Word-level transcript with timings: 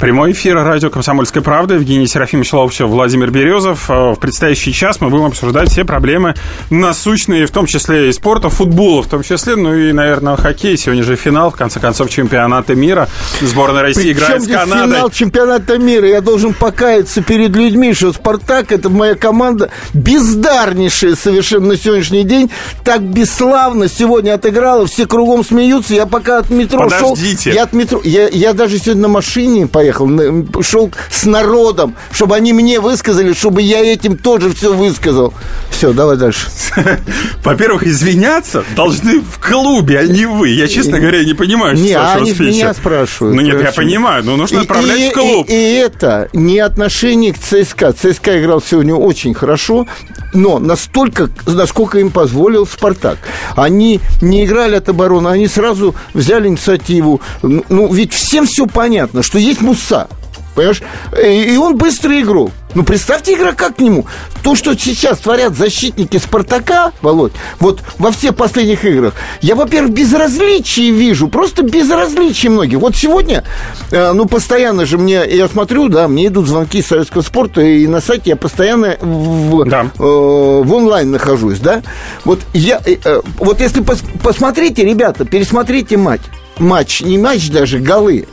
Прямой 0.00 0.32
эфир 0.32 0.56
радио 0.56 0.90
«Комсомольская 0.90 1.42
правда». 1.42 1.74
Евгений 1.74 2.06
Серафимович 2.06 2.52
Ловчев, 2.52 2.88
Владимир 2.88 3.30
Березов. 3.30 3.88
Э, 3.88 4.12
в 4.12 4.16
предстоящий 4.16 4.70
час 4.70 5.00
мы 5.00 5.08
будем 5.08 5.24
обсуждать 5.24 5.70
все 5.70 5.86
проблемы 5.86 6.34
насущные, 6.68 7.46
в 7.46 7.50
том 7.50 7.64
числе 7.64 8.10
и 8.10 8.12
спорта, 8.12 8.50
футбола 8.50 9.02
в 9.02 9.08
том 9.08 9.22
числе, 9.22 9.56
ну 9.56 9.74
и, 9.74 9.92
наверное, 9.92 10.36
хоккей. 10.36 10.76
Сегодня 10.76 11.02
же 11.02 11.16
финал, 11.16 11.50
в 11.50 11.56
конце 11.56 11.80
концов, 11.80 12.10
чемпионата 12.10 12.74
мира. 12.74 13.08
Сборная 13.40 13.80
России 13.80 14.12
Причем 14.12 14.18
играет 14.18 14.42
с 14.42 14.46
Канадой. 14.46 14.96
финал 14.96 15.10
чемпионата 15.10 15.78
мира? 15.78 16.06
Я 16.06 16.20
должен 16.20 16.52
покаяться 16.52 17.22
перед 17.22 17.56
людьми, 17.56 17.94
что 17.94 18.12
«Спартак»— 18.12 18.72
это 18.72 18.90
моя 18.90 19.14
команда 19.14 19.70
бездарнейшая 19.94 21.14
совершенно 21.14 21.68
на 21.68 21.76
сегодняшний 21.78 22.24
день. 22.24 22.50
Так 22.84 23.00
бесславно 23.02 23.88
сегодня 23.88 24.34
отыграла, 24.34 24.86
все 24.86 25.06
кругом 25.06 25.42
смеются. 25.42 25.94
Я 25.94 26.04
пока 26.04 26.36
от 26.40 26.50
метро 26.50 26.80
Подождите. 26.80 27.44
шел... 27.44 27.52
Я 27.54 27.62
от 27.62 27.72
метро... 27.72 28.02
Я, 28.04 28.28
я 28.28 28.52
даже 28.52 28.78
сегодня 28.78 29.02
на 29.02 29.08
машине 29.08 29.66
поехал 29.66 29.85
поехал, 29.86 30.62
шел 30.62 30.90
с 31.10 31.24
народом, 31.24 31.94
чтобы 32.10 32.36
они 32.36 32.52
мне 32.52 32.80
высказали, 32.80 33.32
чтобы 33.32 33.62
я 33.62 33.80
этим 33.80 34.16
тоже 34.16 34.52
все 34.52 34.72
высказал. 34.72 35.32
Все, 35.70 35.92
давай 35.92 36.16
дальше. 36.16 36.48
Во-первых, 37.44 37.86
извиняться 37.86 38.64
должны 38.74 39.20
в 39.20 39.38
клубе, 39.38 40.00
а 40.00 40.04
не 40.04 40.26
вы. 40.26 40.50
Я, 40.50 40.68
честно 40.68 40.98
говоря, 40.98 41.24
не 41.24 41.34
понимаю, 41.34 41.76
что 41.76 42.14
они 42.14 42.32
меня 42.32 42.74
спрашивают. 42.74 43.36
Ну 43.36 43.42
нет, 43.42 43.60
я 43.60 43.72
понимаю, 43.72 44.24
но 44.24 44.36
нужно 44.36 44.62
отправлять 44.62 45.10
в 45.10 45.12
клуб. 45.12 45.46
И, 45.48 45.52
это 45.52 46.28
не 46.32 46.58
отношение 46.58 47.32
к 47.32 47.38
ЦСКА. 47.38 47.92
ЦСКА 47.92 48.40
играл 48.40 48.62
сегодня 48.62 48.94
очень 48.94 49.34
хорошо, 49.34 49.86
но 50.32 50.58
настолько, 50.58 51.28
насколько 51.46 51.98
им 51.98 52.10
позволил 52.10 52.66
«Спартак». 52.66 53.18
Они 53.54 54.00
не 54.20 54.44
играли 54.44 54.76
от 54.76 54.88
обороны, 54.88 55.28
они 55.28 55.48
сразу 55.48 55.94
взяли 56.14 56.48
инициативу. 56.48 57.20
Ну, 57.42 57.92
ведь 57.92 58.12
всем 58.12 58.46
все 58.46 58.66
понятно, 58.66 59.22
что 59.22 59.38
есть 59.38 59.60
Муса, 59.76 60.08
Понимаешь? 60.54 60.82
И 61.22 61.54
он 61.58 61.76
быстрый 61.76 62.22
игрок. 62.22 62.50
Ну, 62.74 62.82
представьте 62.82 63.34
игрока 63.34 63.68
к 63.68 63.78
нему. 63.78 64.06
То, 64.42 64.54
что 64.54 64.74
сейчас 64.74 65.18
творят 65.18 65.54
защитники 65.54 66.16
«Спартака», 66.16 66.92
Володь, 67.02 67.32
вот 67.60 67.82
во 67.98 68.10
всех 68.10 68.34
последних 68.36 68.82
играх, 68.86 69.12
я, 69.42 69.54
во-первых, 69.54 69.92
безразличие 69.92 70.92
вижу, 70.92 71.28
просто 71.28 71.62
безразличие 71.62 72.50
многих. 72.50 72.78
Вот 72.78 72.96
сегодня, 72.96 73.44
э, 73.90 74.12
ну, 74.12 74.24
постоянно 74.24 74.86
же 74.86 74.96
мне, 74.96 75.22
я 75.28 75.46
смотрю, 75.46 75.88
да, 75.88 76.08
мне 76.08 76.28
идут 76.28 76.48
звонки 76.48 76.78
из 76.78 76.86
советского 76.86 77.20
спорта, 77.20 77.60
и 77.60 77.86
на 77.86 78.00
сайте 78.00 78.30
я 78.30 78.36
постоянно 78.36 78.96
в, 79.00 79.64
да. 79.66 79.90
э, 79.98 80.02
в 80.02 80.72
онлайн 80.72 81.10
нахожусь, 81.10 81.58
да. 81.58 81.82
Вот 82.24 82.40
я, 82.54 82.80
э, 82.86 82.96
э 83.04 83.20
вот 83.38 83.60
если 83.60 83.82
пос, 83.82 84.02
посмотрите, 84.22 84.84
ребята, 84.84 85.26
пересмотрите 85.26 85.98
матч, 85.98 86.22
матч, 86.58 87.00
не 87.00 87.18
матч 87.18 87.48
даже, 87.50 87.78
голы. 87.78 88.26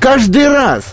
Каждый 0.00 0.48
раз 0.48 0.84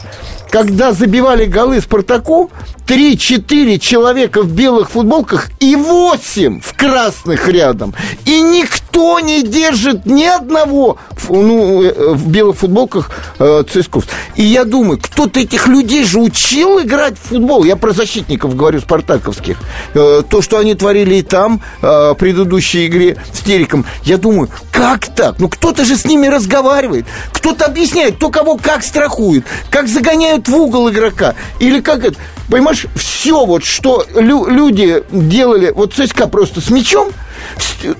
когда 0.51 0.91
забивали 0.91 1.45
голы 1.45 1.79
Спартаку, 1.81 2.51
3-4 2.91 3.79
человека 3.79 4.41
в 4.41 4.51
белых 4.51 4.91
футболках 4.91 5.49
и 5.61 5.77
8 5.77 6.59
в 6.59 6.73
красных 6.73 7.47
рядом. 7.47 7.95
И 8.25 8.41
никто 8.41 9.21
не 9.21 9.43
держит 9.43 10.05
ни 10.05 10.25
одного 10.25 10.97
ну, 11.29 11.83
э, 11.83 12.13
в 12.13 12.27
белых 12.27 12.57
футболках 12.57 13.09
э, 13.39 13.63
ЦСКОВ. 13.71 14.03
И 14.35 14.43
я 14.43 14.65
думаю, 14.65 14.99
кто-то 15.01 15.39
этих 15.39 15.69
людей 15.69 16.03
же 16.03 16.19
учил 16.19 16.81
играть 16.81 17.13
в 17.17 17.29
футбол. 17.29 17.63
Я 17.63 17.77
про 17.77 17.93
защитников 17.93 18.57
говорю, 18.57 18.81
спартаковских. 18.81 19.57
Э, 19.93 20.21
то, 20.29 20.41
что 20.41 20.57
они 20.57 20.75
творили 20.75 21.15
и 21.15 21.21
там, 21.21 21.61
э, 21.81 22.11
в 22.11 22.15
предыдущей 22.15 22.87
игре 22.87 23.15
с 23.31 23.39
Териком. 23.39 23.85
Я 24.03 24.17
думаю, 24.17 24.49
как 24.69 25.07
так? 25.15 25.35
Ну, 25.39 25.47
кто-то 25.47 25.85
же 25.85 25.95
с 25.95 26.03
ними 26.03 26.27
разговаривает. 26.27 27.05
Кто-то 27.31 27.67
объясняет, 27.67 28.17
кто 28.17 28.29
кого 28.29 28.57
как 28.57 28.83
страхует, 28.83 29.45
как 29.69 29.87
загоняют 29.87 30.49
в 30.49 30.55
угол 30.57 30.89
игрока. 30.89 31.35
Или 31.59 31.79
как 31.79 32.03
это... 32.03 32.17
Понимаешь, 32.51 32.85
все 32.95 33.45
вот, 33.45 33.63
что 33.63 34.05
лю- 34.13 34.45
люди 34.47 35.03
делали, 35.09 35.71
вот 35.73 35.93
ЦСКА 35.93 36.27
просто 36.27 36.59
с 36.59 36.69
мячом, 36.69 37.11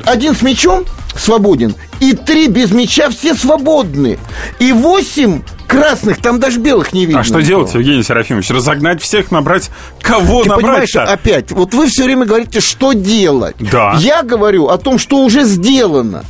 один 0.04 0.36
с 0.36 0.42
мячом 0.42 0.84
свободен, 1.16 1.74
и 2.02 2.12
три 2.14 2.48
без 2.48 2.72
мяча 2.72 3.10
все 3.10 3.34
свободны. 3.34 4.20
И 4.60 4.74
восемь 4.74 5.42
красных, 5.68 6.18
там 6.18 6.42
даже 6.42 6.60
белых 6.60 6.92
не 6.92 7.06
видно. 7.06 7.22
А 7.22 7.24
что 7.24 7.42
делать, 7.42 7.74
Евгений 7.74 8.04
Серафимович? 8.04 8.50
Разогнать 8.52 9.02
всех, 9.02 9.32
набрать 9.32 9.70
кого 10.02 10.44
Ты 10.44 10.50
набрать 10.50 10.92
понимаешь, 10.92 10.96
опять, 10.96 11.52
вот 11.52 11.74
вы 11.74 11.88
все 11.88 12.04
время 12.04 12.26
говорите, 12.26 12.60
что 12.60 12.92
делать. 12.92 13.56
Да. 13.60 13.96
Я 14.00 14.22
говорю 14.22 14.68
о 14.68 14.78
том, 14.78 15.00
что 15.00 15.24
уже 15.24 15.44
сделано. 15.44 16.26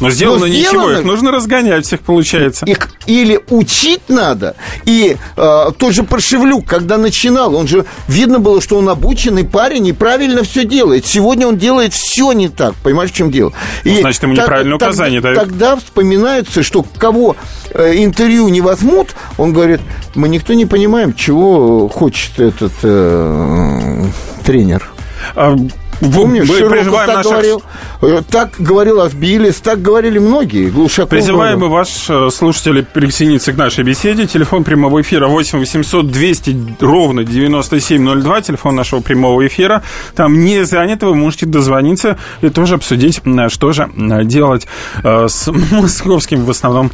Но 0.00 0.10
сделано, 0.10 0.40
Но 0.40 0.48
сделано 0.48 0.80
ничего, 0.80 0.90
их 0.90 1.04
нужно 1.04 1.30
разгонять 1.30 1.86
всех, 1.86 2.00
получается. 2.00 2.66
Их 2.66 2.88
или 3.06 3.40
учить 3.50 4.02
надо, 4.08 4.56
и 4.84 5.16
э, 5.36 5.64
тот 5.78 5.92
же 5.92 6.02
Паршевлюк, 6.02 6.66
когда 6.66 6.98
начинал, 6.98 7.54
он 7.54 7.66
же, 7.66 7.84
видно 8.08 8.38
было, 8.38 8.60
что 8.60 8.78
он 8.78 8.88
обученный 8.88 9.44
парень 9.44 9.86
и 9.86 9.92
правильно 9.92 10.42
все 10.42 10.64
делает. 10.64 11.06
Сегодня 11.06 11.46
он 11.46 11.56
делает 11.56 11.94
все 11.94 12.32
не 12.32 12.48
так, 12.48 12.74
понимаешь, 12.76 13.10
в 13.10 13.14
чем 13.14 13.30
дело? 13.30 13.52
Ну, 13.84 13.90
и 13.90 14.00
значит, 14.00 14.22
ему 14.22 14.34
так, 14.34 14.46
неправильное 14.46 14.76
указание 14.76 15.20
так, 15.20 15.34
дают. 15.34 15.48
Тогда 15.48 15.76
вспоминается, 15.76 16.62
что 16.62 16.84
кого 16.98 17.36
э, 17.70 17.94
интервью 17.96 18.48
не 18.48 18.60
возьмут, 18.60 19.14
он 19.38 19.52
говорит, 19.52 19.80
мы 20.14 20.28
никто 20.28 20.54
не 20.54 20.66
понимаем, 20.66 21.14
чего 21.14 21.88
хочет 21.88 22.38
этот 22.38 22.72
э, 22.82 24.04
тренер. 24.44 24.90
А, 25.34 25.56
Помнишь, 26.00 26.48
мы 26.48 26.68
призываем 26.68 27.06
так 27.06 27.16
наших... 27.16 27.32
говорил, 27.32 27.62
э, 28.02 28.22
так 28.30 28.50
говорил 28.58 29.00
Асбилис, 29.00 29.56
так 29.56 29.80
говорили 29.80 30.18
многие. 30.18 30.68
Глушаков 30.68 31.10
призываем 31.10 31.64
и 31.64 31.68
ваш 31.68 32.06
э, 32.08 32.28
слушатели 32.30 32.82
присоединиться 32.82 33.52
к 33.52 33.56
нашей 33.56 33.84
беседе. 33.84 34.26
Телефон 34.26 34.64
прямого 34.64 35.00
эфира 35.00 35.26
8 35.28 35.58
800 35.58 36.10
200 36.10 36.76
ровно 36.80 37.24
9702. 37.24 38.40
Телефон 38.42 38.76
нашего 38.76 39.00
прямого 39.00 39.46
эфира. 39.46 39.82
Там 40.14 40.40
не 40.44 40.64
занято, 40.64 41.06
вы 41.06 41.14
можете 41.14 41.46
дозвониться 41.46 42.18
и 42.42 42.50
тоже 42.50 42.74
обсудить, 42.74 43.20
э, 43.24 43.48
что 43.48 43.72
же 43.72 43.88
делать 44.24 44.66
с 45.02 45.50
московским 45.72 46.44
в 46.44 46.50
основном 46.50 46.90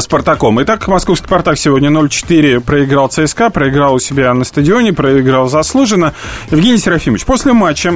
Спартаком. 0.00 0.62
Итак, 0.62 0.86
московский 0.88 1.26
Спартак 1.26 1.58
сегодня 1.58 1.90
0-4 1.90 2.60
проиграл 2.60 3.08
ЦСКА, 3.08 3.50
проиграл 3.50 3.94
у 3.94 3.98
себя 3.98 4.32
на 4.34 4.44
стадионе, 4.44 4.92
проиграл 4.92 5.48
заслуженно. 5.48 6.12
Евгений 6.50 6.78
Серафимович, 6.78 7.24
после 7.24 7.52
матча 7.52 7.92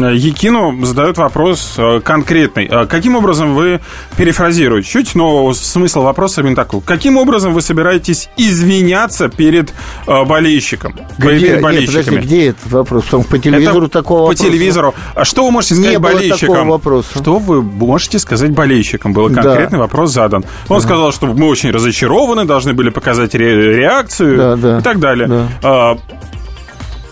Якину 0.00 0.84
задают 0.84 1.18
вопрос 1.18 1.74
э, 1.78 2.00
конкретный. 2.00 2.66
А 2.66 2.86
каким 2.86 3.16
образом 3.16 3.54
вы 3.54 3.80
перефразируете 4.16 4.88
чуть, 4.88 5.14
но 5.14 5.52
смысл 5.54 6.02
вопроса 6.02 6.40
именно 6.40 6.56
такой. 6.56 6.80
Каким 6.80 7.16
образом 7.16 7.52
вы 7.52 7.62
собираетесь 7.62 8.28
извиняться 8.36 9.28
перед 9.28 9.72
э, 10.06 10.24
болельщиком? 10.24 10.94
Где, 11.18 11.38
перед 11.38 11.62
болельщиками? 11.62 11.96
Нет, 11.96 12.06
подожди, 12.06 12.26
где 12.26 12.46
этот 12.48 12.70
вопрос? 12.70 13.04
по 13.04 13.38
телевизору 13.38 13.86
Это 13.86 13.92
такого 13.92 14.28
по 14.28 14.34
телевизору. 14.34 14.94
А 15.14 15.24
что 15.24 15.44
вы 15.44 15.50
можете 15.50 15.74
сказать 15.74 15.92
Не 15.92 15.98
болельщикам? 15.98 16.48
Было 16.48 16.56
такого 16.56 16.70
вопроса. 16.70 17.18
Что 17.18 17.38
вы 17.38 17.62
можете 17.62 18.18
сказать 18.18 18.50
болельщикам? 18.50 19.12
Был 19.12 19.26
конкретный 19.26 19.78
да. 19.78 19.84
вопрос 19.84 20.12
задан. 20.12 20.44
Он 20.68 20.78
да. 20.78 20.82
сказал, 20.82 21.12
что 21.12 21.26
мы 21.26 21.48
очень 21.48 21.70
разочарованы, 21.70 22.44
должны 22.44 22.72
были 22.74 22.90
показать 22.90 23.34
ре- 23.34 23.76
реакцию 23.76 24.36
да, 24.36 24.56
да. 24.56 24.78
и 24.78 24.82
так 24.82 24.98
далее. 24.98 25.28
Да. 25.28 25.48
А, 25.62 25.98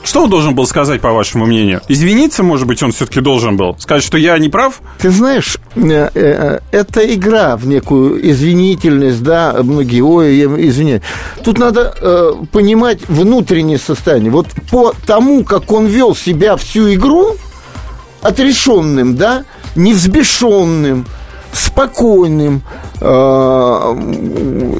что 0.02 0.24
он 0.24 0.30
должен 0.30 0.54
был 0.54 0.66
сказать, 0.66 1.00
по 1.00 1.12
вашему 1.12 1.46
мнению? 1.46 1.82
Извиниться, 1.88 2.42
может 2.42 2.66
быть, 2.66 2.82
он 2.82 2.92
все-таки 2.92 3.20
должен 3.20 3.56
был? 3.56 3.76
Сказать, 3.78 4.02
что 4.02 4.18
я 4.18 4.38
не 4.38 4.48
прав? 4.48 4.80
Ты 4.98 5.10
знаешь, 5.10 5.58
э, 5.76 6.10
э, 6.14 6.58
это 6.70 7.14
игра 7.14 7.56
в 7.56 7.66
некую 7.66 8.30
извинительность, 8.30 9.22
да, 9.22 9.56
многие, 9.62 10.00
ой, 10.00 10.36
я 10.36 10.46
извиняюсь. 10.46 11.02
Тут 11.44 11.58
надо 11.58 11.94
э, 12.00 12.32
понимать 12.50 13.00
внутреннее 13.08 13.78
состояние. 13.78 14.30
Вот 14.30 14.46
по 14.70 14.94
тому, 15.06 15.44
как 15.44 15.70
он 15.72 15.86
вел 15.86 16.14
себя 16.14 16.56
всю 16.56 16.92
игру, 16.94 17.36
отрешенным, 18.22 19.16
да, 19.16 19.44
невзбешенным, 19.76 21.06
спокойным. 21.52 22.62
А, 23.02 23.96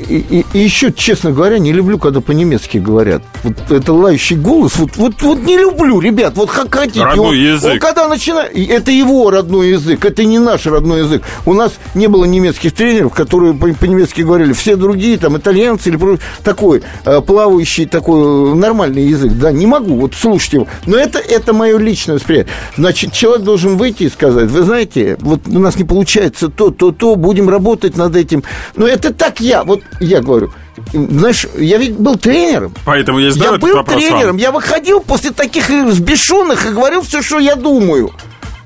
и, 0.08 0.44
и, 0.52 0.58
еще, 0.58 0.92
честно 0.92 1.32
говоря, 1.32 1.58
не 1.58 1.72
люблю, 1.72 1.98
когда 1.98 2.20
по-немецки 2.20 2.78
говорят. 2.78 3.22
Вот 3.42 3.70
это 3.70 3.92
лающий 3.92 4.36
голос. 4.36 4.76
Вот, 4.76 4.96
вот, 4.96 5.22
вот 5.22 5.38
не 5.42 5.56
люблю, 5.56 6.00
ребят. 6.00 6.34
Вот 6.36 6.50
как 6.50 6.74
хотите. 6.74 7.02
Родной 7.02 7.28
он, 7.28 7.34
язык. 7.34 7.72
Он 7.72 7.78
когда 7.78 8.08
начинает... 8.08 8.54
Это 8.54 8.90
его 8.90 9.30
родной 9.30 9.70
язык. 9.70 10.04
Это 10.04 10.24
не 10.24 10.38
наш 10.38 10.66
родной 10.66 11.00
язык. 11.00 11.22
У 11.46 11.54
нас 11.54 11.72
не 11.94 12.08
было 12.08 12.24
немецких 12.26 12.74
тренеров, 12.74 13.14
которые 13.14 13.54
по-немецки 13.54 14.20
говорили. 14.20 14.52
Все 14.52 14.76
другие, 14.76 15.16
там, 15.16 15.38
итальянцы 15.38 15.88
или 15.88 16.18
такой 16.44 16.82
а, 17.04 17.20
плавающий, 17.22 17.86
такой 17.86 18.54
нормальный 18.54 19.04
язык. 19.04 19.32
Да, 19.32 19.50
не 19.50 19.66
могу 19.66 19.94
вот 19.94 20.14
слушать 20.14 20.52
его. 20.52 20.66
Но 20.86 20.98
это, 20.98 21.18
это 21.18 21.54
мое 21.54 21.78
личное 21.78 22.16
восприятие. 22.16 22.52
Значит, 22.76 23.12
человек 23.12 23.44
должен 23.44 23.78
выйти 23.78 24.04
и 24.04 24.10
сказать, 24.10 24.50
вы 24.50 24.62
знаете, 24.62 25.16
вот 25.20 25.40
у 25.46 25.58
нас 25.58 25.76
не 25.76 25.84
получается 25.84 26.48
то, 26.60 26.70
то, 26.70 26.92
то, 26.92 27.16
будем 27.16 27.48
работать 27.48 27.96
над 27.96 28.14
этим. 28.14 28.44
Но 28.76 28.86
это 28.86 29.14
так 29.14 29.40
я, 29.40 29.64
вот 29.64 29.80
я 29.98 30.20
говорю, 30.20 30.52
знаешь, 30.92 31.46
я 31.56 31.78
ведь 31.78 31.96
был 31.96 32.16
тренером. 32.16 32.74
Поэтому 32.84 33.18
я 33.18 33.30
задаю 33.30 33.52
Я 33.52 33.58
был 33.58 33.82
тренером, 33.84 34.26
вам. 34.32 34.36
я 34.36 34.52
выходил 34.52 35.00
после 35.00 35.30
таких 35.30 35.70
взбешенных 35.70 36.66
и 36.66 36.68
говорил 36.68 37.00
все, 37.00 37.22
что 37.22 37.38
я 37.38 37.56
думаю. 37.56 38.12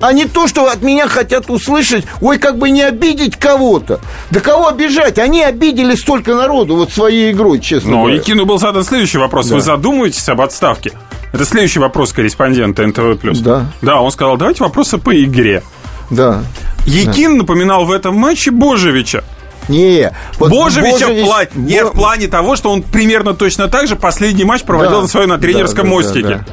А 0.01 0.11
не 0.11 0.25
то, 0.25 0.45
что 0.47 0.69
от 0.69 0.81
меня 0.81 1.07
хотят 1.07 1.49
услышать, 1.49 2.03
ой, 2.19 2.37
как 2.37 2.57
бы 2.57 2.69
не 2.69 2.81
обидеть 2.81 3.37
кого-то. 3.37 4.01
Да 4.29 4.41
кого 4.41 4.67
обижать? 4.67 5.17
Они 5.17 5.41
обидели 5.41 5.95
столько 5.95 6.35
народу 6.35 6.75
вот 6.75 6.91
своей 6.91 7.31
игрой, 7.31 7.61
честно 7.61 7.91
Но 7.91 7.97
говоря. 7.99 8.17
Якину 8.17 8.45
был 8.45 8.59
задан 8.59 8.83
следующий 8.83 9.19
вопрос. 9.19 9.49
Вы 9.49 9.61
задумываетесь 9.61 10.27
об 10.27 10.41
отставке? 10.41 10.91
Это 11.31 11.45
следующий 11.45 11.79
вопрос 11.79 12.11
корреспондента 12.11 12.85
НТВ+. 12.85 13.17
Да. 13.41 13.67
Да, 13.81 14.01
он 14.01 14.11
сказал, 14.11 14.35
давайте 14.35 14.65
вопросы 14.65 14.97
по 14.97 15.15
игре. 15.23 15.63
Да. 16.09 16.43
Якин 16.85 17.37
напоминал 17.37 17.85
в 17.85 17.91
этом 17.91 18.15
матче 18.15 18.51
Божевича. 18.51 19.23
Не, 19.67 20.11
вот 20.37 20.51
Божевича 20.51 21.07
в 21.07 21.09
Божевич- 21.09 21.25
плане, 21.25 21.49
не 21.55 21.83
Бо- 21.83 21.89
в 21.89 21.93
плане 21.93 22.27
того, 22.27 22.55
что 22.55 22.69
он 22.71 22.83
примерно 22.83 23.33
точно 23.33 23.67
так 23.67 23.87
же 23.87 23.95
последний 23.95 24.43
матч 24.43 24.61
проводил 24.61 24.97
Да, 24.97 25.01
на 25.01 25.07
своем 25.07 25.29
на 25.29 25.37
тренерском 25.39 25.77
да, 25.85 25.89
да, 25.89 25.95
мостике. 25.95 26.27
да, 26.27 26.35
да. 26.35 26.45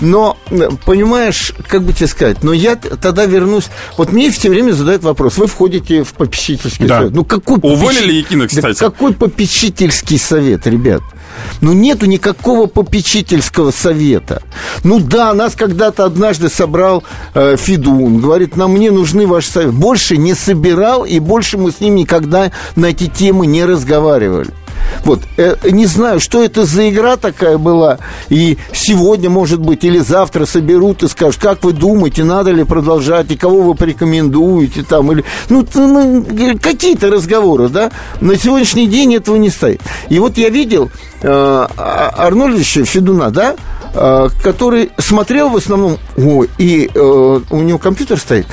Но, 0.00 0.36
э, 0.50 0.68
понимаешь, 0.84 1.52
как 1.68 1.82
бы 1.82 1.92
тебе 1.92 2.06
сказать, 2.06 2.42
но 2.42 2.52
я 2.52 2.76
тогда 2.76 3.24
вернусь... 3.24 3.64
Вот 3.96 4.12
мне 4.12 4.30
все 4.30 4.50
время 4.50 4.72
задают 4.72 5.02
вопрос. 5.02 5.38
Вы 5.38 5.46
входите 5.46 6.02
в 6.04 6.12
попечительский 6.14 6.86
Да. 6.86 6.98
совет. 6.98 7.14
Ну, 7.14 7.24
какой 7.24 7.58
Уволили 7.62 8.08
попечи- 8.10 8.16
Якина, 8.16 8.42
Да 8.42 8.48
кстати. 8.48 8.78
какой 8.78 9.12
попечительский 9.14 10.18
совет, 10.18 10.66
ребят? 10.66 11.02
Ну, 11.60 11.72
нету 11.72 12.06
никакого 12.06 12.66
попечительского 12.66 13.70
совета. 13.70 14.42
Ну 14.84 15.00
да, 15.00 15.34
нас 15.34 15.54
когда-то 15.54 16.04
однажды 16.04 16.48
собрал 16.48 17.02
э, 17.34 17.56
Федун. 17.58 18.20
Говорит, 18.20 18.56
нам 18.56 18.72
мне 18.72 18.90
нужны 18.90 19.26
ваши 19.26 19.48
советы. 19.50 19.72
Больше 19.72 20.16
не 20.16 20.34
собирал, 20.34 21.04
и 21.04 21.18
больше 21.18 21.58
мы 21.58 21.72
с 21.72 21.80
ним 21.80 21.94
никогда 21.96 22.52
на 22.74 22.86
эти 22.86 23.06
темы 23.06 23.46
не 23.46 23.64
разговаривали. 23.64 24.50
Вот, 25.04 25.20
э, 25.36 25.56
не 25.70 25.86
знаю, 25.86 26.20
что 26.20 26.42
это 26.42 26.64
за 26.64 26.88
игра 26.88 27.16
такая 27.16 27.58
была, 27.58 27.98
и 28.28 28.58
сегодня, 28.72 29.30
может 29.30 29.60
быть, 29.60 29.84
или 29.84 29.98
завтра 29.98 30.46
соберут 30.46 31.02
и 31.02 31.08
скажут, 31.08 31.40
как 31.40 31.64
вы 31.64 31.72
думаете, 31.72 32.24
надо 32.24 32.50
ли 32.50 32.64
продолжать, 32.64 33.30
и 33.30 33.36
кого 33.36 33.62
вы 33.62 33.74
порекомендуете 33.74 34.82
там, 34.82 35.12
или, 35.12 35.24
ну, 35.48 35.66
ну, 35.74 36.22
э, 36.22 36.58
какие-то 36.58 37.10
разговоры, 37.10 37.68
да, 37.68 37.90
на 38.20 38.36
сегодняшний 38.36 38.86
день 38.86 39.14
этого 39.14 39.36
не 39.36 39.50
стоит. 39.50 39.80
И 40.08 40.18
вот 40.18 40.36
я 40.36 40.48
видел 40.50 40.90
э, 41.22 41.28
А- 41.28 42.12
Арнольдовича 42.16 42.84
Федуна, 42.84 43.30
да, 43.30 43.56
э, 43.94 44.28
который 44.42 44.90
смотрел 44.98 45.50
в 45.50 45.56
основном, 45.56 45.98
ой, 46.16 46.48
и 46.58 46.90
э, 46.92 47.40
у 47.50 47.56
него 47.56 47.78
компьютер 47.78 48.18
стоит, 48.18 48.46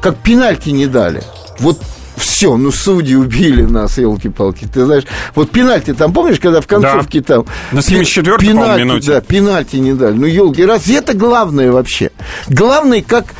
как 0.00 0.16
пенальти 0.16 0.70
не 0.70 0.86
дали. 0.86 1.22
Вот 1.60 1.78
все, 2.18 2.56
ну 2.56 2.70
судьи 2.70 3.16
убили 3.16 3.62
нас, 3.62 3.98
елки-палки. 3.98 4.68
Ты 4.72 4.84
знаешь, 4.84 5.04
вот 5.34 5.50
пенальти 5.50 5.94
там, 5.94 6.12
помнишь, 6.12 6.40
когда 6.40 6.60
в 6.60 6.66
концовке 6.66 7.20
там... 7.22 7.46
На 7.72 7.78
74-й, 7.78 8.24
по-моему, 8.24 8.40
пенальти, 8.40 8.80
минуте. 8.82 9.06
Да, 9.12 9.20
пенальти 9.20 9.76
не 9.76 9.94
дали. 9.94 10.14
Ну, 10.14 10.26
елки, 10.26 10.64
разве 10.64 10.96
это 10.96 11.14
главное 11.14 11.72
вообще? 11.72 12.10
Главное, 12.48 13.02
как 13.02 13.34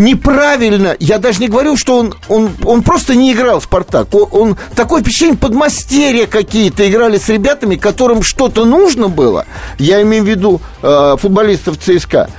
неправильно, 0.00 0.96
я 0.98 1.18
даже 1.18 1.40
не 1.40 1.48
говорю, 1.48 1.76
что 1.76 1.98
он, 1.98 2.14
он, 2.28 2.50
он 2.64 2.82
просто 2.82 3.14
не 3.14 3.32
играл 3.32 3.60
в 3.60 3.64
«Спартак». 3.64 4.12
Он, 4.12 4.28
он 4.30 4.56
такое 4.74 5.02
впечатление, 5.02 5.36
подмастерья 5.36 6.26
какие-то 6.26 6.88
играли 6.88 7.18
с 7.18 7.28
ребятами, 7.28 7.76
которым 7.76 8.22
что-то 8.22 8.64
нужно 8.64 9.08
было. 9.08 9.46
Я 9.78 10.02
имею 10.02 10.24
в 10.24 10.26
виду 10.26 10.60
э, 10.82 11.16
футболистов 11.18 11.78
ЦСКА. 11.78 12.30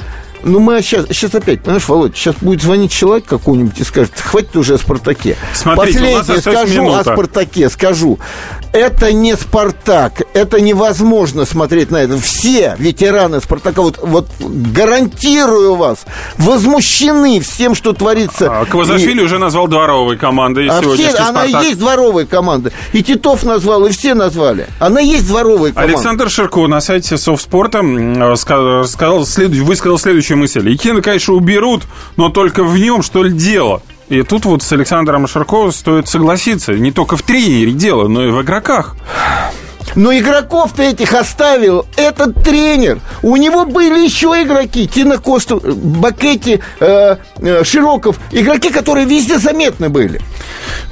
Ну, 0.44 0.60
мы 0.60 0.82
сейчас, 0.82 1.06
сейчас 1.08 1.36
опять, 1.36 1.62
понимаешь, 1.62 1.88
Володь, 1.88 2.16
сейчас 2.16 2.36
будет 2.42 2.62
звонить 2.62 2.92
человек 2.92 3.26
какой-нибудь 3.26 3.80
и 3.80 3.84
скажет, 3.84 4.14
хватит 4.20 4.56
уже 4.56 4.76
о 4.76 4.78
«Спартаке». 4.78 5.38
Смотрите, 5.54 6.00
Последнее 6.00 6.42
скажу 6.42 6.82
минута. 6.84 7.00
о 7.00 7.04
«Спартаке», 7.04 7.70
скажу. 7.70 8.20
Это 8.74 9.12
не 9.12 9.36
«Спартак», 9.36 10.24
это 10.34 10.60
невозможно 10.62 11.46
смотреть 11.46 11.92
на 11.92 11.98
это. 11.98 12.18
Все 12.18 12.76
ветераны 12.80 13.40
«Спартака», 13.42 13.82
вот, 13.82 14.00
вот 14.02 14.28
гарантирую 14.40 15.76
вас, 15.76 16.06
возмущены 16.38 17.40
всем, 17.40 17.76
что 17.76 17.94
творится. 17.94 18.48
А 18.62 18.66
Квазашвили 18.66 19.22
уже 19.22 19.38
назвал 19.40 19.68
дворовой 19.68 20.18
командой 20.18 20.68
А 20.68 20.82
все, 20.82 20.96
сегодняшний 20.96 21.20
она 21.20 21.46
и 21.46 21.50
«Спартак». 21.50 21.64
есть 21.68 21.80
дворовая 21.80 22.26
команда. 22.26 22.72
И 22.94 23.04
Титов 23.04 23.44
назвал, 23.44 23.86
и 23.86 23.92
все 23.92 24.14
назвали. 24.14 24.68
Она 24.80 25.02
есть 25.02 25.28
дворовая 25.28 25.72
команда. 25.72 25.94
Александр 25.94 26.30
Ширко 26.30 26.66
на 26.68 26.82
сайте 26.82 27.18
Совспорта 27.18 27.80
ска- 27.80 28.86
сказал, 28.86 29.26
высказал 29.64 29.98
следующую 30.32 30.38
мысль. 30.38 30.70
Якина, 30.70 31.02
конечно, 31.02 31.34
уберут, 31.34 31.84
но 32.18 32.30
только 32.30 32.64
в 32.64 32.78
нем, 32.78 33.04
что 33.04 33.24
ли, 33.24 33.32
дело. 33.32 33.82
И 34.10 34.24
тут 34.24 34.46
вот 34.46 34.62
с 34.62 34.72
Александром 34.72 35.28
Ширко 35.28 35.72
стоит 35.72 36.08
согласиться. 36.08 36.74
Не 36.74 36.92
только 36.92 37.16
в 37.16 37.22
тренере 37.22 37.72
дело, 37.72 38.08
но 38.08 38.26
и 38.26 38.32
в 38.32 38.42
игроках. 38.42 38.96
Но 39.96 40.14
игроков-то 40.14 40.84
этих 40.84 41.14
оставил 41.14 41.86
этот 41.98 42.44
тренер. 42.44 43.00
У 43.24 43.36
него 43.36 43.66
были 43.66 44.04
еще 44.04 44.28
игроки. 44.28 44.88
Тина 44.88 45.18
Косту, 45.18 45.62
Бакетти, 45.62 46.60
э, 46.80 47.18
э, 47.38 47.64
Широков. 47.64 48.18
Игроки, 48.32 48.70
которые 48.70 49.06
везде 49.06 49.38
заметны 49.38 49.90
были. 49.90 50.22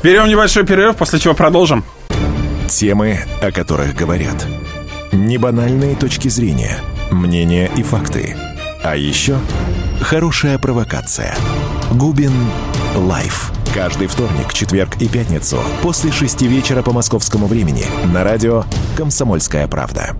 Берем 0.03 0.27
небольшой 0.27 0.65
перерыв, 0.65 0.97
после 0.97 1.19
чего 1.19 1.33
продолжим. 1.33 1.83
Темы, 2.67 3.19
о 3.41 3.51
которых 3.51 3.95
говорят. 3.95 4.45
Небанальные 5.11 5.95
точки 5.95 6.27
зрения, 6.29 6.77
мнения 7.11 7.69
и 7.77 7.83
факты. 7.83 8.35
А 8.83 8.95
еще 8.95 9.37
хорошая 10.01 10.57
провокация. 10.57 11.35
Губин 11.91 12.31
Live. 12.95 13.51
Каждый 13.73 14.07
вторник, 14.07 14.53
четверг 14.53 14.95
и 14.99 15.07
пятницу 15.07 15.59
после 15.83 16.11
шести 16.11 16.47
вечера 16.47 16.81
по 16.81 16.91
московскому 16.91 17.47
времени 17.47 17.85
на 18.05 18.23
радио 18.23 18.63
«Комсомольская 18.97 19.67
правда». 19.67 20.15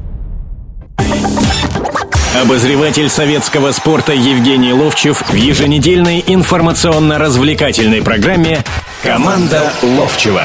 Обозреватель 2.40 3.10
советского 3.10 3.72
спорта 3.72 4.14
Евгений 4.14 4.74
Ловчев 4.74 5.24
в 5.30 5.34
еженедельной 5.34 6.24
информационно-развлекательной 6.28 8.04
программе 8.04 8.64
«Команда 9.04 9.72
Ловчева». 9.82 10.44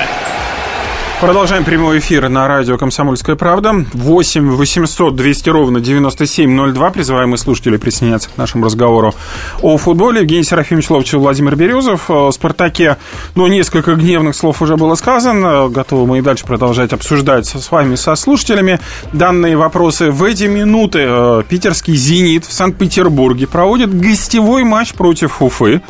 Продолжаем 1.21 1.65
прямой 1.65 2.01
эфир 2.01 2.29
на 2.29 2.47
радио 2.49 2.77
«Комсомольская 2.77 3.35
правда». 3.35 3.87
8 3.95 4.51
800 4.51 5.17
200 5.17 5.49
ровно 5.49 5.81
9702. 5.81 6.91
Призываем 6.91 7.31
мы 7.31 7.39
слушателей 7.39 7.79
присоединяться 7.79 8.29
к 8.29 8.37
нашему 8.37 8.67
разговору 8.67 9.15
о 9.63 9.79
футболе. 9.79 10.21
Евгений 10.21 10.43
Серафимович 10.43 10.91
Ловчев, 10.91 11.21
Владимир 11.21 11.57
Березов. 11.57 12.11
О 12.11 12.31
«Спартаке», 12.31 12.99
ну, 13.37 13.47
несколько 13.47 13.95
гневных 13.95 14.35
слов 14.35 14.61
уже 14.61 14.77
было 14.77 14.97
сказано. 14.97 15.69
Готовы 15.69 16.07
мы 16.07 16.19
и 16.19 16.21
дальше 16.21 16.45
продолжать 16.45 16.93
обсуждать 16.93 17.47
со- 17.47 17.59
с 17.61 17.71
вами, 17.71 17.95
со 17.95 18.15
слушателями, 18.17 18.79
данные 19.15 19.57
вопросы. 19.57 20.11
В 20.11 20.25
эти 20.25 20.45
минуты 20.45 21.05
э, 21.07 21.43
питерский 21.49 21.95
«Зенит» 21.97 22.45
в 22.45 22.53
Санкт-Петербурге 22.53 23.47
проводит 23.47 23.97
гостевой 23.99 24.65
матч 24.65 24.93
против 24.93 25.41
Уфы, 25.41 25.81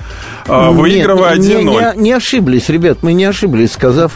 э, 0.47 0.71
выигрывая 0.71 1.37
Нет, 1.38 1.59
1-0. 1.61 1.64
не, 1.64 1.75
не, 1.97 2.02
не 2.02 2.12
ошиблись, 2.12 2.69
ребят, 2.69 2.99
мы 3.02 3.14
не 3.14 3.25
ошиблись, 3.25 3.73
сказав 3.73 4.12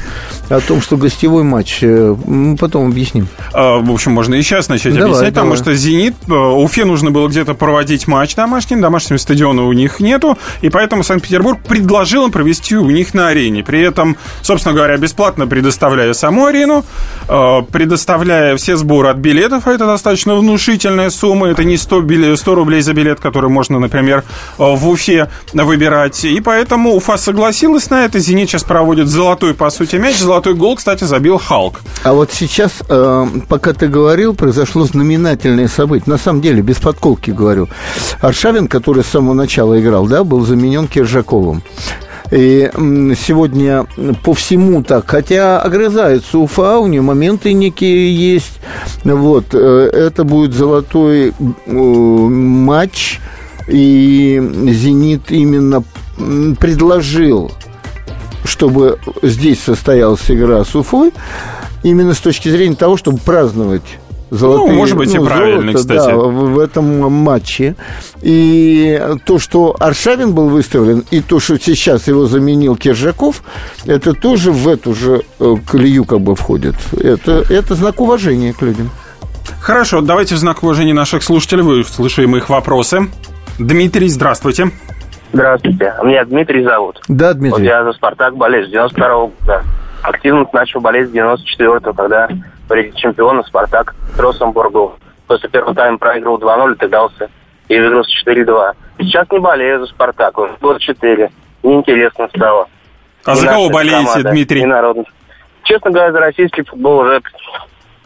о 0.49 0.61
том, 0.61 0.81
что 0.81 0.97
гостевой 0.99 1.43
матч. 1.45 1.79
э, 1.83 2.15
Мы 2.27 2.57
потом 2.57 2.89
объясним. 2.89 3.29
А, 3.53 3.79
В 3.79 3.91
общем, 3.91 4.13
можно 4.13 4.35
и 4.35 4.43
сейчас 4.43 4.69
начать 4.69 4.93
Давай, 4.95 5.09
объяснять, 5.11 5.35
потому 5.35 5.53
давай. 5.55 5.63
что 5.63 5.75
«Зенит», 5.75 6.15
э, 6.29 6.33
Уфе 6.33 6.85
нужно 6.85 7.11
было 7.11 7.29
где-то 7.29 7.55
проводить 7.55 8.07
матч 8.09 8.35
домашний, 8.35 8.77
домашнего 8.77 9.19
стадиона 9.19 9.65
у 9.65 9.73
них 9.73 10.01
нету, 10.01 10.37
и 10.63 10.69
поэтому 10.69 11.05
Санкт-Петербург 11.05 11.59
предложил 11.67 12.25
им 12.27 12.33
провести 12.33 12.77
у 12.77 12.91
них 12.91 13.15
на 13.15 13.29
арене. 13.29 13.63
При 13.63 13.81
этом, 13.81 14.17
собственно 14.43 14.75
говоря, 14.75 14.97
бесплатно 14.97 15.47
предоставляя 15.47 16.13
саму 16.13 16.47
арену, 16.47 16.85
э, 17.29 17.63
предоставляя 17.73 18.57
все 18.57 18.77
сборы 18.77 19.09
от 19.09 19.17
билетов, 19.19 19.67
а 19.67 19.73
это 19.73 19.87
достаточно 19.87 20.35
внушительная 20.37 21.11
сумма, 21.11 21.49
это 21.49 21.65
не 21.65 21.77
100, 21.77 22.01
биле- 22.03 22.37
100 22.37 22.55
рублей 22.55 22.81
за 22.81 22.93
билет, 22.95 23.21
который 23.21 23.51
можно, 23.51 23.79
например, 23.79 24.25
в 24.59 24.89
Уфе 24.89 25.29
выбирать. 25.53 26.25
И 26.25 26.41
поэтому 26.41 26.95
Уфа 26.95 27.17
согласилась 27.17 27.91
на 27.91 28.05
это, 28.05 28.19
«Зенит» 28.19 28.49
сейчас 28.49 28.65
проводит 28.65 29.09
золотой, 29.09 29.55
по 29.55 29.71
сути, 29.71 29.97
мяч, 29.97 30.17
золотой 30.17 30.55
гол, 30.55 30.77
кстати, 30.77 30.88
забил 30.97 31.39
Халк. 31.39 31.81
А 32.05 32.13
вот 32.13 32.33
сейчас, 32.33 32.73
э, 32.89 33.27
пока 33.49 33.73
ты 33.73 33.89
говорил, 33.89 34.35
произошло 34.35 34.85
знаменательное 34.85 35.69
событие. 35.69 36.11
На 36.11 36.19
самом 36.19 36.41
деле, 36.41 36.63
без 36.63 36.77
подколки 36.77 37.31
говорю. 37.31 37.69
Аршавин, 38.21 38.69
который 38.69 39.05
с 39.05 39.09
самого 39.09 39.35
начала 39.35 39.81
играл, 39.81 40.07
да, 40.07 40.25
был 40.25 40.45
заменен 40.45 40.87
Киржаковым. 40.87 41.63
И 42.31 42.71
сегодня 42.75 43.87
по 44.23 44.35
всему 44.35 44.83
так, 44.83 45.05
хотя 45.09 45.61
огрызается 45.63 46.39
Уфа, 46.39 46.79
у 46.79 46.87
нее 46.87 47.01
моменты 47.01 47.55
некие 47.55 48.15
есть. 48.15 48.61
Вот, 49.05 49.47
э, 49.55 49.91
это 49.93 50.25
будет 50.25 50.53
золотой 50.53 51.33
э, 51.33 51.73
матч, 51.73 53.21
и 53.67 54.43
«Зенит» 54.71 55.31
именно 55.31 55.85
предложил 56.59 57.53
чтобы 58.49 58.99
здесь 59.23 59.61
состоялась 59.61 60.31
игра 60.31 60.65
с 60.65 60.75
Уфой, 60.75 61.13
именно 61.83 62.15
с 62.15 62.19
точки 62.19 62.49
зрения 62.49 62.77
того, 62.77 62.97
чтобы 62.97 63.19
праздновать 63.19 63.99
Золотые, 64.31 64.73
ну, 64.73 64.77
может 64.77 64.97
быть, 64.97 65.15
ну, 65.15 65.23
и 65.23 65.27
правильно, 65.27 65.73
золото, 65.73 65.79
кстати. 65.79 66.11
Да, 66.11 66.17
в, 66.17 66.59
этом 66.59 67.13
матче. 67.13 67.77
И 68.21 69.01
то, 69.25 69.39
что 69.39 69.75
Аршавин 69.79 70.33
был 70.33 70.49
выставлен, 70.49 71.05
и 71.11 71.21
то, 71.21 71.41
что 71.41 71.59
сейчас 71.59 72.09
его 72.09 72.27
заменил 72.27 72.77
Киржаков, 72.77 73.43
это 73.87 74.13
тоже 74.13 74.53
в 74.53 74.69
эту 74.69 74.95
же 74.95 75.23
э, 75.41 75.57
колею 75.67 76.05
как 76.05 76.21
бы 76.21 76.37
входит. 76.37 76.75
Это, 76.93 77.45
это 77.49 77.75
знак 77.75 78.01
уважения 78.01 78.53
к 78.53 78.61
людям. 78.61 78.91
Хорошо, 79.61 80.03
давайте 80.03 80.35
в 80.35 80.39
знак 80.39 80.63
уважения 80.63 80.93
наших 80.93 81.23
слушателей 81.23 81.63
выслушаем 81.63 82.37
их 82.37 82.51
вопросы. 82.51 83.09
Дмитрий, 83.59 84.09
здравствуйте. 84.09 84.71
Здравствуйте. 85.33 85.95
Меня 86.03 86.25
Дмитрий 86.25 86.65
зовут. 86.65 87.01
Да, 87.09 87.35
Дмитрий. 87.35 87.51
Вот 87.51 87.61
я 87.61 87.85
за 87.85 87.93
«Спартак» 87.93 88.37
болею 88.37 88.67
с 88.67 88.71
92 88.71 89.07
-го 89.09 89.33
года. 89.41 89.63
Активно 90.03 90.47
начал 90.53 90.81
болеть 90.81 91.09
с 91.09 91.13
94-го, 91.13 91.93
когда 91.93 92.29
при 92.69 92.93
чемпиона 92.97 93.43
«Спартак» 93.43 93.95
Росенбург 94.17 94.73
был. 94.73 94.95
После 95.27 95.49
первого 95.49 95.75
тайма 95.75 95.99
проиграл 95.99 96.39
2-0, 96.39 96.73
отыгрался 96.73 97.31
и 97.69 97.79
выиграл 97.79 98.05
с 98.05 98.27
4-2. 98.27 98.73
Сейчас 99.01 99.31
не 99.31 99.39
болею 99.39 99.81
за 99.81 99.87
«Спартак», 99.87 100.39
уже 100.39 100.57
год 100.61 100.81
4. 100.81 101.31
Неинтересно 101.63 102.29
стало. 102.29 102.69
А 103.25 103.35
за 103.35 103.47
кого 103.47 103.69
болеете, 103.69 104.07
команда, 104.07 104.31
Дмитрий? 104.31 104.65
Народный. 104.65 105.07
Честно 105.65 105.91
говоря, 105.91 106.13
за 106.13 106.21
российский 106.21 106.63
футбол 106.63 107.01
уже 107.01 107.21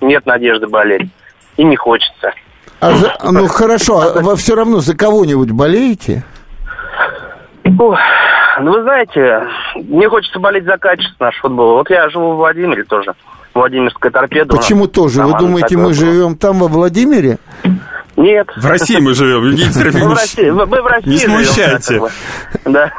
нет 0.01 0.27
надежды 0.27 0.67
болеть. 0.67 1.09
И 1.57 1.65
не 1.65 1.77
хочется. 1.77 2.33
А 2.81 2.93
за, 2.93 3.15
ну 3.23 3.47
хорошо, 3.47 4.01
а 4.01 4.13
вы 4.23 4.35
все 4.37 4.57
равно 4.57 4.81
за 4.81 4.97
кого-нибудь 4.97 5.53
болеете? 5.53 6.25
Ну, 7.65 8.71
вы 8.71 8.83
знаете, 8.83 9.49
мне 9.77 10.09
хочется 10.09 10.39
болеть 10.39 10.65
за 10.65 10.77
качество 10.79 11.25
нашего 11.25 11.49
футбола. 11.49 11.73
Вот 11.79 11.91
я 11.91 12.09
живу 12.11 12.35
в 12.35 12.37
Владимире 12.37 12.85
тоже. 12.85 13.15
Владимирская 13.55 14.11
торпеда. 14.11 14.57
Почему 14.57 14.87
тоже? 14.87 15.23
Вы 15.23 15.39
думаете, 15.39 15.77
мы 15.77 15.93
живем 15.93 16.37
там, 16.37 16.59
во 16.59 16.69
Владимире? 16.69 17.39
Нет. 18.17 18.49
В 18.57 18.67
России 18.67 18.99
мы 18.99 19.15
живем, 19.15 19.45
Евгений 19.45 19.73
Серафимович. 19.73 20.05
Мы 20.07 20.15
в 20.15 20.19
России, 20.19 20.51
мы 20.51 20.67
в 20.67 20.87
России 20.87 21.09
Не 21.11 21.19
смущайте. 21.19 21.95
Живем, 21.95 22.09
да. 22.67 22.93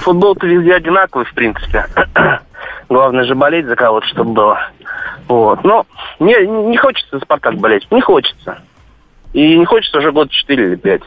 Футбол-то 0.00 0.46
везде 0.46 0.74
одинаковый, 0.74 1.24
в 1.24 1.32
принципе. 1.34 1.86
Главное 2.88 3.24
же 3.24 3.36
болеть 3.36 3.66
за 3.66 3.76
кого-то, 3.76 4.06
чтобы 4.08 4.32
было. 4.32 4.58
Вот. 5.28 5.62
Но 5.62 5.86
не, 6.18 6.34
не 6.68 6.76
хочется 6.76 7.20
Спартак 7.20 7.54
болеть. 7.56 7.86
Не 7.92 8.00
хочется. 8.00 8.58
И 9.32 9.56
не 9.56 9.64
хочется 9.64 9.98
уже 9.98 10.10
год 10.10 10.30
4 10.30 10.66
или 10.66 10.76
5. 10.76 11.02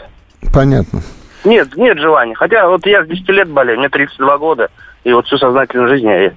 Понятно. 0.54 1.01
Нет, 1.46 1.75
нет 1.75 1.98
желания. 2.00 2.36
Хотя 2.36 2.67
вот 2.67 2.86
я 2.86 3.03
с 3.03 3.08
10 3.08 3.29
лет 3.29 3.50
болею, 3.50 3.79
мне 3.79 3.89
32 3.89 4.38
года, 4.38 4.69
и 5.03 5.13
вот 5.13 5.25
всю 5.25 5.38
сознательную 5.38 5.89
жизнь 5.89 6.08
я 6.08 6.25
и, 6.25 6.31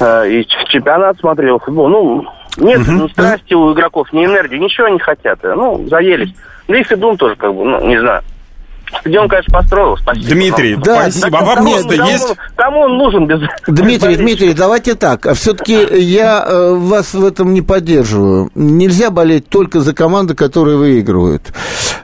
э, 0.00 0.30
и 0.30 0.46
чемпионат 0.68 1.18
смотрел, 1.18 1.58
футбол. 1.58 1.88
Ну, 1.88 2.26
нет 2.58 2.80
угу. 2.80 2.92
ни 2.92 3.08
страсти 3.08 3.54
у 3.54 3.72
игроков, 3.72 4.12
ни 4.12 4.24
энергии, 4.24 4.58
ничего 4.58 4.88
не 4.88 4.98
хотят. 4.98 5.40
Ну, 5.42 5.86
заелись. 5.88 6.34
Да 6.68 6.76
и 6.78 6.82
Федун 6.82 7.16
тоже, 7.16 7.36
как 7.36 7.54
бы, 7.54 7.64
ну, 7.64 7.86
не 7.86 7.98
знаю. 7.98 8.22
Стадион, 9.00 9.28
конечно, 9.28 9.52
построил, 9.52 9.96
спасибо. 9.96 10.28
Дмитрий, 10.28 10.76
да, 10.76 11.10
спасибо. 11.10 11.38
А 11.38 11.44
вопрос-то 11.44 11.94
есть? 11.94 12.34
Кому 12.56 12.80
он 12.80 12.96
нужен 12.96 13.26
без... 13.26 13.40
Дмитрий, 13.66 14.16
Дмитрий, 14.16 14.54
давайте 14.54 14.94
так. 14.94 15.26
А 15.26 15.34
все-таки 15.34 15.74
я 16.00 16.44
э, 16.46 16.74
вас 16.74 17.14
в 17.14 17.24
этом 17.24 17.54
не 17.54 17.62
поддерживаю. 17.62 18.50
Нельзя 18.54 19.10
болеть 19.10 19.48
только 19.48 19.80
за 19.80 19.94
команды, 19.94 20.34
которые 20.34 20.76
выигрывают. 20.76 21.52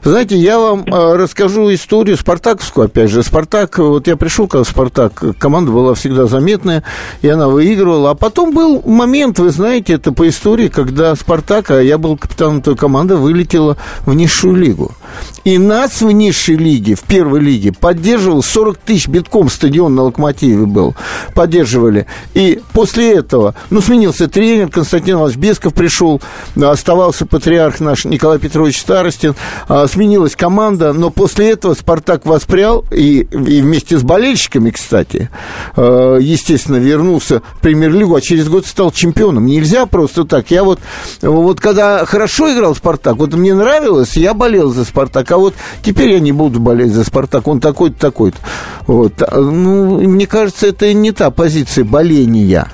Знаете, 0.03 0.35
я 0.35 0.59
вам 0.59 0.83
э, 0.85 1.15
расскажу 1.15 1.73
историю 1.73 2.17
спартаковскую, 2.17 2.85
опять 2.85 3.09
же. 3.09 3.23
Спартак, 3.23 3.77
вот 3.77 4.07
я 4.07 4.17
пришел, 4.17 4.47
когда 4.47 4.63
Спартак, 4.63 5.23
команда 5.37 5.71
была 5.71 5.93
всегда 5.93 6.25
заметная, 6.25 6.83
и 7.21 7.29
она 7.29 7.47
выигрывала. 7.47 8.11
А 8.11 8.15
потом 8.15 8.53
был 8.53 8.81
момент, 8.85 9.39
вы 9.39 9.51
знаете, 9.51 9.93
это 9.93 10.11
по 10.11 10.27
истории, 10.27 10.69
когда 10.69 11.15
Спартак, 11.15 11.71
а 11.71 11.81
я 11.81 11.97
был 11.97 12.17
капитаном 12.17 12.61
той 12.61 12.75
команды, 12.75 13.15
вылетела 13.15 13.77
в 14.05 14.13
низшую 14.13 14.55
лигу. 14.55 14.91
И 15.43 15.57
нас 15.57 16.01
в 16.01 16.11
низшей 16.11 16.55
лиге, 16.55 16.95
в 16.95 17.01
первой 17.01 17.39
лиге, 17.39 17.71
поддерживал 17.71 18.43
40 18.43 18.77
тысяч 18.77 19.07
битком 19.07 19.49
стадион 19.49 19.95
на 19.95 20.03
Локомотиве 20.03 20.65
был. 20.65 20.95
Поддерживали. 21.33 22.05
И 22.33 22.61
после 22.73 23.13
этого, 23.13 23.55
ну, 23.69 23.81
сменился 23.81 24.27
тренер, 24.27 24.69
Константин 24.69 25.15
Иванович 25.15 25.37
Бесков 25.37 25.73
пришел, 25.73 26.21
оставался 26.55 27.25
патриарх 27.25 27.79
наш 27.79 28.05
Николай 28.05 28.39
Петрович 28.39 28.79
Старостин, 28.79 29.35
а, 29.67 29.87
сменилась 29.87 30.35
команда, 30.35 30.93
но 30.93 31.09
после 31.09 31.51
этого 31.51 31.73
«Спартак» 31.73 32.25
воспрял, 32.25 32.85
и, 32.91 33.21
и 33.21 33.61
вместе 33.61 33.97
с 33.97 34.03
болельщиками, 34.03 34.69
кстати, 34.69 35.29
а, 35.75 36.17
естественно, 36.17 36.77
вернулся 36.77 37.41
в 37.55 37.61
премьер-лигу, 37.61 38.15
а 38.15 38.21
через 38.21 38.47
год 38.47 38.65
стал 38.65 38.91
чемпионом. 38.91 39.45
Нельзя 39.45 39.85
просто 39.85 40.23
так. 40.23 40.51
Я 40.51 40.63
вот, 40.63 40.79
вот 41.21 41.59
когда 41.59 42.05
хорошо 42.05 42.53
играл 42.53 42.75
«Спартак», 42.75 43.17
вот 43.17 43.33
мне 43.33 43.53
нравилось, 43.53 44.15
я 44.15 44.33
болел 44.33 44.71
за 44.71 44.85
«Спартак», 44.85 45.00
«Спартак», 45.01 45.31
а 45.31 45.37
вот 45.37 45.55
теперь 45.81 46.11
я 46.11 46.19
не 46.19 46.31
буду 46.31 46.59
болеть 46.59 46.93
за 46.93 47.03
«Спартак», 47.03 47.47
он 47.47 47.59
такой-то, 47.59 47.99
такой-то. 47.99 48.37
Вот. 48.85 49.13
А, 49.21 49.39
ну, 49.39 49.99
мне 50.01 50.27
кажется, 50.27 50.67
это 50.67 50.93
не 50.93 51.11
та 51.11 51.31
позиция 51.31 51.83
боления 51.83 52.67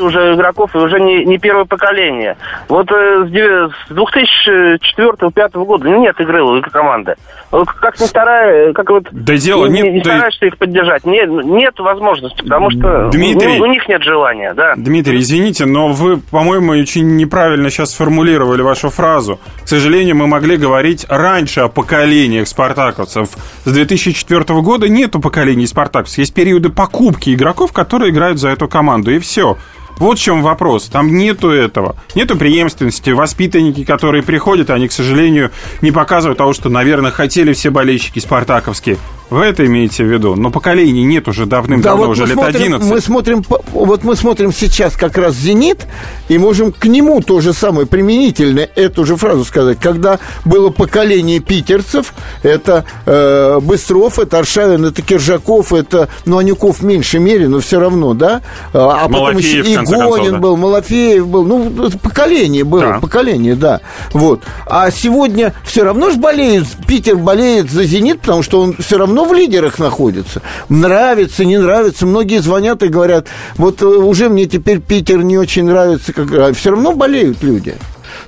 уже 0.00 0.34
игроков 0.34 0.74
и 0.74 0.78
уже 0.78 1.00
не, 1.00 1.24
не 1.24 1.38
первое 1.38 1.64
поколение. 1.64 2.36
Вот 2.68 2.90
э, 2.90 3.26
с 3.26 3.92
2004-2005 3.92 5.64
года 5.64 5.88
нет 5.88 6.20
игры 6.20 6.42
у 6.42 6.60
команды. 6.62 7.14
Как 7.50 8.00
не 8.00 8.06
старая, 8.06 8.72
как 8.72 8.90
вот 8.90 9.08
да 9.10 9.36
дело, 9.36 9.66
не, 9.66 9.82
нет, 9.82 9.94
не 9.94 10.00
стараешься 10.00 10.46
их 10.46 10.56
поддержать. 10.56 11.04
Нет, 11.04 11.28
нет 11.28 11.78
возможности, 11.78 12.42
потому 12.42 12.70
что 12.70 13.10
Дмитрий, 13.10 13.58
у, 13.58 13.64
у 13.64 13.66
них 13.66 13.88
нет 13.88 14.02
желания. 14.02 14.54
Да. 14.54 14.74
Dмитрий, 14.76 15.18
извините, 15.18 15.66
но 15.66 15.88
вы, 15.88 16.18
по-моему, 16.18 16.72
очень 16.72 17.16
неправильно 17.16 17.70
сейчас 17.70 17.90
сформулировали 17.90 18.62
вашу 18.62 18.88
фразу. 18.90 19.40
К 19.64 19.68
сожалению, 19.68 20.16
мы 20.16 20.26
могли 20.26 20.56
говорить 20.56 21.06
раньше 21.08 21.60
о 21.60 21.68
поколениях 21.68 22.46
спартаковцев. 22.46 23.30
С 23.64 23.72
2004 23.72 24.44
года 24.60 24.88
нету 24.88 25.20
поколений 25.20 25.66
спартаковцев. 25.66 26.18
Есть 26.18 26.34
периоды 26.34 26.70
покупки 26.70 27.34
игроков, 27.34 27.72
которые 27.72 28.10
играют 28.10 28.38
за 28.38 28.50
эту 28.50 28.68
команду, 28.68 29.10
и 29.10 29.18
все. 29.18 29.56
Вот 30.00 30.18
в 30.18 30.22
чем 30.22 30.42
вопрос. 30.42 30.86
Там 30.86 31.14
нету 31.14 31.50
этого. 31.50 31.94
Нету 32.14 32.36
преемственности. 32.36 33.10
Воспитанники, 33.10 33.84
которые 33.84 34.22
приходят, 34.22 34.70
они, 34.70 34.88
к 34.88 34.92
сожалению, 34.92 35.50
не 35.82 35.92
показывают 35.92 36.38
того, 36.38 36.54
что, 36.54 36.70
наверное, 36.70 37.10
хотели 37.10 37.52
все 37.52 37.68
болельщики 37.68 38.18
спартаковские. 38.18 38.96
Вы 39.30 39.44
это 39.44 39.64
имеете 39.64 40.04
в 40.04 40.12
виду? 40.12 40.34
Но 40.34 40.50
поколений 40.50 41.04
нет 41.04 41.28
уже 41.28 41.46
давным-давно, 41.46 42.02
да, 42.02 42.06
вот 42.06 42.12
уже 42.12 42.26
лет 42.26 42.34
смотрим, 42.34 42.74
11. 42.74 42.90
Мы 42.90 43.00
смотрим, 43.00 43.44
вот 43.72 44.02
мы 44.02 44.16
смотрим 44.16 44.52
сейчас 44.52 44.96
как 44.96 45.16
раз 45.16 45.36
«Зенит», 45.36 45.86
и 46.28 46.36
можем 46.36 46.72
к 46.72 46.84
нему 46.86 47.20
то 47.20 47.40
же 47.40 47.52
самое 47.52 47.86
применительно 47.86 48.60
эту 48.74 49.04
же 49.04 49.16
фразу 49.16 49.44
сказать. 49.44 49.78
Когда 49.80 50.18
было 50.44 50.70
поколение 50.70 51.38
питерцев, 51.38 52.12
это 52.42 52.84
э, 53.06 53.60
Быстров, 53.60 54.18
это 54.18 54.38
Аршавин, 54.38 54.84
это 54.84 55.00
Киржаков, 55.00 55.72
это, 55.72 56.08
ну, 56.24 56.38
Анюков 56.38 56.80
в 56.80 56.84
меньшей 56.84 57.20
мере, 57.20 57.46
но 57.46 57.60
все 57.60 57.78
равно, 57.78 58.14
да? 58.14 58.42
А 58.72 59.08
потом 59.08 59.38
еще 59.38 59.60
Игонин 59.60 60.32
да. 60.32 60.38
был, 60.38 60.56
Малафеев 60.56 61.26
был, 61.28 61.44
ну, 61.44 61.90
поколение 62.02 62.64
было, 62.64 62.80
да. 62.80 63.00
поколение, 63.00 63.54
да. 63.54 63.80
Вот. 64.12 64.42
А 64.66 64.90
сегодня 64.90 65.54
все 65.64 65.84
равно 65.84 66.10
же 66.10 66.18
болеет, 66.18 66.64
Питер 66.88 67.16
болеет 67.16 67.70
за 67.70 67.84
«Зенит», 67.84 68.20
потому 68.20 68.42
что 68.42 68.60
он 68.60 68.74
все 68.76 68.98
равно 68.98 69.19
равно 69.20 69.32
в 69.32 69.36
лидерах 69.36 69.78
находится. 69.78 70.42
Нравится, 70.68 71.44
не 71.44 71.58
нравится. 71.58 72.06
Многие 72.06 72.40
звонят 72.40 72.82
и 72.82 72.88
говорят, 72.88 73.28
вот 73.56 73.82
э, 73.82 73.86
уже 73.86 74.28
мне 74.28 74.46
теперь 74.46 74.80
Питер 74.80 75.22
не 75.22 75.38
очень 75.38 75.64
нравится. 75.64 76.12
Как... 76.12 76.32
А 76.32 76.52
все 76.52 76.70
равно 76.70 76.92
болеют 76.92 77.42
люди. 77.42 77.74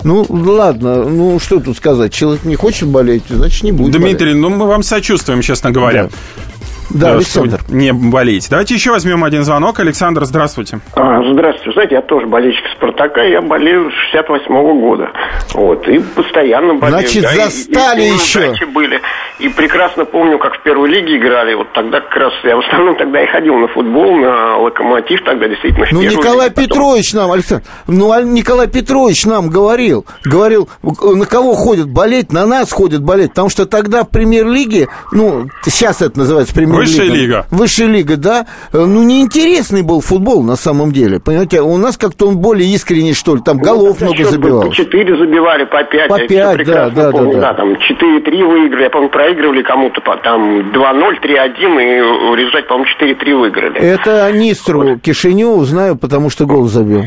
Ну, 0.04 0.24
ладно, 0.28 1.04
ну, 1.04 1.38
что 1.38 1.60
тут 1.60 1.76
сказать? 1.76 2.12
Человек 2.12 2.44
не 2.44 2.56
хочет 2.56 2.88
болеть, 2.88 3.24
значит, 3.28 3.64
не 3.64 3.72
будет 3.72 3.92
Дмитрий, 3.92 4.32
болеть. 4.32 4.36
ну, 4.36 4.50
мы 4.50 4.66
вам 4.66 4.82
сочувствуем, 4.82 5.42
честно 5.42 5.70
говоря. 5.70 6.04
Да. 6.04 6.10
Да, 6.94 7.14
Александр. 7.14 7.60
Не 7.68 7.92
болеть. 7.92 8.48
Давайте 8.50 8.74
еще 8.74 8.90
возьмем 8.90 9.24
один 9.24 9.44
звонок. 9.44 9.80
Александр, 9.80 10.24
здравствуйте. 10.24 10.80
А, 10.94 11.22
здравствуйте. 11.32 11.72
Знаете, 11.72 11.94
я 11.96 12.02
тоже 12.02 12.26
болельщик 12.26 12.64
«Спартака». 12.76 13.22
Я 13.22 13.40
болею 13.40 13.90
с 13.90 14.14
68-го 14.14 14.74
года. 14.74 15.10
Вот. 15.54 15.86
И 15.88 15.98
постоянно 15.98 16.74
болею. 16.74 17.00
Значит, 17.00 17.22
да, 17.22 17.44
застали 17.44 18.02
и, 18.02 18.08
и 18.08 18.12
еще. 18.12 18.66
были. 18.66 19.00
И 19.38 19.48
прекрасно 19.48 20.04
помню, 20.04 20.38
как 20.38 20.54
в 20.54 20.62
первой 20.62 20.88
лиге 20.88 21.16
играли. 21.16 21.54
Вот 21.54 21.72
тогда 21.72 22.00
как 22.00 22.14
раз 22.14 22.32
я 22.44 22.56
в 22.56 22.60
основном 22.60 22.96
тогда 22.96 23.22
и 23.22 23.26
ходил 23.26 23.56
на 23.56 23.68
футбол, 23.68 24.16
на 24.16 24.58
локомотив 24.58 25.20
тогда 25.24 25.48
действительно. 25.48 25.86
Ну, 25.90 26.02
Николай 26.02 26.48
лиге, 26.48 26.62
Петрович 26.62 27.12
потом... 27.12 27.26
нам, 27.26 27.32
Александр, 27.32 27.64
ну, 27.86 28.22
Николай 28.22 28.68
Петрович 28.68 29.24
нам 29.24 29.48
говорил, 29.48 30.06
говорил, 30.24 30.68
на 30.82 31.26
кого 31.26 31.54
ходят 31.54 31.90
болеть, 31.90 32.32
на 32.32 32.46
нас 32.46 32.70
ходят 32.70 33.02
болеть, 33.02 33.30
потому 33.30 33.48
что 33.48 33.66
тогда 33.66 34.04
в 34.04 34.10
премьер-лиге, 34.10 34.88
ну, 35.10 35.46
сейчас 35.64 36.02
это 36.02 36.18
называется 36.18 36.54
премьер 36.54 36.81
Высшая 36.82 37.10
лига. 37.10 37.46
Высшая 37.50 37.86
лига, 37.86 38.16
да. 38.16 38.46
Ну, 38.72 39.02
неинтересный 39.02 39.82
был 39.82 40.00
футбол 40.00 40.42
на 40.42 40.56
самом 40.56 40.92
деле. 40.92 41.20
Понимаете, 41.20 41.60
у 41.60 41.76
нас 41.76 41.96
как-то 41.96 42.26
он 42.28 42.38
более 42.38 42.68
искренний, 42.68 43.14
что 43.14 43.36
ли. 43.36 43.42
Там 43.42 43.58
ну, 43.58 43.62
голов 43.64 44.00
много 44.00 44.24
забивал. 44.24 44.68
По 44.68 44.74
4 44.74 45.16
забивали, 45.16 45.64
по 45.64 45.82
5. 45.84 46.08
По 46.08 46.18
5, 46.18 46.66
да, 46.66 46.90
да, 46.90 47.10
помню, 47.10 47.34
да, 47.34 47.40
да. 47.40 47.52
Да, 47.52 47.54
там 47.54 47.72
4-3 47.72 48.44
выиграли. 48.46 48.82
Я 48.84 48.90
помню, 48.90 49.08
проигрывали 49.08 49.62
кому-то 49.62 50.00
там 50.22 50.72
2-0, 50.72 51.20
3-1, 51.22 51.82
и 51.82 52.36
результат, 52.36 52.68
по-моему, 52.68 52.90
4-3 53.00 53.40
выиграли. 53.40 53.80
Это 53.80 54.30
Нистру 54.32 54.98
Кишиневу 54.98 55.64
знаю, 55.64 55.96
потому 55.96 56.30
что 56.30 56.46
гол 56.46 56.66
забил. 56.66 57.04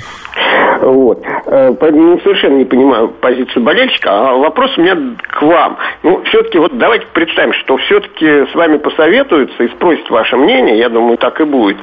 Вот. 0.86 1.24
Э, 1.48 1.74
поэтому 1.80 2.20
совершенно 2.20 2.58
не 2.58 2.66
понимаю 2.66 3.08
позицию 3.08 3.64
болельщика. 3.64 4.12
А 4.12 4.36
вопрос 4.36 4.78
у 4.78 4.82
меня 4.82 4.96
к 5.20 5.42
вам. 5.42 5.78
Ну, 6.04 6.22
все-таки 6.26 6.60
вот 6.60 6.78
давайте 6.78 7.08
представим, 7.12 7.54
что 7.54 7.78
все-таки 7.78 8.46
с 8.46 8.54
вами 8.54 8.78
посоветуются 8.78 9.64
и 9.64 9.68
спросят 9.70 10.08
ваше 10.12 10.38
мнение, 10.38 10.78
я 10.78 10.90
думаю, 10.90 11.18
так 11.18 11.42
и 11.42 11.44
будет. 11.44 11.78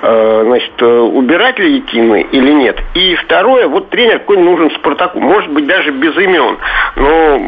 Э, 0.00 0.42
значит, 0.46 0.72
э, 0.80 0.86
убирать 0.86 1.58
ли 1.58 1.76
Якины 1.76 2.26
или 2.32 2.50
нет? 2.52 2.80
И 2.94 3.14
второе, 3.16 3.68
вот 3.68 3.90
тренер 3.90 4.20
какой 4.20 4.38
нужен 4.38 4.70
Спартаку, 4.70 5.20
может 5.20 5.50
быть, 5.50 5.66
даже 5.66 5.90
без 5.90 6.16
имен, 6.16 6.56
но 6.96 7.40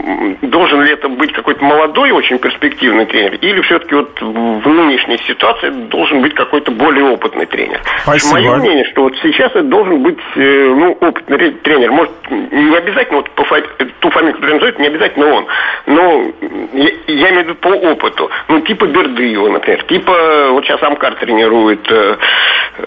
должен 0.43 0.83
ли 0.83 0.93
это 0.93 1.09
быть 1.09 1.33
какой-то 1.33 1.65
молодой, 1.65 2.11
очень 2.11 2.39
перспективный 2.39 3.07
тренер, 3.07 3.39
или 3.41 3.63
все-таки 3.63 3.95
вот 3.95 4.11
в 4.21 4.69
нынешней 4.69 5.17
ситуации 5.27 5.71
должен 5.71 6.21
быть 6.21 6.35
какой-то 6.35 6.71
более 6.71 7.07
опытный 7.07 7.47
тренер? 7.47 7.81
Спасибо. 8.03 8.41
Мое 8.41 8.57
мнение, 8.59 8.85
что 8.93 9.05
вот 9.05 9.15
сейчас 9.23 9.53
это 9.53 9.63
должен 9.63 10.03
быть 10.03 10.19
ну, 10.37 10.98
опытный 11.01 11.51
тренер. 11.51 11.93
Может, 11.93 12.13
не 12.31 12.77
обязательно 12.77 13.19
вот 13.19 13.31
по 13.31 13.45
ту 14.01 14.11
фамилию, 14.11 14.35
которую 14.35 14.55
назовет, 14.57 14.79
не 14.79 14.87
обязательно 14.87 15.27
он. 15.27 15.47
Но 15.87 16.23
я, 16.75 16.91
я 17.07 17.31
имею 17.31 17.45
в 17.45 17.49
виду 17.49 17.55
по 17.57 17.69
опыту. 17.69 18.31
Ну, 18.49 18.61
типа 18.61 18.87
Бердыева, 18.87 19.49
например. 19.49 19.83
Типа, 19.85 20.51
вот 20.53 20.65
сейчас 20.65 20.83
Амкар 20.83 21.15
тренирует... 21.17 21.81
Э, 21.91 22.17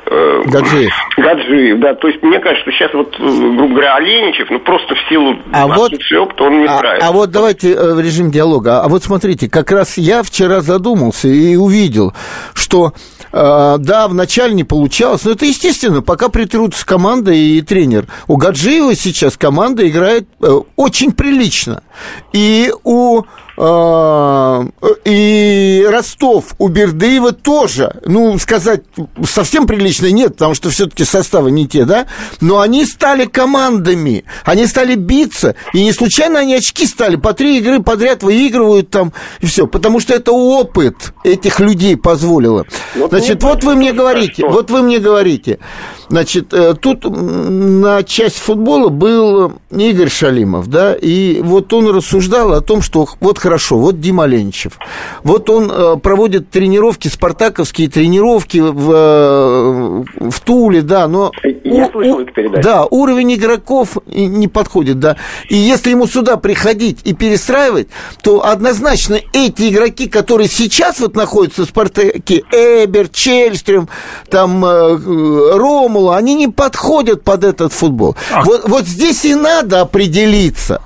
э, 0.05 0.41
Гаджиев. 0.45 0.93
Гаджиев, 1.17 1.79
да. 1.79 1.95
То 1.95 2.07
есть, 2.07 2.21
мне 2.23 2.39
кажется, 2.39 2.61
что 2.61 2.71
сейчас 2.71 2.93
вот, 2.93 3.17
грубо 3.17 3.67
говоря, 3.67 3.95
Оленичев, 3.95 4.49
ну, 4.49 4.59
просто 4.59 4.95
в 4.95 5.09
силу 5.09 5.37
а 5.53 5.67
вот, 5.67 5.91
опыта 5.93 6.43
он 6.43 6.61
не 6.61 6.67
а, 6.67 6.77
справится. 6.77 7.07
А 7.07 7.11
вот 7.11 7.31
давайте 7.31 7.73
э, 7.73 7.93
в 7.93 7.99
режим 7.99 8.31
диалога. 8.31 8.81
А 8.81 8.87
вот 8.87 9.03
смотрите, 9.03 9.49
как 9.49 9.71
раз 9.71 9.97
я 9.97 10.23
вчера 10.23 10.61
задумался 10.61 11.27
и 11.27 11.55
увидел, 11.55 12.13
что 12.53 12.93
да, 13.33 14.07
вначале 14.09 14.53
не 14.53 14.63
получалось, 14.63 15.23
но 15.23 15.31
это 15.31 15.45
естественно, 15.45 16.01
пока 16.01 16.29
притрутся 16.29 16.85
команда 16.85 17.31
и 17.31 17.61
тренер. 17.61 18.07
У 18.27 18.35
Гаджиева 18.35 18.95
сейчас 18.95 19.37
команда 19.37 19.87
играет 19.87 20.27
э, 20.41 20.59
очень 20.75 21.13
прилично. 21.13 21.81
И 22.33 22.73
у 22.83 23.23
а, 23.63 24.65
и 25.05 25.85
Ростов 25.87 26.55
у 26.57 26.67
Бердыева 26.67 27.31
тоже, 27.31 27.93
ну, 28.05 28.39
сказать 28.39 28.81
совсем 29.23 29.67
прилично 29.67 30.07
нет, 30.07 30.33
потому 30.33 30.55
что 30.55 30.71
все-таки 30.71 31.03
составы 31.03 31.51
не 31.51 31.67
те, 31.67 31.85
да, 31.85 32.07
но 32.39 32.59
они 32.59 32.85
стали 32.85 33.25
командами, 33.25 34.23
они 34.45 34.65
стали 34.65 34.95
биться, 34.95 35.53
и 35.73 35.83
не 35.83 35.93
случайно 35.93 36.39
они 36.39 36.55
очки 36.55 36.87
стали, 36.87 37.17
по 37.17 37.33
три 37.33 37.59
игры 37.59 37.83
подряд 37.83 38.23
выигрывают 38.23 38.89
там, 38.89 39.13
и 39.41 39.45
все, 39.45 39.67
потому 39.67 39.99
что 39.99 40.15
это 40.15 40.31
опыт 40.31 41.13
этих 41.23 41.59
людей 41.59 41.95
позволило. 41.97 42.65
Вот 42.95 43.11
Значит, 43.11 43.43
вот 43.43 43.63
вы 43.63 43.75
мне 43.75 43.93
говорите, 43.93 44.43
вот 44.47 44.71
вы 44.71 44.81
мне 44.81 44.97
говорите, 44.97 45.59
значит, 46.09 46.51
э, 46.51 46.73
тут 46.73 47.03
на 47.05 48.01
часть 48.01 48.37
футбола 48.37 48.89
был 48.89 49.53
Игорь 49.69 50.09
Шалимов, 50.09 50.67
да, 50.67 50.95
и 50.95 51.41
вот 51.41 51.73
он 51.73 51.80
рассуждал 51.89 52.53
о 52.53 52.61
том, 52.61 52.81
что 52.81 53.07
вот 53.19 53.37
хорошо, 53.37 53.77
вот 53.77 53.99
Дима 53.99 54.25
Ленчев, 54.25 54.73
вот 55.23 55.49
он 55.49 55.71
э, 55.71 55.95
проводит 55.97 56.49
тренировки, 56.49 57.07
спартаковские 57.07 57.89
тренировки 57.89 58.57
в, 58.57 58.91
э, 58.91 60.29
в 60.29 60.39
Туле, 60.41 60.81
да, 60.81 61.07
но... 61.07 61.31
Я 61.63 61.87
у, 61.87 61.91
слышал 61.91 62.19
эту 62.19 62.33
передачу. 62.33 62.63
Да, 62.63 62.85
уровень 62.85 63.35
игроков 63.35 63.97
не 64.07 64.47
подходит, 64.47 64.99
да. 64.99 65.17
И 65.49 65.55
если 65.55 65.91
ему 65.91 66.07
сюда 66.07 66.37
приходить 66.37 66.99
и 67.03 67.13
перестраивать, 67.13 67.87
то 68.21 68.45
однозначно 68.45 69.19
эти 69.33 69.69
игроки, 69.69 70.07
которые 70.07 70.47
сейчас 70.47 70.99
вот 70.99 71.15
находятся 71.15 71.65
в 71.65 71.69
Спартаке, 71.69 72.43
Эбер, 72.51 73.09
Чельстрем, 73.09 73.89
там, 74.29 74.63
э, 74.65 75.57
Ромула, 75.57 76.17
они 76.17 76.35
не 76.35 76.47
подходят 76.47 77.23
под 77.23 77.43
этот 77.43 77.73
футбол. 77.73 78.15
Вот, 78.45 78.67
вот 78.67 78.85
здесь 78.85 79.25
и 79.25 79.35
надо 79.35 79.81
определиться 79.81 80.81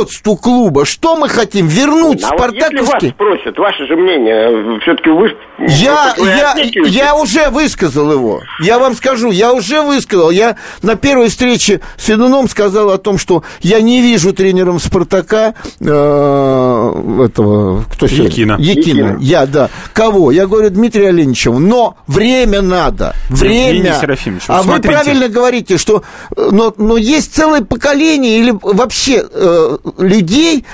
руководству 0.00 0.36
клуба, 0.36 0.84
что 0.84 1.16
мы 1.16 1.28
хотим 1.28 1.66
вернуть 1.66 2.22
а 2.22 2.28
спартаковский... 2.28 2.80
Вот 2.80 3.02
если 3.02 3.06
вас 3.06 3.14
спросят, 3.14 3.58
ваше 3.58 3.86
же 3.86 3.96
мнение, 3.96 4.80
все-таки 4.80 5.10
вы... 5.10 5.36
Я, 5.58 6.14
я, 6.16 6.54
я 6.86 7.14
уже 7.14 7.50
высказал 7.50 8.10
его. 8.12 8.40
Я 8.60 8.78
вам 8.78 8.94
скажу, 8.94 9.30
я 9.30 9.52
уже 9.52 9.82
высказал. 9.82 10.30
Я 10.30 10.56
на 10.82 10.96
первой 10.96 11.28
встрече 11.28 11.80
с 11.96 12.06
Федуном 12.06 12.48
сказал 12.48 12.90
о 12.90 12.98
том, 12.98 13.18
что 13.18 13.44
я 13.60 13.80
не 13.80 14.00
вижу 14.00 14.32
тренером 14.32 14.80
Спартака 14.80 15.54
э, 15.80 15.84
этого... 15.84 17.84
Кто 17.92 18.06
Якина. 18.06 18.56
Якина. 18.58 18.58
Якина. 18.58 19.16
Я, 19.20 19.46
да. 19.46 19.68
Кого? 19.92 20.30
Я 20.30 20.46
говорю 20.46 20.70
Дмитрию 20.70 21.08
Оленичеву. 21.08 21.58
Но 21.58 21.96
время 22.06 22.62
надо. 22.62 23.14
Время. 23.28 23.98
а 24.48 24.62
смотрите. 24.62 24.70
вы 24.70 24.80
правильно 24.80 25.28
говорите, 25.28 25.76
что 25.76 26.02
э, 26.36 26.48
но, 26.50 26.72
но 26.76 26.96
есть 26.96 27.34
целое 27.34 27.62
поколение 27.62 28.38
или 28.38 28.54
вообще 28.62 29.24
э, 29.30 29.78
людей, 29.98 30.64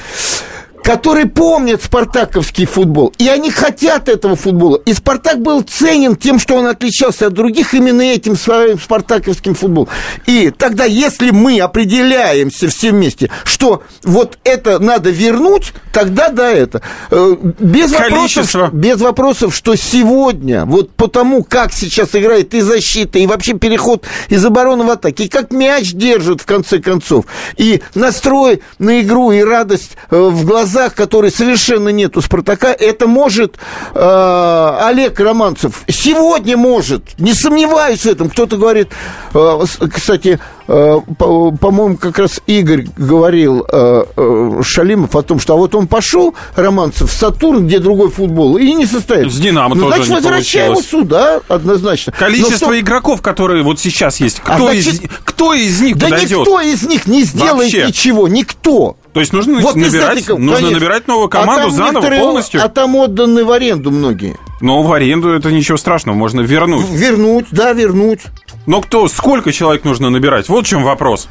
которые 0.87 1.27
помнят 1.27 1.83
спартаковский 1.83 2.65
футбол, 2.65 3.13
и 3.19 3.27
они 3.27 3.51
хотят 3.51 4.09
этого 4.09 4.37
футбола. 4.37 4.81
И 4.87 4.95
Спартак 4.95 5.43
был 5.43 5.63
ценен 5.63 6.15
тем, 6.15 6.39
что 6.39 6.55
он 6.55 6.67
отличался 6.67 7.27
от 7.27 7.33
других 7.33 7.75
именно 7.75 8.03
этим 8.03 8.37
своим 8.37 8.79
спартаковским 8.79 9.57
футболом. 9.57 9.89
И 10.27 10.53
тогда, 10.57 10.85
если 10.85 11.33
мы 11.33 11.59
определяемся 11.59 12.69
все 12.69 12.93
вместе, 12.93 13.31
что 13.43 13.83
вот 14.05 14.39
это 14.45 14.79
надо 14.79 15.11
вернуть, 15.11 15.73
тогда 15.93 16.29
да, 16.29 16.53
это. 16.53 16.83
Э, 17.11 17.35
без 17.59 17.91
вопросов, 17.91 18.73
без 18.73 19.01
вопросов, 19.01 19.57
что 19.57 19.75
сегодня, 19.75 20.67
вот 20.67 20.93
потому, 20.93 21.43
как 21.43 21.73
сейчас 21.73 22.15
играет 22.15 22.55
и 22.55 22.61
защита, 22.61 23.19
и 23.19 23.27
вообще 23.27 23.55
переход 23.55 24.05
из 24.29 24.45
обороны 24.45 24.85
в 24.85 24.91
атаки, 24.91 25.23
и 25.23 25.29
как 25.29 25.51
мяч 25.51 25.95
держит 25.95 26.43
в 26.43 26.47
конце 26.47 26.79
концов, 26.79 27.25
и 27.57 27.83
настрой 27.97 28.63
на 28.79 29.01
игру, 29.01 29.33
и 29.33 29.43
радость 29.43 29.97
э, 30.11 30.17
в 30.17 30.45
глазах 30.45 30.76
глазах, 30.77 30.95
которой 30.95 31.31
совершенно 31.31 31.89
нет 31.89 32.17
у 32.17 32.21
«Спартака», 32.21 32.69
это 32.69 33.07
может 33.07 33.57
э, 33.95 34.79
Олег 34.83 35.19
Романцев. 35.19 35.83
Сегодня 35.89 36.57
может. 36.57 37.19
Не 37.19 37.33
сомневаюсь 37.33 38.01
в 38.01 38.07
этом. 38.07 38.29
Кто-то 38.29 38.57
говорит, 38.57 38.89
э, 39.33 39.61
кстати, 39.93 40.39
э, 40.69 40.97
по, 41.19 41.51
по-моему, 41.53 41.97
как 41.97 42.19
раз 42.19 42.41
Игорь 42.47 42.87
говорил 42.97 43.67
э, 43.71 44.05
э, 44.17 44.63
Шалимов 44.63 45.17
о 45.17 45.23
том, 45.23 45.41
что 45.41 45.55
а 45.55 45.57
вот 45.57 45.75
он 45.75 45.87
пошел, 45.87 46.35
Романцев, 46.55 47.11
в 47.11 47.13
Сатурн, 47.15 47.67
где 47.67 47.79
другой 47.79 48.11
футбол, 48.11 48.59
и 48.59 48.75
не 48.75 48.85
состоит. 48.85 49.33
С 49.33 49.39
«Динамо» 49.39 49.75
ну, 49.75 49.85
тоже 49.85 49.97
значит, 49.97 50.11
не 50.11 50.15
возвращай 50.17 50.71
его 50.71 50.83
сюда, 50.83 51.41
однозначно. 51.49 52.13
Количество 52.13 52.69
что... 52.69 52.79
игроков, 52.79 53.23
которые 53.23 53.63
вот 53.63 53.81
сейчас 53.81 54.21
есть, 54.21 54.41
кто, 54.41 54.53
а 54.53 54.59
значит... 54.59 54.95
из, 54.95 55.01
кто 55.25 55.55
из 55.55 55.81
них 55.81 55.97
да 55.97 56.09
подойдет? 56.09 56.39
никто 56.41 56.61
из 56.61 56.83
них 56.83 57.07
не 57.07 57.23
сделает 57.23 57.73
Вообще. 57.73 57.87
ничего, 57.87 58.29
никто. 58.29 58.97
То 59.17 59.21
есть 59.21 59.33
нужно 59.33 59.61
вот, 59.61 59.77
набирать, 59.77 60.19
кстати, 60.19 60.39
нужно 60.39 60.57
конечно. 60.57 60.79
набирать 60.79 61.09
новую 61.09 61.31
команду 61.31 61.69
а 61.69 61.71
заново 61.71 62.07
полностью. 62.07 62.63
А 62.63 62.69
там 62.69 62.97
отданы 62.97 63.47
в 63.47 63.51
аренду 63.51 63.91
многие. 63.91 64.37
Но 64.61 64.83
в 64.83 64.93
аренду 64.93 65.31
это 65.31 65.51
ничего 65.51 65.79
страшного, 65.79 66.15
можно 66.15 66.43
вернуть. 66.43 66.87
Вернуть, 66.91 67.47
да, 67.51 67.73
вернуть. 67.73 68.21
Но 68.67 68.83
кто, 68.83 69.09
сколько 69.09 69.53
человек 69.53 69.85
нужно 69.85 70.11
набирать? 70.11 70.51
Вот 70.51 70.67
в 70.67 70.69
чем 70.69 70.85
вопрос. 70.85 71.31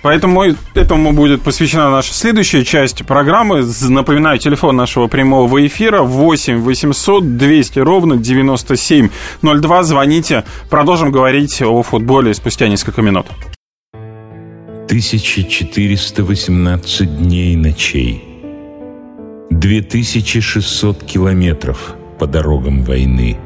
Поэтому 0.00 0.44
этому 0.72 1.12
будет 1.12 1.42
посвящена 1.42 1.90
наша 1.90 2.14
следующая 2.14 2.64
часть 2.64 3.04
программы. 3.04 3.66
Напоминаю, 3.90 4.38
телефон 4.38 4.76
нашего 4.76 5.06
прямого 5.06 5.66
эфира 5.66 6.00
8 6.00 6.56
800 6.56 7.36
200 7.36 7.78
ровно 7.80 8.16
9702. 8.16 9.82
Звоните. 9.82 10.44
Продолжим 10.70 11.12
говорить 11.12 11.60
о 11.60 11.82
футболе 11.82 12.32
спустя 12.32 12.68
несколько 12.68 13.02
минут. 13.02 13.26
1418 14.90 17.18
дней 17.18 17.52
и 17.52 17.56
ночей, 17.56 18.24
2600 19.50 21.04
километров 21.04 21.94
по 22.18 22.26
дорогам 22.26 22.82
войны, 22.82 23.38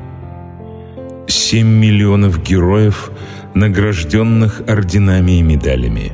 7 1.26 1.66
миллионов 1.66 2.42
героев, 2.42 3.10
награжденных 3.52 4.62
орденами 4.66 5.32
и 5.32 5.42
медалями, 5.42 6.12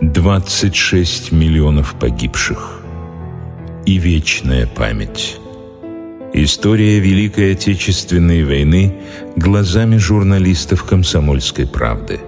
26 0.00 1.32
миллионов 1.32 1.96
погибших 1.98 2.82
и 3.84 3.98
вечная 3.98 4.68
память. 4.68 5.38
История 6.32 7.00
Великой 7.00 7.54
Отечественной 7.54 8.44
войны 8.44 8.94
глазами 9.34 9.96
журналистов 9.96 10.84
«Комсомольской 10.84 11.66
правды». 11.66 12.20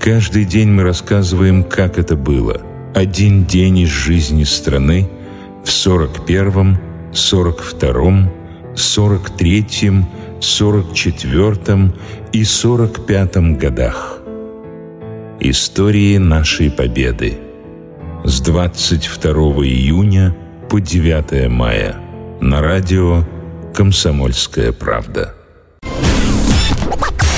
Каждый 0.00 0.44
день 0.44 0.70
мы 0.70 0.84
рассказываем, 0.84 1.64
как 1.64 1.98
это 1.98 2.16
было. 2.16 2.62
Один 2.94 3.44
день 3.44 3.78
из 3.80 3.88
жизни 3.88 4.44
страны 4.44 5.08
в 5.64 5.68
41-м, 5.68 6.78
42-м, 7.12 8.30
43-м, 8.74 10.06
44-м 10.40 11.94
и 12.32 12.42
45-м 12.42 13.58
годах. 13.58 14.20
Истории 15.40 16.16
нашей 16.16 16.70
победы. 16.70 17.38
С 18.24 18.40
22 18.40 19.32
июня 19.64 20.36
по 20.70 20.80
9 20.80 21.48
мая. 21.50 21.96
На 22.40 22.60
радио 22.60 23.24
«Комсомольская 23.74 24.72
правда». 24.72 25.37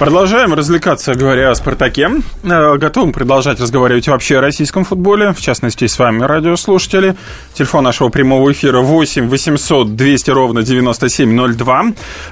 Продолжаем 0.00 0.54
развлекаться, 0.54 1.14
говоря 1.14 1.50
о 1.50 1.54
«Спартаке». 1.54 2.08
Э, 2.42 2.78
готовы 2.78 3.12
продолжать 3.12 3.60
разговаривать 3.60 4.08
вообще 4.08 4.38
о 4.38 4.40
российском 4.40 4.86
футболе, 4.86 5.34
в 5.34 5.42
частности, 5.42 5.86
с 5.86 5.98
вами, 5.98 6.22
радиослушатели. 6.22 7.16
Телефон 7.52 7.84
нашего 7.84 8.08
прямого 8.08 8.50
эфира 8.50 8.80
8 8.80 9.28
800 9.28 9.94
200 9.94 10.30
ровно 10.30 10.62
9702. 10.62 11.84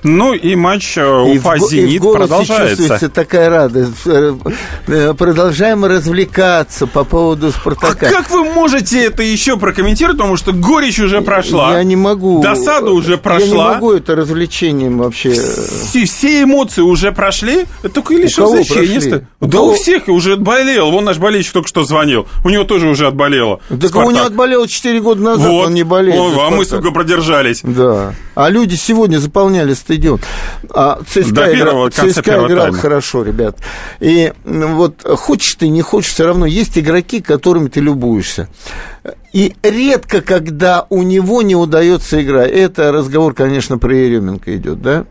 Ну 0.03 0.33
и 0.33 0.55
матч 0.55 0.97
э, 0.97 1.03
Уфа-Зенит 1.03 2.01
продолжается. 2.01 2.77
чувствуется 2.77 3.11
такая 3.11 3.51
радость. 3.51 3.93
Э, 4.07 5.13
продолжаем 5.13 5.85
развлекаться 5.85 6.87
по 6.87 7.05
поводу 7.05 7.51
«Спартака». 7.53 8.07
А 8.07 8.11
как 8.11 8.31
вы 8.31 8.45
можете 8.45 9.05
это 9.05 9.23
еще 9.23 9.59
прокомментировать, 9.59 10.17
потому 10.17 10.39
что 10.39 10.53
горечь 10.53 11.01
уже 11.01 11.21
прошла? 11.21 11.77
Я 11.77 11.85
не 11.85 11.97
могу. 11.97 12.41
Досада 12.41 12.93
уже 12.93 13.19
прошла. 13.19 13.47
Я 13.47 13.53
не 13.53 13.75
могу 13.75 13.93
это 13.93 14.17
развлечением 14.17 14.97
вообще. 14.97 15.33
Все, 15.33 16.07
все 16.07 16.45
эмоции 16.45 16.81
уже 16.81 17.13
прошли, 17.13 17.58
это 17.83 17.95
только 17.95 18.15
лишь 18.15 18.35
защенец 18.35 19.23
Да 19.41 19.63
у 19.63 19.75
всех 19.75 20.09
уже 20.09 20.35
отболел. 20.35 20.91
Вон 20.91 21.05
наш 21.05 21.19
болельщик 21.19 21.53
только 21.53 21.69
что 21.69 21.85
звонил. 21.85 22.27
У 22.45 22.51
него 22.51 22.65
тоже 22.65 22.89
уже 22.89 23.07
отболело. 23.07 23.61
Так 23.69 23.95
у 23.97 24.11
него 24.11 24.25
отболело 24.25 24.67
4 24.67 25.01
года 25.01 25.23
назад, 25.23 25.49
вот. 25.49 25.67
он 25.67 25.75
не 25.75 25.83
болел. 25.83 26.41
а 26.41 26.51
мы 26.51 26.65
сколько 26.65 26.91
продержались. 26.91 27.61
Да. 27.63 28.15
А 28.35 28.51
люди 28.51 28.75
сегодня 28.75 29.19
заполняли 29.19 29.75
стадион. 29.75 30.21
А 30.71 31.01
ЦСКА, 31.07 31.33
До 31.33 31.55
играл, 31.55 31.91
ЦСКА 31.91 32.47
играл 32.47 32.65
тайма. 32.65 32.79
хорошо, 32.79 33.23
ребят. 33.23 33.59
И 34.01 34.33
вот 34.45 35.03
хочешь 35.05 35.55
ты, 35.55 35.69
не 35.69 35.83
хочешь, 35.83 36.13
все 36.13 36.27
равно 36.27 36.47
есть 36.47 36.79
игроки, 36.79 37.21
которыми 37.21 37.69
ты 37.69 37.81
любуешься. 37.81 38.49
И 39.33 39.55
редко, 39.63 40.21
когда 40.21 40.87
у 40.89 41.03
него 41.03 41.43
не 41.43 41.55
удается 41.55 42.23
играть. 42.23 42.51
Это 42.51 42.93
разговор, 42.93 43.35
конечно, 43.35 43.79
про 43.79 43.95
Еременко 43.95 44.57
идет, 44.57 44.81
да? 44.81 45.05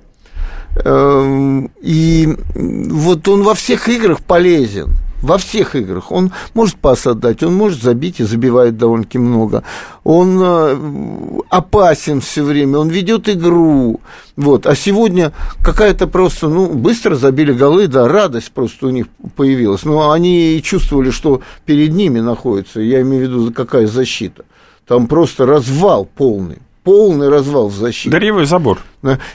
Эм, 0.83 1.71
и 1.81 2.27
вот 2.55 3.27
он 3.27 3.43
во 3.43 3.53
всех 3.55 3.89
играх 3.89 4.21
полезен. 4.21 4.89
Во 5.21 5.39
всех 5.39 5.75
играх. 5.75 6.11
Он 6.11 6.31
может 6.53 6.75
пас 6.75 7.07
отдать, 7.07 7.41
он 7.41 7.55
может 7.55 7.81
забить 7.81 8.19
и 8.19 8.23
забивает 8.23 8.77
довольно-таки 8.77 9.17
много. 9.17 9.63
Он 10.03 10.39
э, 10.39 11.41
опасен 11.49 12.21
все 12.21 12.43
время, 12.43 12.77
он 12.77 12.89
ведет 12.89 13.27
игру. 13.27 13.99
Вот. 14.35 14.67
А 14.67 14.75
сегодня 14.75 15.33
какая-то 15.63 16.05
просто, 16.05 16.49
ну, 16.49 16.67
быстро 16.67 17.15
забили 17.15 17.51
голы, 17.51 17.87
да, 17.87 18.07
радость 18.07 18.51
просто 18.51 18.87
у 18.87 18.89
них 18.91 19.07
появилась. 19.35 19.85
Но 19.85 20.11
они 20.11 20.61
чувствовали, 20.63 21.09
что 21.09 21.41
перед 21.65 21.93
ними 21.93 22.19
находится, 22.19 22.79
я 22.79 23.01
имею 23.01 23.27
в 23.27 23.31
виду, 23.31 23.53
какая 23.53 23.87
защита. 23.87 24.45
Там 24.85 25.07
просто 25.07 25.47
развал 25.47 26.05
полный 26.05 26.59
полный 26.87 27.27
развал 27.27 27.67
в 27.67 27.75
защите. 27.75 28.09
Горевой 28.09 28.45
забор. 28.45 28.79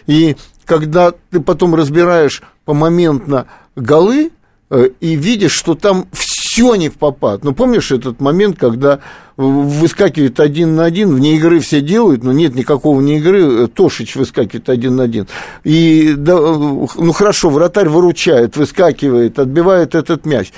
И 0.07 0.37
когда 0.65 1.13
ты 1.31 1.41
потом 1.41 1.75
разбираешь 1.75 2.43
помоментно 2.65 3.47
голы 3.77 4.31
э, 4.71 4.91
и 5.01 5.17
видишь, 5.17 5.53
что 5.53 5.75
там 5.75 6.07
все 6.13 6.32
не 6.61 6.89
в 6.89 6.95
попад. 6.95 7.45
Ну, 7.45 7.53
помнишь 7.53 7.91
этот 7.93 8.21
момент, 8.21 8.59
когда 8.59 9.01
выскакивает 9.37 10.41
один 10.41 10.77
на 10.77 10.85
один, 10.85 11.15
вне 11.15 11.37
игры 11.37 11.61
все 11.61 11.81
делают, 11.81 12.23
но 12.23 12.33
нет 12.33 12.55
никакого 12.55 12.99
вне 12.99 13.19
игры, 13.19 13.67
Тошич 13.67 14.17
выскакивает 14.17 14.69
один 14.69 14.97
на 14.97 15.05
один. 15.05 15.27
И, 15.65 16.15
да, 16.17 16.37
ну, 16.39 17.13
хорошо, 17.13 17.51
вратарь 17.51 17.89
выручает, 17.89 18.57
выскакивает, 18.57 19.39
отбивает 19.39 19.95
этот 19.95 20.27
мяч. 20.27 20.53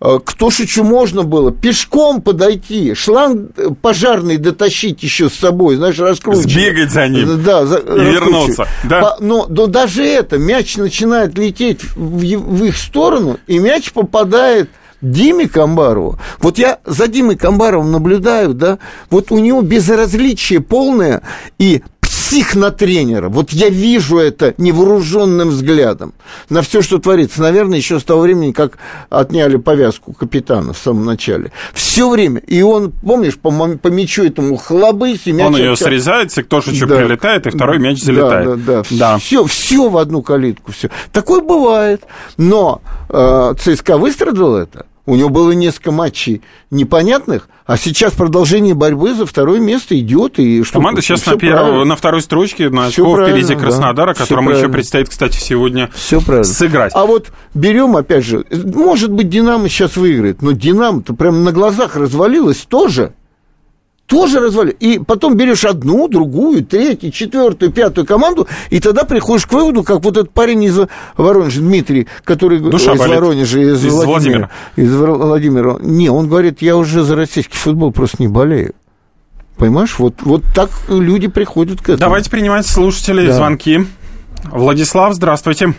А 0.00 0.18
к 0.18 0.34
Тошичу 0.34 0.84
можно 0.84 1.22
было 1.22 1.52
пешком 1.52 2.20
подойти, 2.20 2.94
шланг 2.94 3.52
пожарный 3.80 4.36
дотащить 4.36 5.02
еще 5.02 5.30
с 5.30 5.34
собой, 5.34 5.76
знаешь, 5.76 5.98
раскручивать. 5.98 6.50
Сбегать 6.50 6.90
за 6.90 7.08
ним 7.08 7.42
да, 7.42 7.64
за, 7.64 7.76
и 7.78 8.00
вернуться. 8.00 8.66
Да. 8.84 9.16
Но, 9.20 9.46
но 9.48 9.66
даже 9.66 10.04
это, 10.04 10.36
мяч 10.38 10.76
начинает 10.76 11.38
лететь 11.38 11.82
в, 11.94 12.18
в 12.20 12.64
их 12.64 12.76
сторону, 12.76 13.38
и 13.46 13.58
мяч 13.58 13.92
попадает 13.92 14.68
Диме 15.10 15.48
Камбарову, 15.48 16.18
вот 16.40 16.58
я 16.58 16.78
за 16.84 17.06
Димой 17.08 17.36
Камбаровым 17.36 17.92
наблюдаю, 17.92 18.54
да, 18.54 18.78
вот 19.10 19.30
у 19.30 19.38
него 19.38 19.62
безразличие 19.62 20.60
полное 20.60 21.22
и 21.58 21.82
псих 22.26 22.56
на 22.56 22.70
тренера. 22.70 23.28
Вот 23.28 23.50
я 23.50 23.68
вижу 23.68 24.18
это 24.18 24.54
невооруженным 24.58 25.50
взглядом 25.50 26.12
на 26.48 26.62
все, 26.62 26.82
что 26.82 26.98
творится. 26.98 27.40
Наверное, 27.40 27.78
еще 27.78 28.00
с 28.00 28.04
того 28.04 28.22
времени, 28.22 28.50
как 28.50 28.78
отняли 29.10 29.56
повязку 29.56 30.12
капитана 30.12 30.72
в 30.72 30.78
самом 30.78 31.04
начале. 31.04 31.52
Все 31.72 32.08
время. 32.10 32.40
И 32.40 32.62
он, 32.62 32.90
помнишь, 32.90 33.38
по, 33.38 33.50
по 33.50 33.88
мячу 33.88 34.24
этому 34.24 34.56
хлобысь, 34.56 35.22
и 35.26 35.32
мяч... 35.32 35.46
Он 35.46 35.56
ее 35.56 35.72
от... 35.72 35.78
срезает, 35.78 36.32
кто 36.32 36.58
еще 36.58 36.86
да. 36.86 36.96
прилетает, 36.96 37.46
и 37.46 37.50
второй 37.50 37.78
мяч 37.78 38.02
залетает. 38.02 38.46
Да, 38.46 38.56
да, 38.56 38.82
да. 38.82 38.84
да. 38.90 39.18
Все, 39.18 39.44
все 39.44 39.88
в 39.88 39.96
одну 39.96 40.22
калитку. 40.22 40.72
Все. 40.72 40.90
Такое 41.12 41.42
бывает. 41.42 42.02
Но 42.36 42.82
э, 43.08 43.54
ЦСКА 43.58 43.98
выстрадал 43.98 44.56
это. 44.56 44.86
У 45.06 45.14
него 45.14 45.28
было 45.28 45.52
несколько 45.52 45.92
матчей 45.92 46.42
непонятных, 46.70 47.48
а 47.64 47.76
сейчас 47.76 48.12
продолжение 48.12 48.74
борьбы 48.74 49.14
за 49.14 49.24
второе 49.24 49.60
место 49.60 49.98
идет. 49.98 50.38
И 50.38 50.64
что 50.64 50.74
Команда 50.74 51.00
сейчас 51.00 51.24
на, 51.26 51.36
первой, 51.36 51.84
на 51.84 51.96
второй 51.96 52.22
строчке, 52.22 52.68
на 52.70 52.86
очко 52.86 53.22
впереди 53.22 53.54
Краснодара, 53.54 54.14
да, 54.14 54.18
которому 54.18 54.50
еще 54.50 54.68
предстоит, 54.68 55.08
кстати, 55.08 55.36
сегодня 55.36 55.90
все 55.94 56.20
сыграть. 56.42 56.92
А 56.94 57.06
вот 57.06 57.32
берем, 57.54 57.96
опять 57.96 58.24
же, 58.24 58.44
может 58.50 59.12
быть, 59.12 59.28
Динамо 59.28 59.68
сейчас 59.68 59.96
выиграет, 59.96 60.42
но 60.42 60.52
Динамо-то 60.52 61.14
прям 61.14 61.44
на 61.44 61.52
глазах 61.52 61.96
развалилось 61.96 62.66
тоже 62.68 63.14
тоже 64.06 64.40
развали. 64.40 64.70
И 64.70 64.98
потом 64.98 65.36
берешь 65.36 65.64
одну, 65.64 66.08
другую, 66.08 66.64
третью, 66.64 67.10
четвертую, 67.10 67.72
пятую 67.72 68.06
команду, 68.06 68.48
и 68.70 68.80
тогда 68.80 69.04
приходишь 69.04 69.46
к 69.46 69.52
выводу, 69.52 69.82
как 69.82 70.02
вот 70.02 70.16
этот 70.16 70.30
парень 70.30 70.64
из 70.64 70.78
Воронежа, 71.16 71.60
Дмитрий, 71.60 72.06
который 72.24 72.58
Душа 72.58 72.94
из 72.94 72.98
болит. 72.98 73.16
Воронежа, 73.16 73.60
из, 73.60 73.84
из 73.84 73.92
Владимира, 73.92 74.06
Владимира. 74.06 74.50
Из 74.76 74.96
Владимира. 74.96 75.76
Не, 75.80 76.08
он 76.08 76.28
говорит, 76.28 76.62
я 76.62 76.76
уже 76.76 77.02
за 77.02 77.16
российский 77.16 77.56
футбол 77.56 77.92
просто 77.92 78.16
не 78.20 78.28
болею. 78.28 78.74
Понимаешь, 79.58 79.98
вот, 79.98 80.14
вот 80.22 80.42
так 80.54 80.70
люди 80.88 81.28
приходят 81.28 81.80
к 81.80 81.84
этому. 81.84 81.98
Давайте 81.98 82.30
принимать 82.30 82.66
слушателей, 82.66 83.26
да. 83.26 83.32
звонки. 83.32 83.80
Владислав, 84.44 85.14
здравствуйте. 85.14 85.72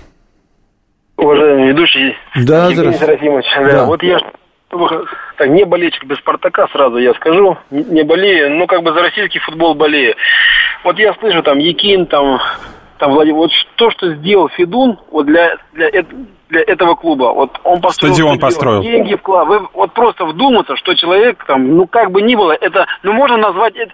Уважаемый 1.16 1.70
ведущий 1.70 2.14
да, 2.36 2.70
Евгений 2.70 2.98
Серафимович, 2.98 3.46
да, 3.56 3.72
да. 3.72 3.86
вот 3.86 4.04
я 4.04 4.20
так, 4.70 5.48
не 5.50 5.64
болельщик 5.64 6.04
без 6.06 6.18
Спартака, 6.18 6.68
сразу 6.72 6.98
я 6.98 7.14
скажу, 7.14 7.58
не 7.72 8.04
болею, 8.04 8.56
но 8.58 8.68
как 8.68 8.84
бы 8.84 8.94
за 8.94 9.02
российский 9.02 9.40
футбол 9.40 9.76
болею. 9.76 10.16
Вот 10.84 11.00
я 11.00 11.14
слышу 11.16 11.42
там 11.42 11.60
Якин, 11.60 12.06
там, 12.06 12.40
там 12.98 13.14
Владимир, 13.14 13.38
вот 13.38 13.52
то, 13.76 13.90
что 13.92 14.14
сделал 14.16 14.50
Федун, 14.50 15.00
вот 15.12 15.26
для, 15.26 15.58
для, 15.74 15.90
для 16.50 16.62
этого 16.62 16.96
клуба, 16.96 17.34
вот 17.34 17.60
он 17.64 17.82
построил 17.82 18.14
стадион, 18.14 18.40
построил. 18.40 18.82
деньги 18.82 19.16
вклад, 19.16 19.48
вы 19.48 19.68
вот 19.74 19.94
просто 19.94 20.26
вдуматься, 20.26 20.76
что 20.76 20.94
человек 20.96 21.44
там, 21.46 21.76
ну 21.76 21.88
как 21.88 22.12
бы 22.12 22.22
ни 22.22 22.36
было, 22.36 22.52
это, 22.52 22.86
ну 23.04 23.14
можно 23.14 23.38
назвать 23.38 23.76
это 23.76 23.94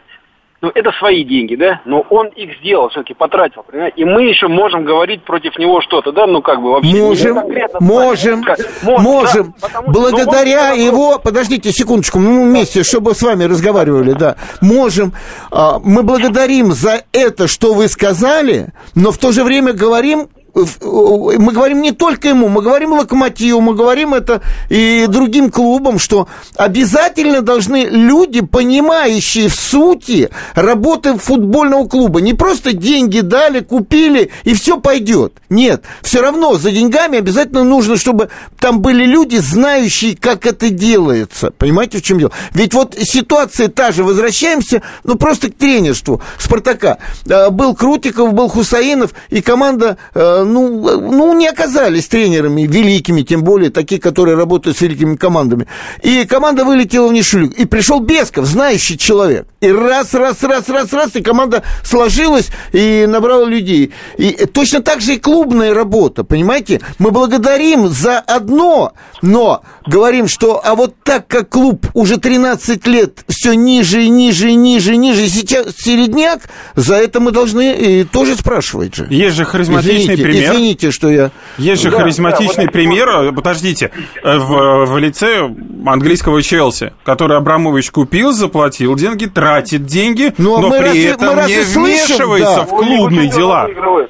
ну, 0.64 0.72
это 0.74 0.94
свои 0.94 1.26
деньги, 1.26 1.56
да, 1.56 1.82
но 1.84 2.06
он 2.10 2.28
их 2.28 2.58
сделал, 2.60 2.88
все-таки 2.88 3.14
потратил, 3.14 3.64
понимаете? 3.70 3.96
И 3.98 4.06
мы 4.06 4.24
еще 4.24 4.48
можем 4.48 4.86
говорить 4.86 5.22
против 5.26 5.60
него 5.60 5.82
что-то, 5.82 6.14
да, 6.14 6.26
ну, 6.26 6.42
как 6.42 6.62
бы 6.62 6.72
вообще... 6.72 7.04
Можем, 7.04 7.36
можем, 7.82 8.46
можем, 8.82 9.56
да, 9.62 9.82
благодаря 9.86 10.72
он... 10.72 10.80
его... 10.80 11.20
Подождите 11.20 11.74
секундочку, 11.74 12.18
мы 12.18 12.46
вместе, 12.46 12.84
чтобы 12.84 13.14
с 13.14 13.22
вами 13.22 13.44
разговаривали, 13.44 14.14
да, 14.14 14.38
можем. 14.62 15.12
А, 15.52 15.80
мы 15.84 16.02
благодарим 16.02 16.72
за 16.72 17.04
это, 17.12 17.50
что 17.50 17.74
вы 17.74 17.90
сказали, 17.90 18.68
но 18.96 19.12
в 19.12 19.18
то 19.18 19.34
же 19.34 19.44
время 19.44 19.74
говорим 19.74 20.30
мы 20.56 21.52
говорим 21.52 21.82
не 21.82 21.92
только 21.92 22.30
ему, 22.30 22.48
мы 22.48 22.62
говорим 22.62 22.94
Локомотиву, 22.94 23.60
мы 23.60 23.74
говорим 23.74 24.14
это 24.14 24.42
и 24.70 25.06
другим 25.08 25.50
клубам, 25.50 25.98
что 25.98 26.28
обязательно 26.56 27.42
должны 27.42 27.86
люди, 27.90 28.42
понимающие 28.42 29.50
в 29.50 29.56
сути 29.56 30.30
работы 30.54 31.18
футбольного 31.18 31.88
клуба, 31.88 32.22
не 32.22 32.34
просто 32.36 32.74
деньги 32.74 33.22
дали, 33.22 33.62
купили 33.62 34.30
и 34.44 34.54
все 34.54 34.80
пойдет. 34.80 35.34
Нет, 35.50 35.84
все 36.04 36.22
равно 36.22 36.56
за 36.56 36.72
деньгами 36.72 37.18
обязательно 37.18 37.64
нужно, 37.64 37.98
чтобы 37.98 38.30
там 38.60 38.82
были 38.82 39.06
люди, 39.06 39.38
знающие, 39.38 40.16
как 40.16 40.46
это 40.46 40.70
делается. 40.70 41.52
Понимаете, 41.58 41.98
в 41.98 42.04
чем 42.04 42.20
дело? 42.20 42.32
Ведь 42.54 42.76
вот 42.76 42.96
ситуация 43.00 43.70
та 43.70 43.92
же, 43.92 44.04
возвращаемся, 44.04 44.84
ну 45.04 45.16
просто 45.16 45.50
к 45.50 45.56
тренерству 45.56 46.22
Спартака. 46.38 47.00
Был 47.52 47.76
Крутиков, 47.76 48.34
был 48.34 48.50
Хусаинов, 48.50 49.14
и 49.30 49.42
команда 49.42 49.98
э, 50.14 50.43
э, 50.43 50.43
ну, 50.46 51.00
ну, 51.00 51.34
не 51.34 51.48
оказались 51.48 52.08
тренерами 52.08 52.64
великими, 52.64 53.22
тем 53.22 53.44
более 53.44 53.70
такие, 53.70 54.00
которые 54.00 54.36
работают 54.36 54.78
с 54.78 54.82
великими 54.82 55.16
командами. 55.16 55.68
И 56.02 56.26
команда 56.26 56.66
вылетела 56.66 57.08
в 57.08 57.14
ничью. 57.14 57.50
И 57.50 57.66
пришел 57.66 58.00
Бесков, 58.00 58.46
знающий 58.46 58.98
человек. 58.98 59.48
И 59.62 59.72
раз, 59.72 60.14
раз, 60.14 60.44
раз, 60.44 60.70
раз, 60.70 60.94
раз, 60.94 61.16
и 61.16 61.22
команда 61.22 61.64
сложилась 61.84 62.50
и 62.72 63.06
набрала 63.08 63.46
людей. 63.46 63.94
И 64.18 64.32
точно 64.46 64.82
так 64.82 65.02
же 65.02 65.16
и 65.16 65.20
клубная 65.20 65.74
работа, 65.74 66.24
понимаете? 66.24 66.82
Мы 67.00 67.12
благодарим 67.12 67.90
за 67.90 68.20
одно, 68.20 68.94
но 69.22 69.64
говорим, 69.86 70.28
что 70.28 70.62
а 70.64 70.76
вот 70.76 70.96
так 71.04 71.28
как 71.28 71.50
клуб 71.50 71.88
уже 71.94 72.18
13 72.18 72.86
лет 72.88 73.24
все 73.28 73.54
ниже 73.54 74.04
и 74.04 74.10
ниже 74.10 74.52
и 74.52 74.56
ниже 74.56 74.94
и 74.94 74.98
ниже, 74.98 75.26
и 75.26 75.30
сейчас 75.30 75.76
середняк, 75.78 76.42
за 76.76 76.96
это 76.96 77.20
мы 77.20 77.32
должны 77.32 77.74
и 77.74 78.04
тоже 78.04 78.36
спрашивать 78.36 78.96
же. 78.96 79.08
Есть 79.10 79.36
же 79.36 79.46
харизматичный 79.46 80.16
извините, 80.16 80.24
пример. 80.34 80.52
Извините, 80.54 80.92
что 80.92 81.10
я... 81.10 81.32
Есть 81.58 81.82
же 81.84 81.92
Да, 81.92 81.98
харизматичный 81.98 82.56
да, 82.56 82.62
вот 82.64 82.72
пример, 82.74 83.10
э, 83.10 83.32
подождите, 83.32 83.92
э, 84.24 84.38
в, 84.38 84.86
в 84.86 84.98
лице 84.98 85.50
английского 85.86 86.42
Челси, 86.42 86.94
который 87.04 87.38
Абрамович 87.38 87.92
купил, 87.92 88.32
заплатил 88.32 88.96
деньги, 88.96 89.26
тратит 89.26 89.86
деньги, 89.86 90.34
Ну, 90.38 90.58
а 90.58 90.62
но 90.62 90.70
мы 90.70 90.78
при 90.80 90.86
разве- 90.86 91.10
этом 91.12 91.38
не 91.48 91.64
слышим? 91.64 91.84
вмешивается 91.84 92.56
Да. 92.58 92.64
в 92.64 92.70
клубные 92.70 93.28
дела. 93.30 93.66
Выигрывает. 93.66 94.10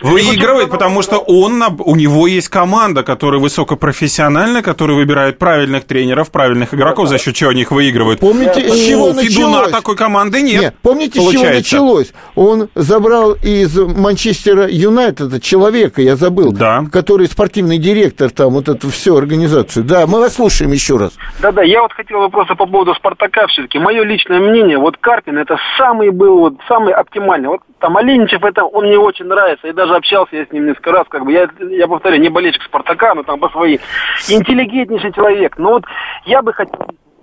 Выигрывает, 0.00 0.70
потому 0.70 1.02
что 1.02 1.18
он, 1.18 1.62
у 1.78 1.96
него 1.96 2.26
есть 2.26 2.48
команда, 2.48 3.02
которая 3.02 3.40
высокопрофессиональная, 3.40 4.62
которая 4.62 4.96
выбирает 4.96 5.38
правильных 5.38 5.84
тренеров, 5.84 6.30
правильных 6.30 6.74
игроков, 6.74 7.08
за 7.08 7.18
счет 7.18 7.34
чего 7.34 7.50
они 7.50 7.62
их 7.62 7.70
выигрывают. 7.70 8.20
Помните, 8.20 8.68
с 8.68 8.86
чего 8.86 9.06
У 9.10 9.14
Федуна 9.14 9.48
началось? 9.50 9.70
такой 9.72 9.96
команды 9.96 10.42
нет. 10.42 10.60
Нет, 10.60 10.74
помните, 10.82 11.12
с 11.20 11.22
чего 11.22 11.32
получается. 11.32 11.56
началось? 11.56 12.12
Он 12.34 12.68
забрал 12.74 13.32
из 13.42 13.76
Манчестера 13.76 14.66
Юнайтеда 14.68 15.40
человека, 15.40 16.02
я 16.02 16.16
забыл, 16.16 16.52
Да. 16.52 16.84
который 16.92 17.26
спортивный 17.26 17.78
директор 17.78 18.30
там, 18.30 18.50
вот 18.54 18.68
эту 18.68 18.90
всю 18.90 19.16
организацию. 19.16 19.84
Да, 19.84 20.06
мы 20.06 20.20
вас 20.20 20.34
слушаем 20.34 20.72
еще 20.72 20.96
раз. 20.96 21.12
Да-да, 21.40 21.62
я 21.62 21.80
вот 21.82 21.92
хотел 21.92 22.20
вопроса 22.20 22.54
по 22.54 22.66
поводу 22.66 22.94
Спартака 22.94 23.46
все-таки. 23.48 23.78
Мое 23.78 24.02
личное 24.04 24.40
мнение, 24.40 24.78
вот 24.78 24.96
Карпин 24.98 25.38
это 25.38 25.58
самый 25.78 26.10
был, 26.10 26.38
вот 26.38 26.54
самый 26.68 26.92
оптимальный. 26.92 27.48
Вот 27.48 27.60
там 27.80 27.96
Оленичев, 27.96 28.42
это 28.44 28.64
он 28.64 28.86
мне 28.86 28.98
очень 28.98 29.26
нравится, 29.26 29.68
и 29.68 29.72
даже 29.72 29.85
общался 29.94 30.36
я 30.36 30.46
с 30.46 30.52
ним 30.52 30.66
несколько 30.66 30.92
раз, 30.92 31.06
как 31.08 31.24
бы, 31.24 31.32
я, 31.32 31.48
я 31.70 31.86
повторяю, 31.86 32.20
не 32.20 32.28
болельщик 32.28 32.62
Спартака, 32.62 33.14
но 33.14 33.22
там 33.22 33.38
по 33.38 33.48
своей. 33.50 33.80
Интеллигентнейший 34.28 35.12
человек. 35.12 35.56
Но 35.58 35.74
вот 35.74 35.84
я 36.24 36.42
бы 36.42 36.52
хотел 36.52 36.74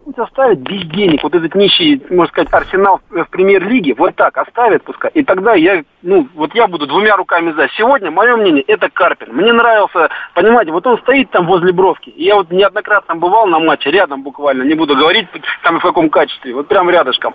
пусть 0.03 0.19
оставит 0.19 0.59
без 0.59 0.85
денег 0.87 1.23
вот 1.23 1.33
этот 1.35 1.55
нищий, 1.55 2.01
можно 2.09 2.27
сказать, 2.27 2.53
арсенал 2.53 3.01
в 3.09 3.25
премьер-лиге, 3.25 3.95
вот 3.95 4.15
так 4.15 4.37
оставят 4.37 4.83
пускай, 4.83 5.11
и 5.13 5.23
тогда 5.23 5.53
я, 5.53 5.83
ну, 6.01 6.27
вот 6.33 6.53
я 6.55 6.67
буду 6.67 6.87
двумя 6.87 7.15
руками 7.15 7.51
за. 7.51 7.67
Сегодня, 7.77 8.11
мое 8.11 8.35
мнение, 8.35 8.63
это 8.67 8.89
Карпин. 8.89 9.33
Мне 9.33 9.53
нравился, 9.53 10.09
понимаете, 10.33 10.71
вот 10.71 10.85
он 10.85 10.97
стоит 10.99 11.29
там 11.31 11.47
возле 11.47 11.71
Бровки, 11.71 12.13
я 12.15 12.35
вот 12.35 12.51
неоднократно 12.51 13.15
бывал 13.15 13.47
на 13.47 13.59
матче, 13.59 13.91
рядом 13.91 14.23
буквально, 14.23 14.63
не 14.63 14.75
буду 14.75 14.95
говорить 14.95 15.27
там 15.63 15.79
в 15.79 15.83
каком 15.83 16.09
качестве, 16.09 16.53
вот 16.53 16.67
прям 16.67 16.89
рядышком. 16.89 17.33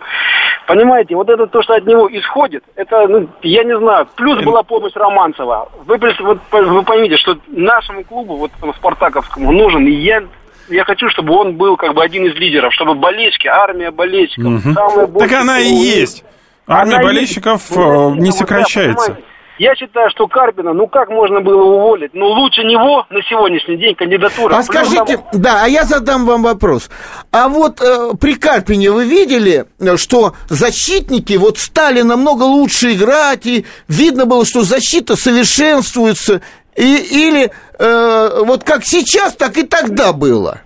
Понимаете, 0.66 1.14
вот 1.16 1.28
это 1.28 1.46
то, 1.46 1.62
что 1.62 1.74
от 1.74 1.86
него 1.86 2.08
исходит, 2.10 2.64
это, 2.76 3.06
ну, 3.08 3.28
я 3.42 3.64
не 3.64 3.76
знаю, 3.78 4.06
плюс 4.16 4.42
была 4.44 4.62
помощь 4.62 4.94
Романцева. 4.94 5.70
Вы, 5.86 5.98
вот, 6.20 6.38
вы 6.52 6.82
поймите, 6.82 7.16
что 7.16 7.38
нашему 7.48 8.04
клубу, 8.04 8.36
вот 8.36 8.50
спартаковскому, 8.76 9.52
нужен, 9.52 9.86
и 9.86 9.90
я 9.90 10.22
я 10.68 10.84
хочу, 10.84 11.08
чтобы 11.10 11.34
он 11.34 11.56
был 11.56 11.76
как 11.76 11.94
бы 11.94 12.02
один 12.02 12.26
из 12.26 12.34
лидеров, 12.34 12.72
чтобы 12.74 12.94
болельщики, 12.94 13.46
армия 13.46 13.90
болельщиков, 13.90 14.62
самые 14.62 15.06
Так 15.06 15.10
больше 15.10 15.34
она 15.34 15.60
и 15.60 15.68
есть. 15.72 16.24
Армия 16.66 16.94
Она 16.96 17.02
болельщиков 17.02 17.62
есть. 17.62 17.72
э, 17.76 17.80
Ну, 17.80 18.14
не 18.14 18.20
вот 18.20 18.26
я, 18.26 18.32
сокращается. 18.32 19.16
Я 19.58 19.74
считаю, 19.74 20.08
что 20.10 20.28
Карпина, 20.28 20.72
ну 20.72 20.86
как 20.86 21.08
можно 21.08 21.40
было 21.40 21.62
уволить? 21.64 22.10
Ну 22.14 22.26
лучше 22.26 22.62
него 22.62 23.06
на 23.10 23.20
сегодняшний 23.22 23.76
день 23.76 23.94
кандидатура. 23.96 24.54
А 24.56 24.62
скажите, 24.62 25.16
там- 25.16 25.24
да, 25.32 25.64
а 25.64 25.66
я 25.66 25.82
задам 25.82 26.26
вам 26.26 26.44
вопрос. 26.44 26.88
А 27.32 27.48
вот 27.48 27.80
э, 27.80 28.10
при 28.20 28.34
Карпине 28.34 28.92
вы 28.92 29.04
видели, 29.04 29.64
э, 29.80 29.96
что 29.96 30.34
защитники 30.48 31.34
вот 31.36 31.58
стали 31.58 32.02
намного 32.02 32.44
лучше 32.44 32.92
играть, 32.94 33.46
и 33.46 33.66
видно 33.88 34.26
было, 34.26 34.44
что 34.46 34.62
защита 34.62 35.16
совершенствуется, 35.16 36.40
и, 36.78 37.26
или 37.26 37.50
э, 37.78 38.44
вот 38.44 38.64
как 38.64 38.84
сейчас, 38.84 39.34
так 39.36 39.56
и 39.56 39.64
тогда 39.66 40.12
было? 40.12 40.60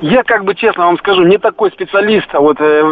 Я 0.00 0.22
как 0.22 0.44
бы 0.44 0.54
честно 0.54 0.86
вам 0.86 0.98
скажу, 0.98 1.24
не 1.24 1.38
такой 1.38 1.72
специалист, 1.72 2.28
а 2.32 2.38
вот, 2.40 2.56
э, 2.60 2.82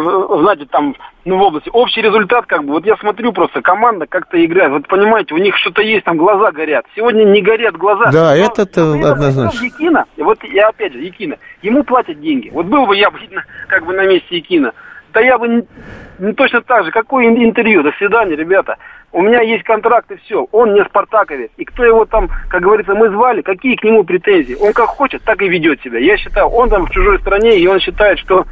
знаете, 0.41 0.65
там, 0.69 0.93
ну, 1.23 1.37
в 1.37 1.41
области. 1.41 1.69
Общий 1.71 2.01
результат, 2.01 2.45
как 2.47 2.65
бы, 2.65 2.73
вот 2.73 2.85
я 2.85 2.97
смотрю 2.97 3.31
просто, 3.31 3.61
команда 3.61 4.07
как-то 4.07 4.43
играет. 4.43 4.71
Вот 4.71 4.87
понимаете, 4.89 5.33
у 5.33 5.37
них 5.37 5.55
что-то 5.57 5.81
есть, 5.81 6.03
там 6.03 6.17
глаза 6.17 6.51
горят. 6.51 6.85
Сегодня 6.95 7.23
не 7.23 7.41
горят 7.41 7.77
глаза. 7.77 8.11
Да, 8.11 8.35
Но- 8.35 8.41
но 8.43 8.49
при 8.49 8.63
этом 8.63 9.03
однозначно. 9.13 9.65
Якина, 9.65 10.05
вот 10.17 10.43
я 10.43 10.67
опять 10.67 10.91
же, 10.93 10.99
Якина, 10.99 11.37
ему 11.61 11.83
платят 11.85 12.19
деньги. 12.19 12.49
Вот 12.49 12.65
был 12.65 12.85
бы 12.85 12.95
я 12.97 13.09
как 13.69 13.85
бы 13.85 13.93
на 13.93 14.05
месте 14.05 14.35
Якина, 14.35 14.73
да 15.13 15.21
я 15.21 15.37
бы 15.37 15.47
не, 15.47 15.63
не 16.19 16.33
точно 16.33 16.59
так 16.61 16.83
же. 16.83 16.91
Какое 16.91 17.25
ин- 17.27 17.41
интервью? 17.41 17.83
До 17.83 17.91
свидания, 17.93 18.35
ребята. 18.35 18.75
У 19.13 19.21
меня 19.21 19.41
есть 19.41 19.63
контракт 19.63 20.11
и 20.11 20.17
все. 20.17 20.47
Он 20.51 20.73
не 20.73 20.83
спартаковец. 20.83 21.49
И 21.57 21.65
кто 21.65 21.85
его 21.85 22.05
там, 22.05 22.29
как 22.49 22.61
говорится, 22.61 22.93
мы 22.93 23.09
звали, 23.09 23.41
какие 23.41 23.75
к 23.75 23.83
нему 23.83 24.03
претензии? 24.03 24.55
Он 24.55 24.73
как 24.73 24.87
хочет, 24.87 25.23
так 25.23 25.41
и 25.41 25.47
ведет 25.47 25.81
себя. 25.81 25.99
Я 25.99 26.17
считаю, 26.17 26.47
он 26.47 26.69
там 26.69 26.85
в 26.85 26.91
чужой 26.91 27.19
стране, 27.19 27.57
и 27.57 27.67
он 27.67 27.79
считает, 27.79 28.19
что, 28.19 28.45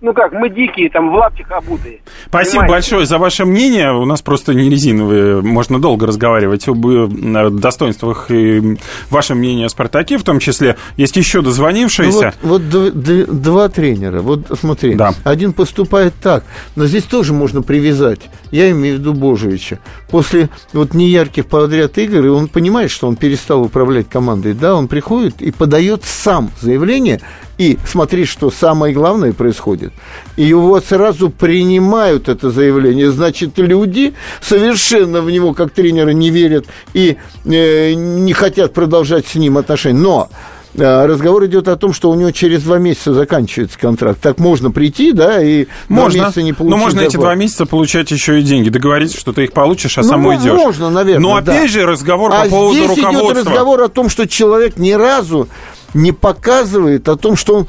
ну 0.00 0.14
как, 0.14 0.32
мы 0.32 0.48
дикие, 0.48 0.88
там 0.90 1.10
в 1.10 1.14
лаптях 1.14 1.50
обутые. 1.50 2.00
Спасибо 2.28 2.62
Понимаете? 2.62 2.72
большое 2.72 3.06
за 3.06 3.18
ваше 3.18 3.44
мнение. 3.44 3.92
У 3.92 4.04
нас 4.04 4.22
просто 4.22 4.54
не 4.54 4.68
резиновые. 4.70 5.42
Можно 5.42 5.80
долго 5.80 6.06
разговаривать 6.06 6.66
об 6.68 6.86
э, 6.86 7.50
достоинствах 7.50 8.30
и 8.30 8.78
вашем 9.10 9.38
мнении 9.38 9.64
о 9.64 9.68
«Спартаке», 9.68 10.16
в 10.18 10.22
том 10.24 10.38
числе. 10.38 10.76
Есть 10.96 11.16
еще 11.16 11.38
Ну 11.38 11.44
дозвонившиеся. 11.44 12.34
вот, 12.42 12.62
вот 12.62 13.00
д- 13.02 13.26
два 13.26 13.68
тренера. 13.68 14.20
Вот 14.22 14.46
смотри, 14.58 14.94
Да. 14.94 15.12
один 15.24 15.52
поступает 15.52 16.14
так, 16.22 16.44
но 16.76 16.86
здесь 16.86 17.04
тоже 17.04 17.32
можно 17.32 17.62
привязать. 17.62 18.20
Я 18.50 18.70
имею 18.70 18.96
в 18.96 18.98
виду 19.00 19.12
Божевича. 19.14 19.78
После 20.10 20.48
вот 20.72 20.94
неярких 20.94 21.46
подряд 21.46 21.98
игр, 21.98 22.24
и 22.24 22.28
он 22.28 22.48
понимает, 22.48 22.90
что 22.90 23.06
он 23.06 23.16
перестал 23.16 23.62
управлять 23.62 24.08
командой, 24.08 24.54
да, 24.54 24.74
он 24.74 24.88
приходит 24.88 25.40
и 25.42 25.50
подает 25.52 26.04
сам 26.04 26.50
заявление, 26.60 27.20
и 27.60 27.76
смотри, 27.86 28.24
что 28.24 28.50
самое 28.50 28.94
главное 28.94 29.34
происходит. 29.34 29.92
И 30.36 30.44
его 30.44 30.80
сразу 30.80 31.28
принимают 31.28 32.30
это 32.30 32.48
заявление. 32.50 33.10
Значит, 33.10 33.58
люди 33.58 34.14
совершенно 34.40 35.20
в 35.20 35.30
него, 35.30 35.52
как 35.52 35.70
тренера, 35.70 36.08
не 36.10 36.30
верят 36.30 36.64
и 36.94 37.18
э, 37.44 37.92
не 37.92 38.32
хотят 38.32 38.72
продолжать 38.72 39.26
с 39.26 39.34
ним 39.34 39.58
отношения. 39.58 39.98
Но 40.00 40.30
э, 40.74 41.04
разговор 41.06 41.44
идет 41.44 41.68
о 41.68 41.76
том, 41.76 41.92
что 41.92 42.08
у 42.10 42.14
него 42.14 42.30
через 42.30 42.62
два 42.62 42.78
месяца 42.78 43.12
заканчивается 43.12 43.78
контракт. 43.78 44.20
Так 44.22 44.38
можно 44.38 44.70
прийти, 44.70 45.12
да, 45.12 45.42
и 45.42 45.64
два 45.90 46.04
Можно. 46.04 46.18
месяца 46.22 46.40
не 46.42 46.52
Но 46.52 46.56
получить 46.56 46.78
можно 46.80 47.00
эти 47.00 47.04
зарплату. 47.10 47.20
два 47.20 47.34
месяца 47.34 47.66
получать 47.66 48.10
еще 48.10 48.40
и 48.40 48.42
деньги. 48.42 48.70
Договориться, 48.70 49.18
что 49.20 49.34
ты 49.34 49.44
их 49.44 49.52
получишь, 49.52 49.98
а 49.98 50.02
Ну, 50.02 50.08
сам 50.08 50.24
уйдешь. 50.24 50.52
Можно, 50.52 50.88
наверное, 50.88 51.20
Но 51.22 51.40
да. 51.42 51.52
опять 51.52 51.70
же 51.70 51.84
разговор 51.84 52.32
а 52.32 52.44
по 52.44 52.48
поводу 52.48 52.74
здесь 52.78 52.90
идет 52.98 53.04
руководства. 53.04 53.50
разговор 53.50 53.82
о 53.82 53.88
том, 53.88 54.08
что 54.08 54.26
человек 54.26 54.78
ни 54.78 54.92
разу 54.92 55.46
не 55.94 56.12
показывает 56.12 57.08
о 57.08 57.16
том, 57.16 57.36
что 57.36 57.56
он 57.56 57.66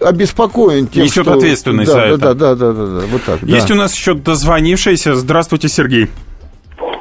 обеспокоен 0.00 0.86
тем, 0.86 1.04
Несет 1.04 1.24
что... 1.24 1.34
ответственность 1.34 1.92
да, 1.92 1.94
за 1.94 2.00
да, 2.00 2.06
это. 2.06 2.18
Да, 2.18 2.34
да, 2.34 2.54
да, 2.54 2.72
да, 2.72 3.00
да, 3.00 3.06
вот 3.06 3.22
так. 3.24 3.42
Есть 3.42 3.68
да. 3.68 3.74
у 3.74 3.76
нас 3.76 3.94
еще 3.94 4.14
дозвонившийся. 4.14 5.14
Здравствуйте, 5.14 5.68
Сергей. 5.68 6.08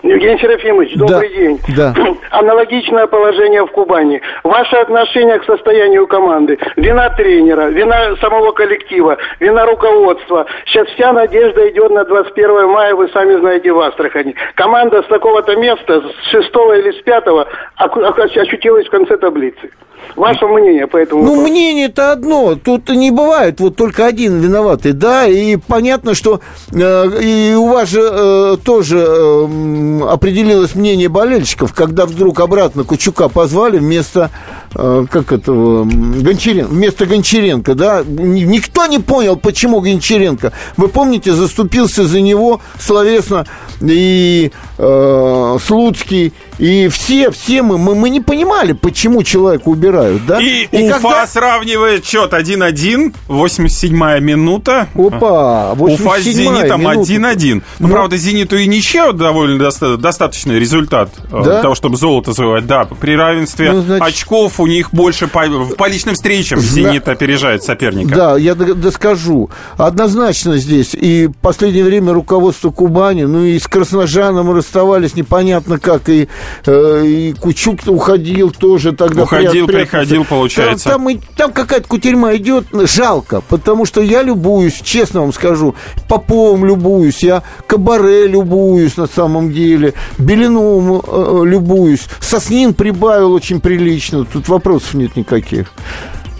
Евгений 0.03 0.39
Серафимович, 0.39 0.95
добрый 0.95 1.29
Да, 1.29 1.35
день. 1.35 1.59
да. 1.75 1.93
Аналогичное 2.31 3.07
положение 3.07 3.65
в 3.65 3.71
Кубани. 3.71 4.21
Ваше 4.43 4.75
отношение 4.77 5.39
к 5.39 5.45
состоянию 5.45 6.07
команды. 6.07 6.57
Вина 6.75 7.09
тренера, 7.09 7.69
вина 7.69 8.15
самого 8.21 8.51
коллектива, 8.51 9.17
вина 9.39 9.65
руководства. 9.65 10.45
Сейчас 10.65 10.87
вся 10.89 11.13
надежда 11.13 11.69
идет 11.69 11.91
на 11.91 12.05
21 12.05 12.67
мая, 12.69 12.95
вы 12.95 13.09
сами 13.09 13.39
знаете, 13.39 13.71
в 13.71 13.79
Астрахани. 13.79 14.35
Команда 14.55 15.03
с 15.03 15.07
такого-то 15.07 15.55
места, 15.55 16.01
с 16.01 16.31
шестого 16.31 16.77
или 16.77 16.91
с 16.91 17.01
пятого, 17.03 17.47
ощутилась 17.77 18.87
в 18.87 18.91
конце 18.91 19.17
таблицы. 19.17 19.69
Ваше 20.15 20.47
мнение 20.47 20.87
по 20.87 20.97
этому 20.97 21.23
Ну, 21.23 21.29
вопросу? 21.31 21.51
мнение-то 21.51 22.11
одно. 22.11 22.55
Тут 22.55 22.89
не 22.89 23.11
бывает 23.11 23.59
вот 23.59 23.75
только 23.75 24.05
один 24.05 24.39
виноватый, 24.39 24.93
да, 24.93 25.27
и 25.27 25.57
понятно, 25.57 26.15
что 26.15 26.39
э, 26.71 27.05
и 27.21 27.53
у 27.55 27.67
вас 27.67 27.89
же 27.89 28.01
э, 28.01 28.57
тоже 28.63 28.97
э, 28.99 29.99
определилось 30.09 30.73
мнение 30.75 31.09
болельщиков, 31.09 31.73
когда 31.73 32.05
вдруг 32.05 32.39
обратно 32.39 32.83
Кучука 32.83 33.29
позвали 33.29 33.77
вместо 33.77 34.31
как 34.77 35.31
этого, 35.31 35.85
Гончаренко, 35.85 36.69
вместо 36.71 37.05
Гончаренко, 37.07 37.73
да, 37.73 38.03
никто 38.05 38.85
не 38.85 38.99
понял, 38.99 39.35
почему 39.35 39.81
Гончаренко. 39.81 40.53
Вы 40.77 40.87
помните, 40.87 41.33
заступился 41.33 42.05
за 42.05 42.21
него 42.21 42.61
словесно 42.79 43.45
и 43.81 44.51
э, 44.77 45.57
Слуцкий, 45.65 46.33
и 46.59 46.87
все, 46.89 47.31
все 47.31 47.61
мы, 47.61 47.77
мы, 47.77 47.95
мы 47.95 48.09
не 48.09 48.21
понимали, 48.21 48.73
почему 48.73 49.23
человека 49.23 49.67
убирают, 49.69 50.25
да? 50.25 50.41
И, 50.41 50.67
и 50.71 50.89
Уфа 50.89 50.99
когда... 50.99 51.27
сравнивает 51.27 52.05
счет 52.05 52.33
1-1, 52.33 53.13
87-я 53.27 54.19
минута. 54.19 54.87
Опа, 54.95 55.73
87 55.75 56.05
Уфа 56.05 56.21
с 56.21 56.23
Зенитом 56.23 56.87
1-1. 56.87 57.63
Ну, 57.79 57.87
Но... 57.87 57.93
правда, 57.93 58.17
Зениту 58.17 58.57
и 58.57 58.67
ничего 58.67 59.11
довольно 59.11 59.57
доста- 59.57 59.97
достаточный 59.97 60.59
результат 60.59 61.11
э, 61.17 61.29
да? 61.31 61.41
для 61.41 61.61
того, 61.61 61.75
чтобы 61.75 61.97
золото 61.97 62.33
завоевать. 62.33 62.67
Да, 62.67 62.85
при 62.85 63.15
равенстве 63.15 63.71
ну, 63.71 63.81
значит... 63.81 64.07
очков 64.07 64.59
у 64.59 64.66
них 64.67 64.91
больше 64.91 65.27
по, 65.27 65.41
по 65.77 65.87
личным 65.87 66.15
встречам 66.15 66.59
Зенит 66.59 67.07
опережает 67.07 67.63
соперника. 67.63 68.15
Да, 68.15 68.37
я 68.37 68.55
доскажу. 68.55 69.49
Однозначно 69.77 70.57
здесь. 70.57 70.93
И 70.93 71.27
в 71.27 71.33
последнее 71.33 71.83
время 71.83 72.13
руководство 72.13 72.71
Кубани, 72.71 73.23
ну 73.23 73.43
и 73.43 73.59
с 73.59 73.67
Красножаном 73.67 74.51
расставались 74.53 75.15
непонятно 75.15 75.79
как, 75.79 76.09
и 76.09 76.27
Э, 76.65 77.03
и 77.05 77.33
Кучук 77.33 77.79
уходил 77.87 78.51
тоже 78.51 78.91
тогда. 78.93 79.23
Уходил, 79.23 79.67
приходил, 79.67 80.25
получается. 80.25 80.89
Там, 80.89 81.05
там, 81.05 81.21
там 81.35 81.53
какая-то 81.53 81.87
кутерьма 81.87 82.35
идет, 82.35 82.65
жалко, 82.71 83.41
потому 83.47 83.85
что 83.85 84.01
я 84.01 84.21
любуюсь, 84.21 84.81
честно 84.83 85.21
вам 85.21 85.33
скажу, 85.33 85.75
Поповым 86.07 86.65
любуюсь, 86.65 87.23
я 87.23 87.43
Кабаре 87.67 88.27
любуюсь 88.27 88.97
на 88.97 89.07
самом 89.07 89.51
деле, 89.51 89.93
Белиновым 90.17 91.01
э, 91.05 91.45
любуюсь, 91.45 92.07
Соснин 92.19 92.73
прибавил 92.73 93.33
очень 93.33 93.59
прилично, 93.59 94.25
тут 94.25 94.47
вопросов 94.57 94.93
нет 94.93 95.15
никаких. 95.15 95.71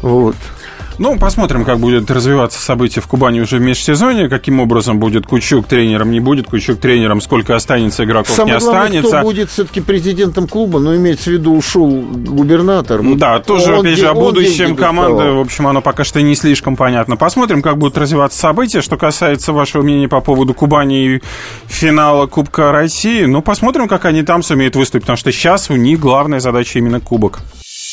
Вот. 0.01 0.35
Ну, 0.99 1.19
посмотрим, 1.19 1.63
как 1.63 1.77
будет 1.77 2.09
развиваться 2.09 2.59
событие 2.59 3.03
в 3.03 3.07
Кубани 3.07 3.39
уже 3.39 3.57
в 3.57 3.61
межсезонье, 3.61 4.29
каким 4.29 4.59
образом 4.59 4.99
будет 4.99 5.27
Кучук 5.27 5.67
тренером, 5.67 6.09
не 6.09 6.19
будет 6.19 6.47
Кучук 6.47 6.79
тренером, 6.79 7.21
сколько 7.21 7.55
останется 7.55 8.03
игроков, 8.03 8.35
Самое 8.35 8.55
не 8.55 8.59
главное, 8.59 8.81
останется. 8.85 9.17
кто 9.17 9.21
будет 9.21 9.51
все-таки 9.51 9.81
президентом 9.81 10.47
клуба, 10.47 10.79
но 10.79 10.95
имеется 10.95 11.29
в 11.29 11.33
виду 11.33 11.55
ушел 11.55 11.87
губернатор. 11.87 13.01
Да, 13.15 13.39
тоже, 13.39 13.73
он, 13.73 13.81
опять 13.81 13.99
же, 13.99 14.07
о 14.07 14.15
будущем 14.15 14.75
команды, 14.75 15.31
в 15.33 15.39
общем, 15.39 15.67
оно 15.67 15.81
пока 15.81 16.03
что 16.03 16.21
не 16.21 16.35
слишком 16.35 16.75
понятно. 16.75 17.15
Посмотрим, 17.15 17.61
как 17.61 17.77
будут 17.77 17.97
развиваться 17.97 18.39
события. 18.39 18.81
Что 18.81 18.97
касается 18.97 19.53
вашего 19.53 19.83
мнения 19.83 20.07
по 20.07 20.21
поводу 20.21 20.55
Кубани 20.55 21.15
и 21.15 21.21
финала 21.67 22.25
Кубка 22.25 22.71
России, 22.71 23.25
ну, 23.25 23.43
посмотрим, 23.43 23.87
как 23.87 24.05
они 24.05 24.23
там 24.23 24.41
сумеют 24.41 24.75
выступить, 24.75 25.03
потому 25.03 25.17
что 25.17 25.31
сейчас 25.31 25.69
у 25.69 25.75
них 25.75 25.99
главная 25.99 26.39
задача 26.39 26.79
именно 26.79 26.99
Кубок. 26.99 27.41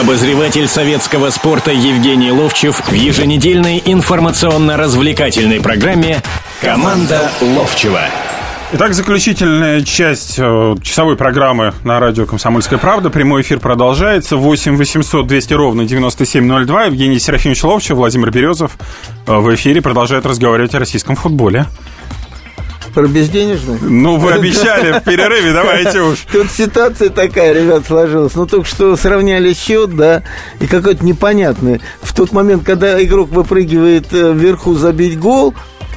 Обозреватель 0.00 0.68
советского 0.68 1.30
спорта 1.30 1.70
Евгений 1.70 2.30
Ловчев 2.30 2.86
в 2.86 2.92
еженедельной 2.92 3.82
информационно-развлекательной 3.82 5.62
программе 5.62 6.20
«Команда 6.60 7.30
Ловчева». 7.40 8.02
Итак, 8.74 8.92
заключительная 8.92 9.80
часть 9.80 10.34
э, 10.38 10.74
часовой 10.82 11.16
программы 11.16 11.72
на 11.82 11.98
радио 11.98 12.26
«Комсомольская 12.26 12.78
правда». 12.78 13.08
Прямой 13.08 13.40
эфир 13.40 13.58
продолжается. 13.58 14.36
8 14.36 14.76
800 14.76 15.26
200 15.26 15.54
ровно 15.54 15.86
9702. 15.86 16.84
Евгений 16.84 17.18
Серафимович 17.18 17.64
Ловчев, 17.64 17.96
Владимир 17.96 18.30
Березов 18.30 18.76
э, 19.26 19.34
в 19.34 19.54
эфире 19.54 19.80
продолжает 19.80 20.26
разговаривать 20.26 20.74
о 20.74 20.78
российском 20.78 21.16
футболе. 21.16 21.68
Про 22.96 23.08
безденежных? 23.08 23.82
Ну, 23.82 24.16
вы 24.16 24.32
обещали 24.32 24.98
в 24.98 25.04
перерыве, 25.04 25.52
давайте 25.52 26.00
уж. 26.00 26.20
Тут 26.32 26.50
ситуация 26.50 27.10
такая, 27.10 27.52
ребят, 27.52 27.84
сложилась. 27.86 28.34
Ну, 28.34 28.46
только 28.46 28.66
что 28.66 28.96
сравняли 28.96 29.52
счет, 29.52 29.94
да, 29.94 30.22
и 30.60 30.66
какой-то 30.66 31.04
непонятный. 31.04 31.82
В 32.00 32.14
тот 32.14 32.32
момент, 32.32 32.64
когда 32.64 33.04
игрок 33.04 33.28
выпрыгивает 33.28 34.06
э, 34.12 34.32
вверху 34.32 34.72
забить 34.72 35.18
гол, 35.18 35.54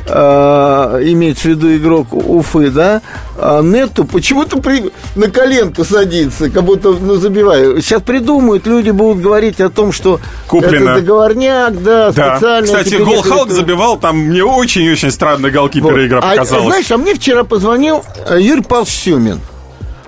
э, 0.07 0.99
имеется 1.03 1.43
в 1.43 1.51
виду 1.51 1.75
игрок 1.75 2.13
Уфы, 2.13 2.69
да, 2.69 3.01
а 3.37 3.61
Нету 3.61 4.05
почему-то 4.05 4.59
при, 4.59 4.91
на 5.15 5.29
коленку 5.29 5.83
садится, 5.83 6.49
как 6.49 6.63
будто, 6.63 6.91
ну, 6.91 7.15
забиваю. 7.15 7.81
Сейчас 7.81 8.01
придумают, 8.01 8.67
люди 8.67 8.91
будут 8.91 9.21
говорить 9.21 9.61
о 9.61 9.69
том, 9.69 9.91
что 9.91 10.19
Куплено. 10.47 10.91
это 10.91 11.01
договорняк, 11.01 11.81
да, 11.83 12.11
да. 12.11 12.35
специально. 12.35 12.65
Кстати, 12.65 12.95
гол 12.95 13.21
Халк 13.21 13.47
это... 13.47 13.55
забивал, 13.55 13.97
там 13.97 14.17
мне 14.17 14.43
очень-очень 14.43 15.11
странно 15.11 15.49
голкипера 15.49 15.91
вот. 15.91 16.05
игра 16.05 16.21
показалась. 16.21 16.65
А, 16.65 16.67
знаешь, 16.67 16.91
а 16.91 16.97
мне 16.97 17.15
вчера 17.15 17.43
позвонил 17.43 18.03
э, 18.29 18.39
Юрий 18.41 18.63
Павлович 18.63 18.91
Сюмин. 18.91 19.39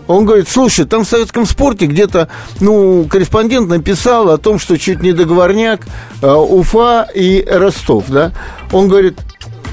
Он 0.08 0.26
говорит, 0.26 0.50
слушай, 0.50 0.86
там 0.86 1.06
в 1.06 1.08
советском 1.08 1.46
спорте 1.46 1.86
где-то, 1.86 2.28
ну, 2.60 3.06
корреспондент 3.10 3.70
написал 3.70 4.30
о 4.30 4.38
том, 4.38 4.60
что 4.60 4.78
чуть 4.78 5.02
не 5.02 5.14
договорняк 5.14 5.82
э, 6.22 6.30
Уфа 6.30 7.08
и 7.16 7.46
Ростов, 7.50 8.06
да. 8.10 8.34
Он 8.72 8.90
говорит, 8.90 9.20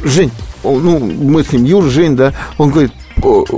Жень, 0.04 0.30
ну, 0.62 0.98
мы 0.98 1.44
с 1.44 1.52
ним, 1.52 1.64
Юр, 1.64 1.84
Жень, 1.84 2.16
да, 2.16 2.32
он 2.56 2.70
говорит, 2.70 2.92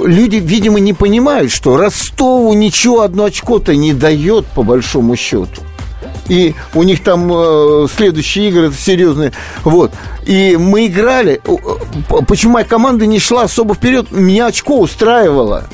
люди, 0.05 0.37
видимо, 0.37 0.81
не 0.81 0.93
понимают, 0.93 1.51
что 1.51 1.77
Ростову 1.77 2.53
ничего 2.55 3.03
одно 3.03 3.25
очко-то 3.25 3.75
не 3.75 3.93
дает, 3.93 4.47
по 4.47 4.63
большому 4.63 5.17
счету. 5.17 5.63
И 6.29 6.55
у 6.75 6.85
них 6.85 7.03
там 7.03 7.29
э, 7.33 7.87
следующие 7.95 8.51
игры 8.51 8.73
серьезные. 8.73 9.33
Вот. 9.65 9.93
И 10.27 10.57
мы 10.57 10.87
играли. 10.87 11.41
Почему 12.29 12.53
моя 12.53 12.65
команда 12.65 13.05
не 13.05 13.19
шла 13.19 13.43
особо 13.43 13.75
вперед? 13.75 14.13
Меня 14.13 14.47
очко 14.47 14.79
устраивало. 14.79 15.65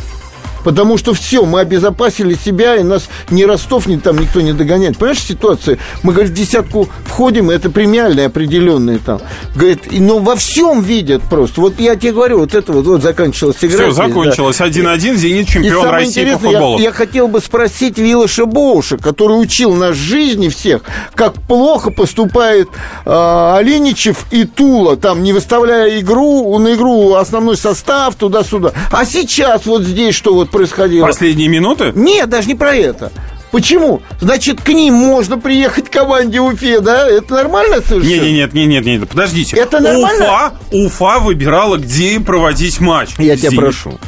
Потому 0.67 0.99
что 0.99 1.15
все, 1.15 1.45
мы 1.45 1.61
обезопасили 1.61 2.35
себя, 2.35 2.75
и 2.75 2.83
нас 2.83 3.09
ни 3.31 3.45
Ростов, 3.45 3.87
ни 3.87 3.99
там 3.99 4.19
никто 4.19 4.41
не 4.41 4.53
догоняет. 4.53 4.99
Понимаешь, 4.99 5.23
ситуация? 5.23 5.79
Мы, 6.03 6.13
говорит, 6.13 6.33
в 6.33 6.35
десятку 6.35 6.89
входим, 7.05 7.51
это 7.51 7.71
премиальные 7.71 8.27
определенные 8.27 8.99
там. 8.99 9.21
Говорит, 9.55 9.85
но 9.93 10.19
во 10.19 10.35
всем 10.35 10.83
видят 10.83 11.23
просто. 11.23 11.61
Вот 11.61 11.79
я 11.79 11.95
тебе 11.95 12.11
говорю, 12.11 12.41
вот 12.41 12.53
это 12.53 12.73
вот, 12.73 12.85
вот 12.85 13.01
закончилась 13.01 13.59
игра. 13.61 13.79
Все, 13.79 13.91
закончилось. 13.93 14.61
1-1, 14.61 14.83
да. 14.83 14.97
«Зенит» 14.99 15.47
чемпион 15.47 15.89
России 15.89 16.33
по 16.33 16.39
футболу. 16.41 16.79
Я, 16.79 16.87
я 16.87 16.93
хотел 16.93 17.29
бы 17.29 17.39
спросить 17.39 17.97
Вилоша 17.97 18.45
Боуша, 18.45 18.99
который 18.99 19.41
учил 19.41 19.73
нас 19.73 19.95
жизни 19.95 20.49
всех, 20.49 20.83
как 21.15 21.35
плохо 21.35 21.93
поступает 21.93 22.69
э, 23.05 23.55
Оленичев 23.57 24.27
и 24.33 24.43
Тула, 24.43 24.97
там, 24.97 25.23
не 25.23 25.33
выставляя 25.33 26.01
игру, 26.01 26.59
на 26.59 26.75
игру 26.75 27.15
основной 27.15 27.57
состав, 27.57 28.17
туда-сюда. 28.17 28.73
А 28.91 29.05
сейчас 29.05 29.65
вот 29.65 29.83
здесь 29.83 30.17
что 30.17 30.35
вот 30.35 30.51
происходило. 30.57 31.07
Последние 31.07 31.49
минуты? 31.49 31.93
Нет, 31.95 32.29
даже 32.29 32.49
не 32.49 32.55
про 32.55 32.75
это. 32.75 33.13
Почему? 33.51 34.03
Значит, 34.21 34.61
к 34.61 34.69
ним 34.69 34.95
можно 34.95 35.39
приехать 35.39 35.89
к 35.89 35.93
команде 35.93 36.41
Уфе, 36.41 36.81
да? 36.81 37.09
Это 37.09 37.35
нормально 37.35 37.77
совершенно? 37.81 38.25
Нет, 38.25 38.53
нет, 38.53 38.55
нет, 38.55 38.69
нет, 38.69 38.85
нет, 38.85 39.09
подождите. 39.09 39.57
Это 39.57 39.81
нормально? 39.81 40.25
Уфа, 40.25 40.53
Уфа 40.73 41.19
выбирала, 41.21 41.77
где 41.77 42.21
проводить 42.21 42.81
матч. 42.81 43.11
Я 43.19 43.37
тебя 43.37 43.53
прошу. 43.53 43.99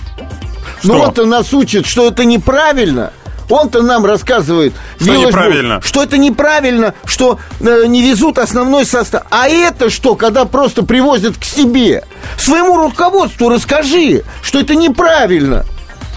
Что? 0.82 0.92
Ну 0.92 0.98
вот 0.98 1.18
он 1.18 1.28
нас 1.30 1.52
учит, 1.54 1.86
что 1.86 2.08
это 2.08 2.24
неправильно. 2.24 3.12
Он-то 3.48 3.82
нам 3.82 4.04
рассказывает, 4.04 4.74
что 5.00 5.14
неправильно. 5.14 5.80
Что 5.80 6.02
это 6.02 6.18
неправильно, 6.18 6.94
что 7.06 7.38
э, 7.60 7.84
не 7.86 8.02
везут 8.02 8.38
основной 8.38 8.84
состав. 8.84 9.22
А 9.30 9.48
это 9.48 9.88
что, 9.88 10.14
когда 10.14 10.44
просто 10.44 10.82
привозят 10.82 11.38
к 11.38 11.44
себе? 11.44 12.04
Своему 12.36 12.76
руководству 12.76 13.48
расскажи, 13.48 14.24
что 14.42 14.60
это 14.60 14.74
неправильно. 14.74 15.64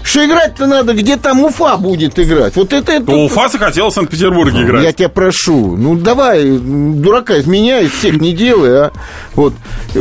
Что 0.02 0.24
играть-то 0.24 0.66
надо, 0.66 0.94
где 0.94 1.16
там 1.16 1.40
Уфа 1.44 1.76
будет 1.76 2.18
играть. 2.18 2.56
Вот 2.56 2.72
это... 2.72 2.92
это 2.92 3.10
ну, 3.10 3.26
Уфа 3.26 3.48
захотел 3.48 3.90
в 3.90 3.94
Санкт-Петербурге 3.94 4.58
ну, 4.58 4.64
играть. 4.64 4.84
Я 4.84 4.92
тебя 4.92 5.08
прошу. 5.08 5.76
Ну, 5.76 5.96
давай, 5.96 6.44
дурака 6.58 7.38
изменяй, 7.40 7.88
всех 7.88 8.20
не 8.20 8.32
делай, 8.32 8.86
а. 8.86 8.92
Вот. 9.34 9.54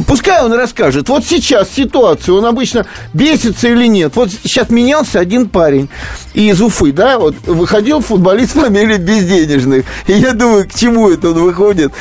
Пускай 0.08 0.44
он 0.44 0.54
расскажет. 0.54 1.08
Вот 1.10 1.24
сейчас 1.26 1.70
ситуация, 1.70 2.34
он 2.34 2.46
обычно 2.46 2.86
бесится 3.14 3.68
или 3.68 3.88
нет. 3.88 4.16
Вот 4.16 4.32
сейчас 4.32 4.70
менялся 4.70 5.20
один 5.20 5.50
парень 5.50 5.90
из 6.34 6.62
Уфы, 6.62 6.92
да, 6.92 7.20
вот 7.20 7.36
выходил 7.46 8.02
футболист 8.02 8.54
фамилии 8.54 8.98
Безденежных. 8.98 9.86
И 10.08 10.14
я 10.14 10.34
думаю, 10.34 10.68
к 10.68 10.74
чему 10.74 11.10
это 11.10 11.30
он 11.30 11.36
выходит? 11.36 11.92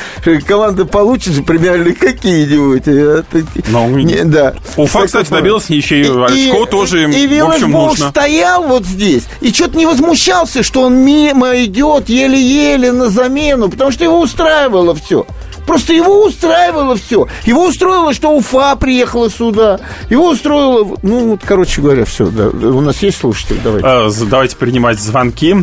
Команда 0.47 0.85
получит 0.85 1.33
же 1.33 1.43
премиальные 1.43 1.95
какие-нибудь. 1.95 2.83
А? 2.87 3.23
Ну, 3.69 3.97
не, 3.99 4.23
да. 4.23 4.55
Уфа, 4.75 5.05
кстати, 5.05 5.29
добился 5.29 5.73
ничьей. 5.73 6.03
Очко 6.03 6.65
тоже 6.65 7.03
им, 7.03 7.11
и, 7.11 7.27
в 7.27 7.45
общем, 7.45 7.71
нужно 7.71 7.90
он 7.91 8.09
стоял 8.09 8.63
вот 8.63 8.85
здесь 8.85 9.23
и 9.41 9.51
что-то 9.53 9.77
не 9.77 9.85
возмущался, 9.85 10.63
что 10.63 10.81
он 10.81 10.95
мимо 10.97 11.63
идет 11.63 12.09
еле-еле 12.09 12.91
на 12.91 13.09
замену, 13.09 13.69
потому 13.69 13.91
что 13.91 14.03
его 14.03 14.19
устраивало 14.19 14.95
все. 14.95 15.25
Просто 15.67 15.93
его 15.93 16.25
устраивало 16.25 16.95
все. 16.95 17.27
Его 17.45 17.67
устроило, 17.67 18.13
что 18.13 18.35
Уфа 18.35 18.75
приехала 18.75 19.29
сюда. 19.29 19.79
Его 20.09 20.29
устроило... 20.29 20.97
Ну, 21.03 21.29
вот, 21.29 21.41
короче 21.45 21.81
говоря, 21.81 22.03
все. 22.03 22.25
Да. 22.25 22.47
У 22.49 22.81
нас 22.81 23.01
есть 23.03 23.19
слушатели? 23.19 23.59
Давайте. 23.63 23.87
А, 23.87 24.09
давайте 24.29 24.57
принимать 24.57 24.99
звонки. 24.99 25.55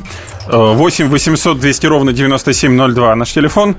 8 0.46 1.08
800 1.08 1.58
200 1.58 1.86
ровно 1.86 2.12
9702. 2.12 3.16
Наш 3.16 3.32
телефон. 3.32 3.76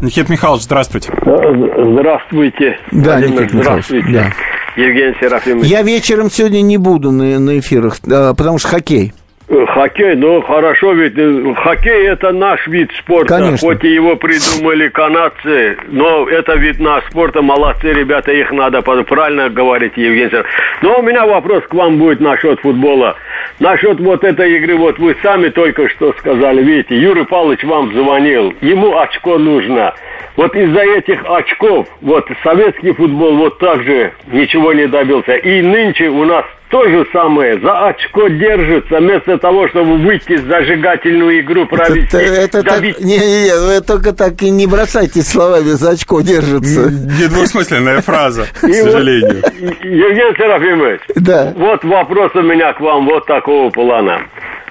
Никита 0.00 0.32
Михайлович, 0.32 0.64
здравствуйте. 0.64 1.12
Здравствуйте. 1.12 2.78
Да, 2.90 3.20
Никита 3.20 3.54
Михайлович. 3.56 3.86
Да. 4.10 4.32
Евгений 4.76 5.14
Серафимович. 5.20 5.68
Я 5.68 5.82
вечером 5.82 6.30
сегодня 6.30 6.62
не 6.62 6.78
буду 6.78 7.10
на, 7.10 7.38
на 7.38 7.58
эфирах, 7.58 8.00
потому 8.00 8.58
что 8.58 8.68
хоккей. 8.68 9.12
Хоккей, 9.52 10.14
ну 10.14 10.40
хорошо, 10.40 10.92
ведь 10.94 11.12
э, 11.18 11.54
хоккей 11.56 12.08
это 12.08 12.32
наш 12.32 12.66
вид 12.66 12.90
спорта, 12.98 13.36
Конечно. 13.36 13.58
хоть 13.68 13.84
и 13.84 13.88
его 13.88 14.16
придумали 14.16 14.88
канадцы, 14.88 15.76
но 15.88 16.26
это 16.26 16.54
вид 16.54 16.80
наш 16.80 17.04
спорта, 17.10 17.42
молодцы 17.42 17.92
ребята, 17.92 18.32
их 18.32 18.50
надо, 18.50 18.80
правильно 18.80 19.50
говорить, 19.50 19.92
Евгений 19.96 20.30
Сергеевич. 20.30 20.46
Но 20.80 21.00
у 21.00 21.02
меня 21.02 21.26
вопрос 21.26 21.64
к 21.64 21.74
вам 21.74 21.98
будет 21.98 22.20
насчет 22.20 22.60
футбола. 22.60 23.16
Насчет 23.60 24.00
вот 24.00 24.24
этой 24.24 24.56
игры, 24.56 24.76
вот 24.76 24.98
вы 24.98 25.14
сами 25.22 25.50
только 25.50 25.86
что 25.90 26.14
сказали, 26.14 26.62
видите, 26.62 26.96
Юрий 26.96 27.24
Павлович 27.24 27.62
вам 27.64 27.92
звонил, 27.92 28.54
ему 28.62 28.98
очко 28.98 29.36
нужно. 29.36 29.92
Вот 30.36 30.56
из-за 30.56 30.80
этих 30.80 31.22
очков, 31.28 31.86
вот 32.00 32.26
советский 32.42 32.92
футбол 32.92 33.36
вот 33.36 33.58
так 33.58 33.82
же 33.82 34.12
ничего 34.28 34.72
не 34.72 34.86
добился. 34.86 35.34
И 35.34 35.60
нынче 35.60 36.08
у 36.08 36.24
нас 36.24 36.46
то 36.72 36.88
же 36.88 37.06
самое, 37.12 37.60
за 37.60 37.88
очко 37.88 38.28
держится, 38.28 38.96
вместо 38.96 39.36
того, 39.36 39.68
чтобы 39.68 39.98
выйти 39.98 40.36
в 40.36 40.46
зажигательную 40.46 41.40
игру 41.40 41.66
провести. 41.66 42.16
Это, 42.16 42.58
это 42.58 42.62
так, 42.62 42.82
не, 42.82 42.94
не, 42.98 43.44
не, 43.44 43.54
вы 43.60 43.82
только 43.86 44.14
так 44.14 44.40
и 44.40 44.48
не 44.48 44.66
бросайте 44.66 45.20
словами, 45.20 45.68
за 45.76 45.90
очко 45.90 46.22
держится. 46.22 46.90
Недвусмысленная 46.90 48.00
фраза, 48.00 48.46
к 48.54 48.72
сожалению. 48.72 49.42
Евгений 49.82 50.34
Серафимович, 50.34 51.00
да. 51.16 51.52
вот 51.54 51.84
вопрос 51.84 52.34
у 52.36 52.42
меня 52.42 52.72
к 52.72 52.80
вам 52.80 53.04
вот 53.04 53.26
такого 53.26 53.68
плана. 53.68 54.22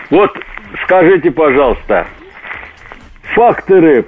Вот 0.09 0.31
скажите, 0.83 1.29
пожалуйста, 1.29 2.07
факторы, 3.33 4.03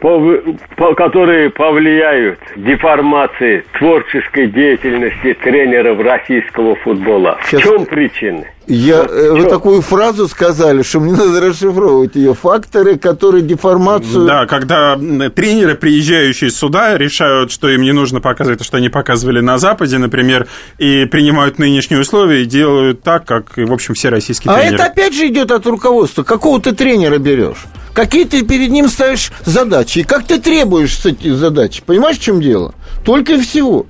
которые 0.96 1.50
повлияют 1.50 2.40
деформации 2.56 3.64
творческой 3.78 4.48
деятельности 4.48 5.34
тренеров 5.44 6.00
российского 6.00 6.76
футбола. 6.76 7.38
Сейчас... 7.46 7.62
В 7.62 7.64
чем 7.64 7.86
причины? 7.86 8.48
Я, 8.66 9.02
вот, 9.02 9.12
э, 9.12 9.32
вы 9.32 9.40
что? 9.42 9.50
такую 9.50 9.82
фразу 9.82 10.28
сказали, 10.28 10.84
что 10.84 11.02
мне 11.02 11.12
надо 11.12 11.42
расшифровывать 11.42 12.16
ее. 12.16 12.34
Факторы, 12.34 12.98
которые 12.98 13.42
деформацию... 13.42 14.26
Да, 14.26 14.46
когда 14.46 14.98
тренеры, 15.36 15.76
приезжающие 15.76 16.50
сюда, 16.50 16.98
решают, 16.98 17.52
что 17.52 17.68
им 17.68 17.82
не 17.82 17.92
нужно 17.92 18.22
показывать 18.22 18.60
то, 18.60 18.66
что 18.66 18.78
они 18.78 18.88
показывали 18.88 19.42
на 19.42 19.58
Западе, 19.58 19.98
например, 19.98 20.48
и 20.78 21.06
принимают 21.06 21.60
нынешние 21.60 22.00
условия 22.00 22.44
и 22.44 22.46
делают 22.46 23.04
так, 23.04 23.26
как, 23.26 23.58
в 23.58 23.74
общем, 23.74 23.96
все 23.96 24.10
российские 24.10 24.54
а 24.54 24.58
тренеры. 24.58 24.78
А 24.78 24.86
это 24.86 24.92
опять 24.92 25.14
же 25.14 25.28
идет 25.28 25.52
от 25.52 25.66
руководства. 25.66 26.24
Какого 26.24 26.62
ты 26.62 26.74
тренера 26.74 27.18
берешь? 27.18 27.66
Какие 27.94 28.26
ты 28.26 28.44
перед 28.44 28.72
ним 28.72 28.88
ставишь 28.88 29.32
задачи? 29.46 30.00
И 30.00 30.04
как 30.04 30.26
ты 30.26 30.40
требуешь 30.40 30.98
с 30.98 31.06
этих 31.06 31.36
задач? 31.36 31.84
Понимаешь, 31.86 32.18
в 32.18 32.22
чем 32.22 32.42
дело? 32.42 32.74
Только 33.06 33.34
и 33.34 33.42
всего. 33.42 33.86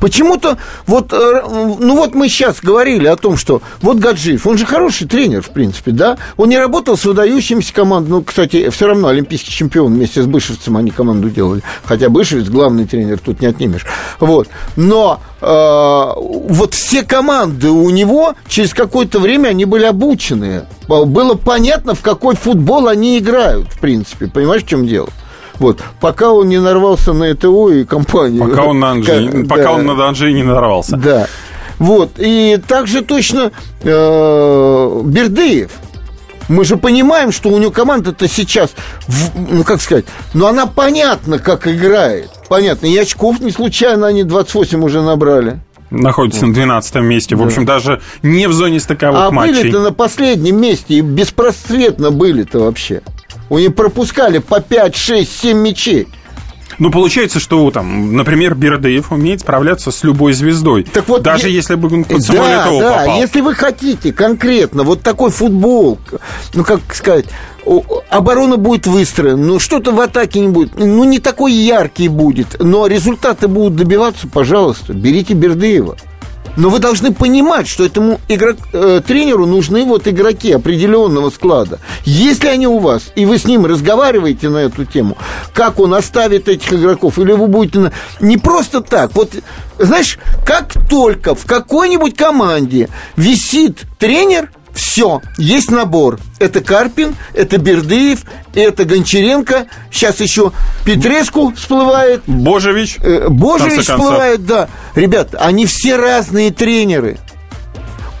Почему-то, 0.00 0.58
вот, 0.86 1.12
э, 1.12 1.42
ну 1.46 1.96
вот 1.96 2.14
мы 2.14 2.28
сейчас 2.28 2.60
говорили 2.60 3.06
о 3.06 3.16
том, 3.16 3.36
что 3.36 3.62
вот 3.80 3.98
Гаджиев, 3.98 4.46
он 4.46 4.58
же 4.58 4.66
хороший 4.66 5.06
тренер, 5.06 5.42
в 5.42 5.50
принципе, 5.50 5.90
да? 5.90 6.18
Он 6.36 6.48
не 6.48 6.58
работал 6.58 6.96
с 6.96 7.04
выдающимися 7.04 7.74
командами, 7.74 8.14
ну, 8.14 8.22
кстати, 8.22 8.68
все 8.70 8.86
равно 8.86 9.08
олимпийский 9.08 9.50
чемпион 9.50 9.94
вместе 9.94 10.22
с 10.22 10.26
Бышевцем 10.26 10.76
они 10.76 10.90
команду 10.90 11.30
делали, 11.30 11.62
хотя 11.84 12.08
Бышевец 12.08 12.48
главный 12.48 12.86
тренер, 12.86 13.18
тут 13.18 13.40
не 13.40 13.46
отнимешь. 13.46 13.86
Вот, 14.20 14.48
но 14.76 15.20
э, 15.40 16.12
вот 16.16 16.74
все 16.74 17.02
команды 17.02 17.70
у 17.70 17.90
него 17.90 18.34
через 18.46 18.74
какое-то 18.74 19.18
время 19.18 19.48
они 19.48 19.64
были 19.64 19.84
обучены. 19.84 20.64
Было 20.86 21.34
понятно, 21.34 21.94
в 21.94 22.00
какой 22.00 22.34
футбол 22.34 22.88
они 22.88 23.18
играют, 23.18 23.68
в 23.68 23.78
принципе, 23.78 24.26
понимаешь, 24.26 24.62
в 24.62 24.68
чем 24.68 24.86
дело? 24.86 25.08
Вот. 25.58 25.80
Пока 26.00 26.32
он 26.32 26.48
не 26.48 26.58
нарвался 26.58 27.12
на 27.12 27.32
ЭТО 27.32 27.70
и 27.70 27.84
компанию. 27.84 28.44
Пока 28.44 28.64
он 28.64 28.80
на 28.80 28.90
Анжи, 28.90 29.28
как, 29.30 29.48
пока 29.48 29.64
да, 29.64 29.72
он 29.72 29.86
на 29.86 30.08
Анжи 30.08 30.32
не 30.32 30.42
нарвался. 30.42 30.96
Да. 30.96 31.26
Вот. 31.78 32.12
И 32.18 32.60
также 32.66 33.02
точно 33.02 33.52
э, 33.82 35.00
Бердыев. 35.04 35.70
Мы 36.48 36.64
же 36.64 36.78
понимаем, 36.78 37.30
что 37.30 37.50
у 37.50 37.58
него 37.58 37.70
команда-то 37.70 38.26
сейчас, 38.26 38.70
ну, 39.34 39.64
как 39.64 39.82
сказать, 39.82 40.06
ну, 40.32 40.46
она 40.46 40.66
понятно, 40.66 41.38
как 41.38 41.68
играет. 41.68 42.30
Понятно. 42.48 42.86
И 42.86 42.96
очков 42.96 43.40
не 43.40 43.50
случайно 43.50 44.06
они 44.06 44.24
28 44.24 44.82
уже 44.82 45.02
набрали. 45.02 45.60
Находится 45.90 46.46
на 46.46 46.54
12 46.54 46.96
месте. 46.96 47.34
В 47.34 47.40
да. 47.40 47.44
общем, 47.46 47.64
даже 47.64 48.00
не 48.22 48.46
в 48.46 48.52
зоне 48.52 48.80
стыковых 48.80 49.20
а 49.20 49.30
матчей. 49.30 49.52
А 49.52 49.62
были-то 49.62 49.80
на 49.80 49.92
последнем 49.92 50.60
месте 50.60 50.94
и 50.94 51.00
беспросветно 51.00 52.10
были-то 52.10 52.60
вообще. 52.60 53.02
У 53.48 53.58
них 53.58 53.74
пропускали 53.74 54.38
по 54.38 54.60
5, 54.60 54.96
6, 54.96 55.40
7 55.40 55.58
мячей. 55.58 56.08
Ну, 56.78 56.90
получается, 56.90 57.40
что 57.40 57.70
там, 57.72 58.14
например, 58.14 58.54
Бердыев 58.54 59.10
умеет 59.10 59.40
справляться 59.40 59.90
с 59.90 60.04
любой 60.04 60.32
звездой. 60.32 60.84
Так 60.84 61.08
вот, 61.08 61.22
даже 61.22 61.48
я... 61.48 61.54
если 61.54 61.74
бы 61.74 61.92
он 61.92 62.04
под 62.04 62.24
да, 62.28 62.32
да, 62.34 62.98
попал. 62.98 63.18
если 63.18 63.40
вы 63.40 63.54
хотите 63.54 64.12
конкретно 64.12 64.84
вот 64.84 65.02
такой 65.02 65.30
футбол, 65.30 65.98
ну, 66.54 66.62
как 66.62 66.80
сказать, 66.94 67.24
оборона 68.10 68.58
будет 68.58 68.86
выстроена, 68.86 69.44
ну, 69.44 69.58
что-то 69.58 69.90
в 69.90 70.00
атаке 70.00 70.38
не 70.40 70.48
будет, 70.48 70.78
ну, 70.78 71.02
не 71.02 71.18
такой 71.18 71.52
яркий 71.52 72.08
будет, 72.08 72.56
но 72.60 72.86
результаты 72.86 73.48
будут 73.48 73.74
добиваться, 73.74 74.28
пожалуйста, 74.28 74.92
берите 74.92 75.34
Бердыева. 75.34 75.96
Но 76.58 76.70
вы 76.70 76.80
должны 76.80 77.12
понимать, 77.14 77.68
что 77.68 77.84
этому 77.84 78.20
игрок, 78.26 78.56
э, 78.72 79.00
тренеру 79.06 79.46
нужны 79.46 79.84
вот 79.84 80.08
игроки 80.08 80.50
определенного 80.50 81.30
склада. 81.30 81.78
Если 82.04 82.48
они 82.48 82.66
у 82.66 82.80
вас, 82.80 83.12
и 83.14 83.26
вы 83.26 83.38
с 83.38 83.44
ним 83.44 83.64
разговариваете 83.64 84.48
на 84.48 84.58
эту 84.58 84.84
тему, 84.84 85.16
как 85.54 85.78
он 85.78 85.94
оставит 85.94 86.48
этих 86.48 86.72
игроков, 86.72 87.16
или 87.20 87.30
вы 87.30 87.46
будете... 87.46 87.78
На... 87.78 87.92
Не 88.18 88.38
просто 88.38 88.80
так. 88.80 89.14
Вот, 89.14 89.34
знаешь, 89.78 90.18
как 90.44 90.72
только 90.90 91.36
в 91.36 91.46
какой-нибудь 91.46 92.16
команде 92.16 92.88
висит 93.14 93.84
тренер, 94.00 94.50
все, 94.78 95.20
есть 95.36 95.70
набор. 95.70 96.18
Это 96.38 96.60
Карпин, 96.60 97.16
это 97.34 97.58
Бердыев, 97.58 98.20
это 98.54 98.84
Гончаренко. 98.84 99.66
Сейчас 99.90 100.20
еще 100.20 100.52
Петреску 100.84 101.52
всплывает. 101.54 102.22
Божевич. 102.26 102.98
Э, 103.02 103.28
Божевич 103.28 103.82
всплывает, 103.82 104.46
да. 104.46 104.68
Ребят, 104.94 105.34
они 105.38 105.66
все 105.66 105.96
разные 105.96 106.50
тренеры 106.52 107.18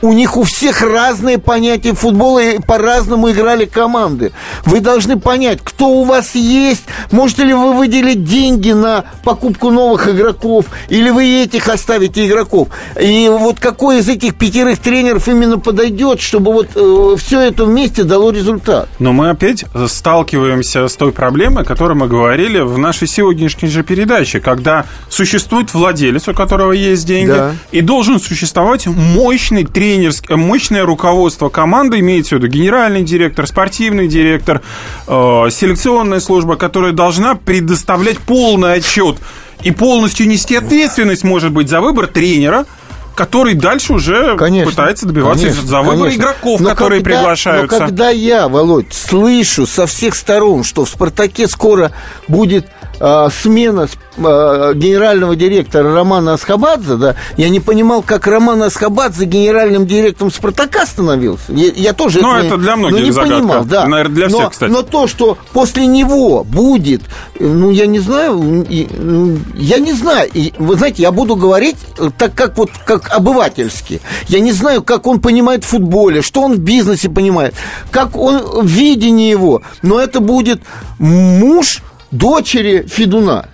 у 0.02 0.12
них 0.12 0.36
у 0.36 0.44
всех 0.44 0.82
разные 0.82 1.38
понятия 1.38 1.92
футбола 1.92 2.42
и 2.42 2.58
по-разному 2.58 3.30
играли 3.30 3.64
команды. 3.64 4.32
Вы 4.64 4.80
должны 4.80 5.18
понять, 5.18 5.58
кто 5.62 5.88
у 5.88 6.04
вас 6.04 6.34
есть, 6.34 6.84
можете 7.10 7.44
ли 7.44 7.52
вы 7.52 7.74
выделить 7.74 8.24
деньги 8.24 8.72
на 8.72 9.04
покупку 9.24 9.70
новых 9.70 10.08
игроков, 10.08 10.66
или 10.88 11.10
вы 11.10 11.42
этих 11.42 11.68
оставите 11.68 12.26
игроков. 12.26 12.68
И 13.00 13.28
вот 13.28 13.58
какой 13.58 13.98
из 13.98 14.08
этих 14.08 14.36
пятерых 14.36 14.78
тренеров 14.78 15.26
именно 15.28 15.58
подойдет, 15.58 16.20
чтобы 16.20 16.52
вот 16.52 16.68
э, 16.74 17.16
все 17.18 17.40
это 17.40 17.64
вместе 17.64 18.04
дало 18.04 18.30
результат. 18.30 18.88
Но 18.98 19.12
мы 19.12 19.30
опять 19.30 19.64
сталкиваемся 19.88 20.88
с 20.88 20.94
той 20.96 21.12
проблемой, 21.12 21.62
о 21.62 21.66
которой 21.66 21.94
мы 21.94 22.06
говорили 22.06 22.60
в 22.60 22.78
нашей 22.78 23.08
сегодняшней 23.08 23.68
же 23.68 23.82
передаче, 23.82 24.40
когда 24.40 24.84
существует 25.08 25.74
владелец, 25.74 26.28
у 26.28 26.34
которого 26.34 26.72
есть 26.72 27.06
деньги, 27.06 27.30
да. 27.30 27.52
и 27.72 27.80
должен 27.80 28.20
существовать 28.20 28.86
мощный 28.86 29.64
тренер 29.64 29.87
тренерское, 29.88 30.36
мощное 30.36 30.84
руководство 30.84 31.48
команды, 31.48 32.00
имеется 32.00 32.36
в 32.36 32.38
виду 32.38 32.48
генеральный 32.48 33.02
директор, 33.02 33.46
спортивный 33.46 34.06
директор, 34.06 34.60
э, 35.06 35.46
селекционная 35.50 36.20
служба, 36.20 36.56
которая 36.56 36.92
должна 36.92 37.34
предоставлять 37.34 38.18
полный 38.18 38.74
отчет 38.74 39.16
и 39.62 39.70
полностью 39.70 40.28
нести 40.28 40.56
ответственность, 40.56 41.24
может 41.24 41.52
быть, 41.52 41.70
за 41.70 41.80
выбор 41.80 42.06
тренера, 42.06 42.66
который 43.14 43.54
дальше 43.54 43.94
уже 43.94 44.36
конечно, 44.36 44.70
пытается 44.70 45.06
добиваться 45.06 45.44
конечно, 45.46 45.66
за 45.66 45.80
выбор 45.80 45.98
конечно. 46.00 46.20
игроков, 46.20 46.60
но 46.60 46.68
которые 46.68 47.02
когда, 47.02 47.16
приглашаются. 47.16 47.78
Но 47.80 47.86
когда 47.86 48.10
я, 48.10 48.48
Володь, 48.48 48.92
слышу 48.92 49.66
со 49.66 49.86
всех 49.86 50.14
сторон, 50.14 50.64
что 50.64 50.84
в 50.84 50.88
«Спартаке» 50.90 51.48
скоро 51.48 51.92
будет 52.28 52.66
э, 53.00 53.28
смена 53.30 53.88
э, 54.16 54.72
генерального 54.74 55.36
директора 55.36 55.94
Романа 55.94 56.34
Асхабадзе, 56.34 56.96
да, 56.96 57.16
я 57.36 57.48
не 57.48 57.60
понимал, 57.60 58.02
как 58.02 58.26
Роман 58.26 58.62
Асхабадзе 58.62 59.24
генеральным 59.24 59.86
директором 59.86 60.30
«Спартака» 60.30 60.86
становился. 60.86 61.52
Я, 61.52 61.72
я 61.74 61.92
тоже 61.92 62.20
ну, 62.20 62.34
это, 62.34 62.46
это 62.46 62.56
для 62.56 62.76
многих 62.76 63.04
не 63.04 63.10
загадка. 63.10 63.36
понимал. 63.36 63.64
Да. 63.64 63.86
Наверное, 63.86 64.14
для 64.14 64.28
всех, 64.28 64.40
но, 64.40 64.50
кстати. 64.50 64.70
Но 64.70 64.82
то, 64.82 65.06
что 65.06 65.38
после 65.52 65.86
него 65.86 66.44
будет, 66.44 67.02
ну, 67.38 67.70
я 67.70 67.86
не 67.86 67.98
знаю, 67.98 68.38
ну, 68.38 69.38
я 69.54 69.78
не 69.78 69.92
знаю. 69.92 70.30
И, 70.32 70.52
вы 70.58 70.76
знаете, 70.76 71.02
я 71.02 71.12
буду 71.12 71.36
говорить 71.36 71.76
так, 72.16 72.34
как 72.34 72.56
вот 72.56 72.70
как 72.84 73.10
обывательски. 73.14 74.00
Я 74.28 74.40
не 74.40 74.52
знаю, 74.52 74.82
как 74.82 75.06
он 75.06 75.20
понимает 75.20 75.64
в 75.64 75.68
футболе, 75.68 76.22
что 76.22 76.42
он 76.42 76.54
в 76.54 76.58
бизнесе 76.58 77.08
понимает, 77.08 77.54
как 77.90 78.16
он, 78.16 78.66
видение 78.66 79.30
его. 79.30 79.62
Но 79.82 80.00
это 80.00 80.20
будет 80.20 80.60
муж 80.98 81.82
дочери 82.10 82.86
Федуна. 82.88 83.46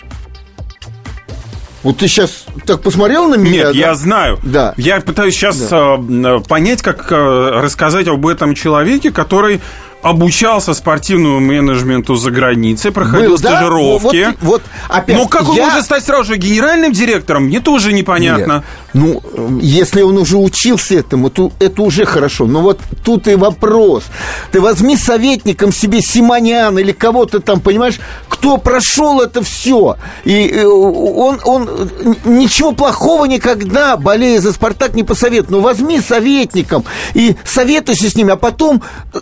Вот 1.83 1.99
ты 1.99 2.09
сейчас 2.09 2.47
так 2.67 2.81
посмотрел 2.81 3.29
на 3.29 3.35
меня? 3.35 3.65
Нет, 3.65 3.73
да? 3.75 3.79
я 3.79 3.95
знаю. 3.95 4.39
Да. 4.43 4.73
Я 4.79 5.01
пытаюсь 5.03 5.35
сейчас 5.35 5.59
Да. 5.69 5.97
э, 5.99 6.41
понять, 6.49 6.81
как 6.81 7.13
э, 7.13 7.15
рассказать 7.61 8.09
об 8.09 8.27
этом 8.27 8.55
человеке, 8.55 9.11
который 9.11 9.61
обучался 10.05 10.75
спортивному 10.75 11.41
менеджменту 11.41 12.15
за 12.17 12.31
границей, 12.31 12.93
проходил 12.93 13.31
Был, 13.31 13.39
да? 13.39 13.57
стажировки. 13.57 14.27
Вот, 14.43 14.61
вот 14.61 14.63
опять, 14.89 15.17
Но 15.17 15.27
как 15.27 15.49
он 15.49 15.57
я- 15.57 15.65
может 15.65 15.85
стать 15.85 16.05
сразу 16.05 16.25
же 16.25 16.37
генеральным 16.37 16.93
директором, 16.93 17.45
мне 17.45 17.61
тоже 17.61 17.93
непонятно. 17.95 18.53
Нет. 18.53 18.65
Ну, 18.93 19.23
э, 19.33 19.59
если 19.63 20.03
он 20.03 20.19
уже 20.19 20.37
учился 20.37 20.95
этому, 20.97 21.31
то 21.31 21.53
это 21.59 21.83
уже 21.83 22.05
хорошо. 22.05 22.45
Но 22.47 22.61
вот 22.61 22.81
тут 23.03 23.27
и 23.29 23.35
вопрос. 23.35 24.05
Ты 24.53 24.61
возьми 24.61 24.97
советником 24.97 25.73
себе 25.73 26.03
Симонян 26.03 26.79
или 26.79 26.93
кого-то 26.93 27.41
там, 27.41 27.61
понимаешь, 27.61 27.99
кто 28.29 28.59
прошел 28.59 29.23
это 29.23 29.43
все. 29.43 29.97
И 30.25 30.49
э, 30.49 30.67
он, 30.67 31.41
он 31.45 31.69
э, 31.69 32.15
ничего 32.27 32.73
плохого 32.73 33.25
никогда, 33.25 33.97
болея 33.97 34.39
за 34.41 34.53
«Спартак», 34.53 34.95
не 34.95 35.03
посоветует. 35.03 35.51
Но 35.51 35.61
возьми 35.61 35.99
советником 36.01 36.85
и 37.15 37.37
советуйся 37.45 38.11
с 38.11 38.15
ними, 38.15 38.33
а 38.33 38.37
потом, 38.37 38.83
э, 39.15 39.21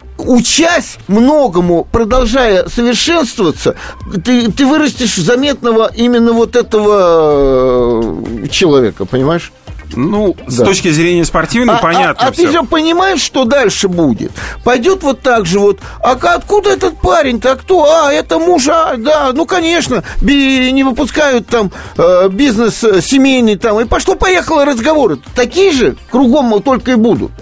учась 0.72 0.96
многому, 1.08 1.86
продолжая 1.90 2.68
совершенствоваться, 2.68 3.76
ты, 4.24 4.50
ты 4.50 4.66
вырастешь 4.66 5.16
заметного 5.16 5.90
именно 5.94 6.32
вот 6.32 6.56
этого 6.56 8.02
э, 8.42 8.48
человека, 8.48 9.04
понимаешь? 9.04 9.52
Ну, 9.94 10.34
с 10.46 10.56
Да. 10.56 10.64
точки 10.64 10.88
зрения 10.90 11.22
спортивной, 11.26 11.74
А- 11.74 11.78
понятно 11.78 12.24
А, 12.26 12.28
а 12.28 12.30
ты 12.30 12.48
всё. 12.48 12.52
же 12.52 12.62
понимаешь, 12.62 13.20
что 13.20 13.44
дальше 13.44 13.88
будет? 13.88 14.32
Пойдет 14.64 15.02
вот 15.02 15.20
так 15.20 15.44
же 15.44 15.58
вот. 15.58 15.80
А 16.02 16.12
откуда 16.12 16.70
этот 16.70 16.98
парень-то? 16.98 17.52
А 17.52 17.56
кто? 17.56 17.84
А, 17.84 18.10
это 18.10 18.38
муж, 18.38 18.68
а, 18.68 18.94
да, 18.96 19.32
ну, 19.34 19.44
конечно. 19.44 20.02
не 20.22 20.82
выпускают 20.82 21.46
там 21.46 21.70
э, 21.98 22.28
бизнес 22.30 22.82
э, 22.82 23.02
семейный 23.02 23.56
там. 23.56 23.78
И 23.80 23.84
пошло-поехало 23.84 24.64
разговоры. 24.64 25.18
Такие 25.34 25.72
же 25.72 25.96
кругом 26.10 26.62
только 26.62 26.92
и 26.92 26.94
будут. 26.94 27.32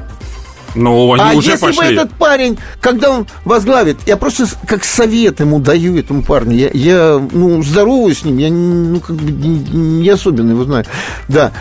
Ну, 0.74 1.12
они 1.14 1.22
а 1.22 1.32
уже 1.34 1.52
если 1.52 1.66
пошли. 1.66 1.78
бы 1.78 1.84
этот 1.92 2.12
парень, 2.12 2.58
когда 2.80 3.10
он 3.10 3.26
возглавит, 3.44 3.98
я 4.06 4.16
просто 4.16 4.46
как 4.66 4.84
совет 4.84 5.40
ему 5.40 5.58
даю 5.58 5.96
этому 5.98 6.22
парню, 6.22 6.56
я, 6.56 6.70
я 6.72 7.28
ну, 7.32 7.62
здороваюсь 7.62 8.20
с 8.20 8.24
ним, 8.24 8.38
я 8.38 8.50
ну, 8.50 9.00
как 9.00 9.16
бы 9.16 9.30
не, 9.30 9.58
не 10.00 10.08
особенно 10.08 10.50
его 10.52 10.64
знаю. 10.64 10.84
Да, 11.28 11.52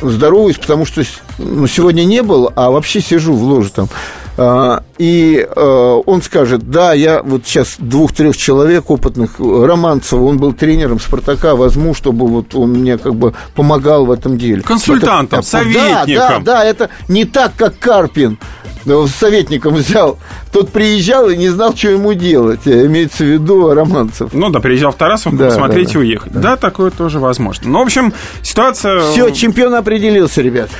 здороваюсь, 0.00 0.56
потому 0.56 0.86
что 0.86 1.02
ну, 1.38 1.66
сегодня 1.66 2.04
не 2.04 2.22
был, 2.22 2.52
а 2.54 2.70
вообще 2.70 3.00
сижу 3.00 3.34
в 3.34 3.42
ложе 3.42 3.70
там. 3.70 3.88
А, 4.40 4.84
и 4.98 5.44
э, 5.44 6.00
он 6.06 6.22
скажет, 6.22 6.70
да, 6.70 6.92
я 6.92 7.22
вот 7.22 7.42
сейчас 7.44 7.74
двух-трех 7.78 8.36
человек 8.36 8.88
опытных, 8.88 9.40
Романцева, 9.40 10.22
он 10.24 10.38
был 10.38 10.52
тренером 10.52 11.00
«Спартака», 11.00 11.56
возьму, 11.56 11.92
чтобы 11.92 12.28
вот 12.28 12.54
он 12.54 12.70
мне 12.70 12.98
как 12.98 13.16
бы 13.16 13.34
помогал 13.56 14.06
в 14.06 14.12
этом 14.12 14.38
деле. 14.38 14.62
Консультантом, 14.62 15.40
Это- 15.40 15.50
Да, 15.52 15.58
советником. 15.58 16.44
да, 16.44 16.58
да, 16.58 16.64
это 16.64 16.88
не 17.08 17.24
так, 17.24 17.52
как 17.56 17.80
Карпин 17.80 18.38
э, 18.86 19.06
советником 19.18 19.74
взял. 19.74 20.18
Тот 20.52 20.70
приезжал 20.70 21.28
и 21.28 21.36
не 21.36 21.48
знал, 21.48 21.74
что 21.76 21.90
ему 21.90 22.14
делать. 22.14 22.60
Э, 22.66 22.86
Имеется 22.86 23.24
в 23.24 23.26
виду 23.26 23.74
Романцев. 23.74 24.30
Ну 24.32 24.50
да, 24.50 24.60
приезжал 24.60 24.92
в 24.92 24.96
Тарасов, 24.96 25.36
Да, 25.36 25.46
посмотреть 25.46 25.86
да, 25.86 25.90
и 25.90 25.94
да. 25.94 25.98
уехать. 26.00 26.32
Да. 26.32 26.56
такое 26.56 26.90
тоже 26.92 27.18
возможно. 27.18 27.68
Ну, 27.68 27.80
в 27.80 27.82
общем, 27.82 28.12
ситуация... 28.42 29.00
Все, 29.10 29.30
чемпион 29.30 29.74
определился, 29.74 30.42
ребят. 30.42 30.70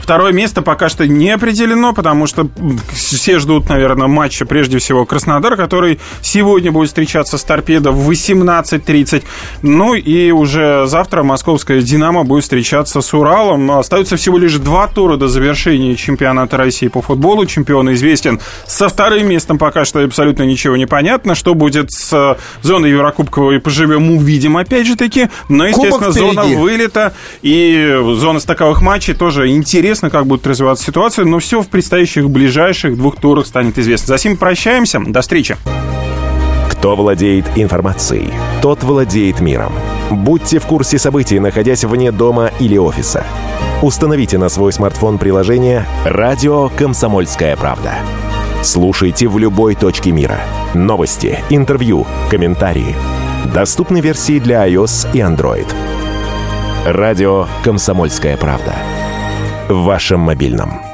Второе 0.00 0.32
место 0.32 0.62
пока 0.62 0.88
что 0.88 1.06
не 1.06 1.30
определено, 1.30 1.92
потому 1.92 2.26
что 2.26 2.48
все 2.92 3.38
ждут, 3.38 3.68
наверное, 3.68 4.06
матча, 4.06 4.46
прежде 4.46 4.78
всего, 4.78 5.04
Краснодар, 5.04 5.56
который 5.56 5.98
сегодня 6.22 6.72
будет 6.72 6.88
встречаться 6.88 7.38
с 7.38 7.44
Торпедо 7.44 7.92
в 7.92 8.10
18.30. 8.10 9.24
Ну 9.62 9.94
и 9.94 10.30
уже 10.30 10.86
завтра 10.86 11.22
московская 11.22 11.80
«Динамо» 11.80 12.24
будет 12.24 12.44
встречаться 12.44 13.00
с 13.00 13.14
Уралом. 13.14 13.70
Остается 13.72 14.16
всего 14.16 14.38
лишь 14.38 14.54
два 14.54 14.86
тура 14.88 15.16
до 15.16 15.28
завершения 15.28 15.96
чемпионата 15.96 16.56
России 16.56 16.88
по 16.88 17.02
футболу. 17.02 17.46
Чемпион 17.46 17.92
известен 17.94 18.40
со 18.66 18.88
вторым 18.88 19.28
местом, 19.28 19.58
пока 19.58 19.84
что 19.84 20.02
абсолютно 20.04 20.44
ничего 20.44 20.76
не 20.76 20.86
понятно. 20.86 21.34
Что 21.34 21.54
будет 21.54 21.92
с 21.92 22.12
э, 22.12 22.36
зоной 22.62 22.90
Еврокубковой, 22.90 23.60
поживем, 23.60 24.10
увидим 24.10 24.56
опять 24.56 24.86
же 24.86 24.96
таки. 24.96 25.28
Но, 25.48 25.66
естественно, 25.66 26.12
зона 26.12 26.44
вылета 26.44 27.14
и 27.42 27.98
зона 28.16 28.40
стыковых 28.40 28.82
матчей 28.82 29.14
тоже 29.14 29.48
интересно, 29.88 30.10
как 30.10 30.26
будет 30.26 30.46
развиваться 30.46 30.84
ситуация, 30.84 31.24
но 31.24 31.38
все 31.38 31.62
в 31.62 31.68
предстоящих 31.68 32.28
ближайших 32.28 32.98
двух 32.98 33.16
турах 33.16 33.46
станет 33.46 33.78
известно. 33.78 34.08
За 34.08 34.18
сим 34.18 34.36
прощаемся, 34.36 35.00
до 35.00 35.22
встречи. 35.22 35.56
Кто 36.70 36.94
владеет 36.94 37.46
информацией, 37.56 38.28
тот 38.60 38.82
владеет 38.82 39.40
миром. 39.40 39.72
Будьте 40.10 40.58
в 40.58 40.66
курсе 40.66 40.98
событий, 40.98 41.40
находясь 41.40 41.84
вне 41.84 42.12
дома 42.12 42.50
или 42.60 42.76
офиса. 42.76 43.24
Установите 43.80 44.36
на 44.36 44.50
свой 44.50 44.74
смартфон 44.74 45.16
приложение 45.16 45.86
«Радио 46.04 46.68
Комсомольская 46.68 47.56
правда». 47.56 47.94
Слушайте 48.62 49.26
в 49.26 49.38
любой 49.38 49.74
точке 49.74 50.10
мира. 50.10 50.38
Новости, 50.74 51.38
интервью, 51.48 52.06
комментарии. 52.30 52.94
Доступны 53.54 54.00
версии 54.02 54.38
для 54.38 54.68
iOS 54.68 55.08
и 55.14 55.20
Android. 55.20 55.66
Радио 56.84 57.46
«Комсомольская 57.64 58.36
правда». 58.36 58.74
В 59.68 59.84
вашем 59.84 60.20
мобильном. 60.20 60.87